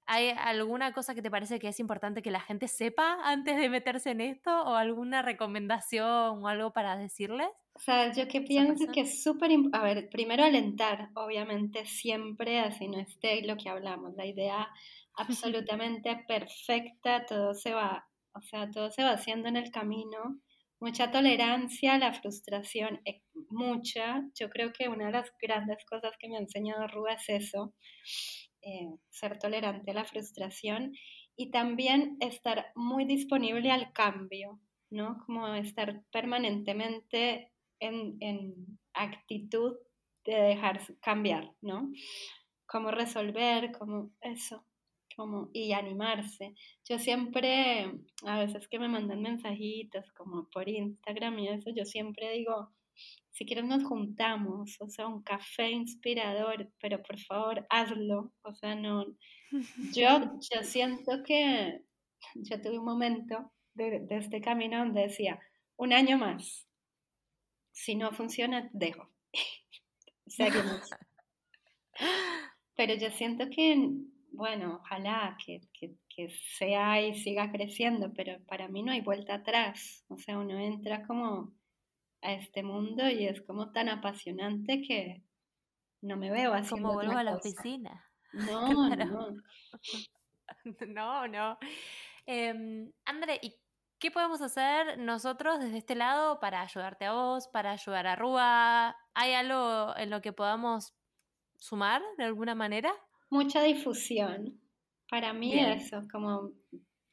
¿Hay 0.09 0.30
alguna 0.30 0.93
cosa 0.93 1.14
que 1.14 1.22
te 1.22 1.30
parece 1.30 1.59
que 1.59 1.68
es 1.68 1.80
importante 1.80 2.22
que 2.22 2.30
la 2.30 2.41
gente 2.41 2.68
sepa 2.68 3.18
antes 3.24 3.57
de 3.57 3.68
meterse 3.68 4.11
en 4.11 4.20
esto? 4.20 4.51
¿O 4.64 4.74
alguna 4.74 5.22
recomendación 5.22 6.45
o 6.45 6.49
algo 6.49 6.72
para 6.72 6.97
decirles? 6.97 7.49
O 7.74 7.78
sea, 7.78 8.12
yo 8.12 8.26
que 8.26 8.41
pienso 8.41 8.91
que 8.93 9.03
es 9.03 9.22
súper 9.22 9.51
A 9.72 9.82
ver, 9.82 10.09
primero 10.09 10.45
alentar, 10.45 11.11
obviamente, 11.14 11.84
siempre, 11.84 12.59
así 12.61 12.89
no 12.89 12.99
esté 12.99 13.43
lo 13.43 13.57
que 13.57 13.68
hablamos, 13.68 14.14
la 14.16 14.26
idea 14.26 14.68
absolutamente 15.14 16.24
perfecta, 16.26 17.26
todo 17.26 17.53
se 17.55 17.74
va, 17.74 18.09
o 18.32 18.41
sea, 18.41 18.70
todo 18.70 18.91
se 18.91 19.03
va 19.03 19.11
haciendo 19.12 19.49
en 19.49 19.57
el 19.57 19.70
camino. 19.70 20.41
Mucha 20.79 21.11
tolerancia 21.11 21.97
la 21.97 22.12
frustración, 22.12 23.01
eh, 23.07 23.22
mucha. 23.49 24.22
Yo 24.39 24.51
creo 24.51 24.72
que 24.72 24.89
una 24.89 25.07
de 25.07 25.12
las 25.12 25.33
grandes 25.41 25.85
cosas 25.87 26.12
que 26.18 26.29
me 26.29 26.37
ha 26.37 26.41
enseñado 26.41 26.87
Rúa 26.89 27.14
es 27.14 27.29
eso, 27.29 27.74
eh, 28.61 28.89
ser 29.11 29.39
tolerante 29.39 29.93
a 29.93 29.95
la 29.95 30.05
frustración 30.05 30.93
y 31.37 31.51
también 31.51 32.16
estar 32.20 32.72
muy 32.74 33.05
disponible 33.05 33.70
al 33.70 33.93
cambio, 33.93 34.61
¿no? 34.91 35.22
Como 35.24 35.55
estar 35.55 36.03
permanentemente 36.11 37.53
en, 37.81 38.79
actitud 38.93 39.77
de 40.24 40.35
dejar 40.35 40.81
cambiar, 41.01 41.53
¿no? 41.61 41.91
Cómo 42.66 42.91
resolver, 42.91 43.72
cómo 43.79 44.11
eso, 44.20 44.64
como, 45.17 45.51
y 45.53 45.73
animarse. 45.73 46.55
Yo 46.89 46.99
siempre, 46.99 47.93
a 48.25 48.39
veces 48.39 48.69
que 48.69 48.79
me 48.79 48.89
mandan 48.89 49.23
mensajitos 49.23 50.12
como 50.12 50.49
por 50.51 50.69
Instagram 50.69 51.39
y 51.39 51.49
eso, 51.49 51.71
yo 51.75 51.85
siempre 51.85 52.33
digo, 52.33 52.71
si 53.33 53.45
quieres 53.45 53.64
nos 53.64 53.85
juntamos, 53.85 54.81
o 54.81 54.89
sea, 54.89 55.07
un 55.07 55.23
café 55.23 55.71
inspirador, 55.71 56.71
pero 56.81 57.03
por 57.03 57.19
favor 57.19 57.67
hazlo, 57.71 58.33
o 58.43 58.55
sea, 58.55 58.75
no, 58.75 59.07
yo, 59.93 60.07
yo 60.53 60.62
siento 60.62 61.23
que 61.25 61.83
yo 62.35 62.61
tuve 62.61 62.79
un 62.79 62.85
momento 62.85 63.53
de, 63.75 64.01
de 64.01 64.17
este 64.17 64.41
camino 64.41 64.79
donde 64.79 65.03
decía, 65.03 65.41
un 65.77 65.93
año 65.93 66.19
más, 66.19 66.69
si 67.73 67.95
no 67.95 68.12
funciona, 68.12 68.71
dejo. 68.73 69.11
Seguimos. 70.27 70.91
Pero 72.77 72.95
yo 72.95 73.11
siento 73.11 73.49
que, 73.49 73.91
bueno, 74.37 74.80
ojalá 74.82 75.37
que, 75.45 75.61
sea 76.59 77.01
y 77.03 77.14
siga 77.14 77.51
creciendo, 77.51 78.12
pero 78.14 78.39
para 78.47 78.68
mí 78.68 78.82
no 78.82 78.93
hay 78.93 79.01
vuelta 79.01 79.34
atrás. 79.34 80.05
O 80.09 80.16
sea, 80.16 80.39
uno 80.39 80.59
entra 80.59 81.07
como 81.07 81.53
a 82.22 82.32
este 82.32 82.62
mundo 82.62 83.09
y 83.09 83.26
es 83.26 83.43
como 83.43 83.72
tan 83.72 83.89
apasionante 83.89 84.82
que 84.82 85.22
no 86.03 86.16
me 86.16 86.30
veo 86.30 86.53
haciendo 86.55 86.89
Como 86.89 86.95
vuelvo 86.95 87.18
a 87.18 87.24
la 87.24 87.37
oficina. 87.37 88.03
No, 88.32 88.91
no. 88.91 89.34
no, 90.89 91.26
no. 91.26 91.59
Em, 92.26 92.93
André, 93.07 93.39
¿y 93.41 93.55
¿Qué 93.99 94.11
podemos 94.11 94.43
hacer 94.43 94.99
nosotros 94.99 95.59
desde 95.59 95.78
este 95.78 95.95
lado 95.95 96.39
para 96.39 96.61
ayudarte 96.61 97.07
a 97.07 97.12
vos, 97.12 97.49
para 97.49 97.72
ayudar 97.72 98.07
a 98.07 98.14
Rúa? 98.14 98.95
¿Hay 99.14 99.32
algo 99.32 99.97
en 99.97 100.11
lo 100.11 100.20
que 100.20 100.34
podamos 100.34 100.95
sumar 101.57 102.03
de 102.18 102.24
alguna 102.24 102.55
manera? 102.55 102.93
Mucha 103.31 103.62
difusión. 103.62 104.61
Para 105.09 105.33
mí 105.33 105.59
eso, 105.59 106.03
como 106.11 106.53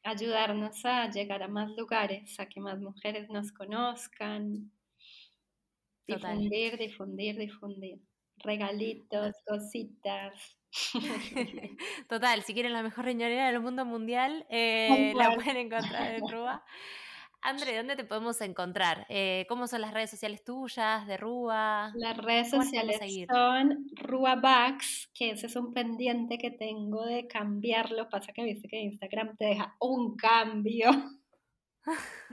ayudarnos 0.04 0.84
a 0.86 1.10
llegar 1.10 1.44
a 1.44 1.48
más 1.48 1.70
lugares, 1.78 2.40
a 2.40 2.48
que 2.48 2.60
más 2.60 2.80
mujeres 2.80 3.30
nos 3.30 3.52
conozcan. 3.52 4.72
Difundir, 6.08 6.78
difundir, 6.78 7.38
difundir. 7.38 8.00
Regalitos, 8.38 9.36
cositas. 9.46 10.58
Total, 12.10 12.42
si 12.44 12.54
quieren 12.54 12.74
la 12.74 12.84
mejor 12.84 13.06
riñonera 13.06 13.48
del 13.48 13.62
mundo 13.62 13.86
mundial, 13.86 14.46
eh, 14.50 15.14
la 15.16 15.34
pueden 15.36 15.58
encontrar 15.58 16.16
en 16.16 16.28
Rúa. 16.28 16.64
André, 17.46 17.76
¿dónde 17.76 17.98
te 17.98 18.06
podemos 18.06 18.40
encontrar? 18.40 19.06
Eh, 19.10 19.46
¿Cómo 19.50 19.68
son 19.68 19.82
las 19.82 19.94
redes 19.94 20.10
sociales 20.10 20.46
tuyas 20.46 21.06
de 21.06 21.18
Rúa? 21.18 21.92
Las 21.96 22.16
redes 22.16 22.50
sociales 22.50 22.98
son 23.30 23.86
Rúa 23.96 24.36
Bax, 24.36 25.12
que 25.14 25.32
ese 25.32 25.48
es 25.48 25.56
un 25.58 25.74
pendiente 25.74 26.38
que 26.38 26.52
tengo 26.52 27.06
de 27.06 27.28
cambiarlo. 27.28 28.08
Pasa 28.10 28.32
que 28.32 28.46
viste 28.46 28.70
que 28.70 28.80
Instagram 28.80 29.36
te 29.36 29.46
deja 29.46 29.76
un 29.82 30.16
cambio. 30.16 30.90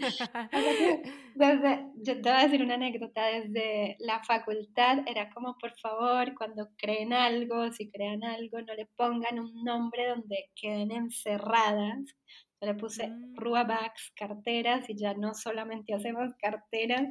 desde, 1.34 1.86
yo 1.96 2.14
te 2.14 2.30
voy 2.30 2.30
a 2.30 2.44
decir 2.44 2.62
una 2.62 2.74
anécdota, 2.74 3.26
desde 3.26 3.96
la 3.98 4.22
facultad 4.22 4.98
era 5.06 5.28
como, 5.30 5.58
por 5.58 5.76
favor, 5.80 6.36
cuando 6.36 6.68
creen 6.76 7.12
algo, 7.12 7.72
si 7.72 7.90
crean 7.90 8.22
algo, 8.22 8.60
no 8.60 8.74
le 8.74 8.86
pongan 8.94 9.40
un 9.40 9.64
nombre 9.64 10.06
donde 10.06 10.50
queden 10.54 10.92
encerradas. 10.92 12.14
Le 12.60 12.74
puse 12.74 13.08
mm. 13.08 13.36
Rua 13.36 13.64
Bags, 13.64 14.12
carteras, 14.14 14.88
y 14.88 14.96
ya 14.96 15.14
no 15.14 15.34
solamente 15.34 15.94
hacemos 15.94 16.34
carteras. 16.40 17.08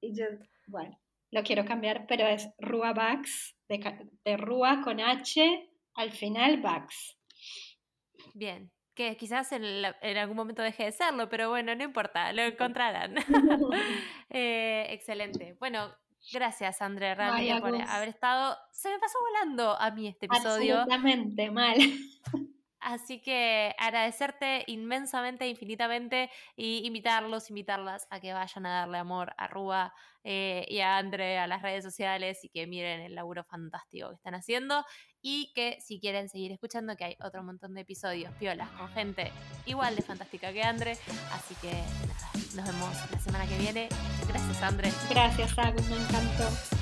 Y 0.00 0.18
yo, 0.18 0.26
bueno, 0.66 0.98
lo 1.30 1.42
quiero 1.42 1.64
cambiar, 1.64 2.06
pero 2.06 2.26
es 2.26 2.48
Rua 2.58 2.92
Bags, 2.92 3.56
de, 3.68 4.08
de 4.24 4.36
Rua 4.36 4.80
con 4.82 5.00
H, 5.00 5.70
al 5.94 6.12
final 6.12 6.60
Bags. 6.60 7.16
Bien, 8.34 8.70
que 8.94 9.16
quizás 9.16 9.50
en, 9.52 9.64
algún 10.18 10.36
momento 10.36 10.62
deje 10.62 10.84
de 10.84 10.92
serlo, 10.92 11.28
pero 11.28 11.48
bueno, 11.48 11.74
no 11.74 11.84
importa, 11.84 12.32
lo 12.32 12.42
encontrarán. 12.42 13.14
Eh, 14.32 14.86
excelente. 14.90 15.56
Bueno, 15.58 15.92
gracias 16.32 16.80
André 16.82 17.16
Rami 17.16 17.50
por 17.60 17.74
haber 17.74 18.08
estado. 18.08 18.56
Se 18.70 18.88
me 18.88 18.98
pasó 19.00 19.18
volando 19.20 19.76
a 19.76 19.90
mí 19.90 20.06
este 20.06 20.26
episodio. 20.26 20.82
Absolutamente 20.82 21.50
mal. 21.50 21.76
Así 22.80 23.20
que 23.20 23.74
agradecerte 23.78 24.64
inmensamente, 24.66 25.46
infinitamente 25.48 26.30
y 26.56 26.86
invitarlos, 26.86 27.50
invitarlas 27.50 28.06
a 28.10 28.20
que 28.20 28.32
vayan 28.32 28.66
a 28.66 28.80
darle 28.80 28.98
amor 28.98 29.34
a 29.36 29.46
Rúa 29.48 29.92
eh, 30.24 30.64
y 30.68 30.80
a 30.80 30.96
André 30.96 31.38
a 31.38 31.46
las 31.46 31.62
redes 31.62 31.84
sociales 31.84 32.42
y 32.42 32.48
que 32.48 32.66
miren 32.66 33.00
el 33.00 33.14
laburo 33.14 33.44
fantástico 33.44 34.08
que 34.08 34.14
están 34.16 34.34
haciendo 34.34 34.84
y 35.22 35.52
que 35.54 35.78
si 35.80 36.00
quieren 36.00 36.28
seguir 36.28 36.52
escuchando 36.52 36.96
que 36.96 37.04
hay 37.04 37.16
otro 37.22 37.42
montón 37.42 37.74
de 37.74 37.82
episodios 37.82 38.32
piolas 38.34 38.70
con 38.70 38.88
gente 38.88 39.30
igual 39.66 39.94
de 39.94 40.02
fantástica 40.02 40.52
que 40.52 40.62
André. 40.62 40.92
Así 41.32 41.54
que 41.56 41.72
nada, 41.72 42.30
nos 42.54 42.66
vemos 42.66 43.10
la 43.12 43.18
semana 43.18 43.46
que 43.46 43.58
viene. 43.58 43.88
Gracias 44.26 44.62
André. 44.62 44.90
Gracias 45.10 45.58
Agus, 45.58 45.86
me 45.86 45.96
encantó. 45.96 46.79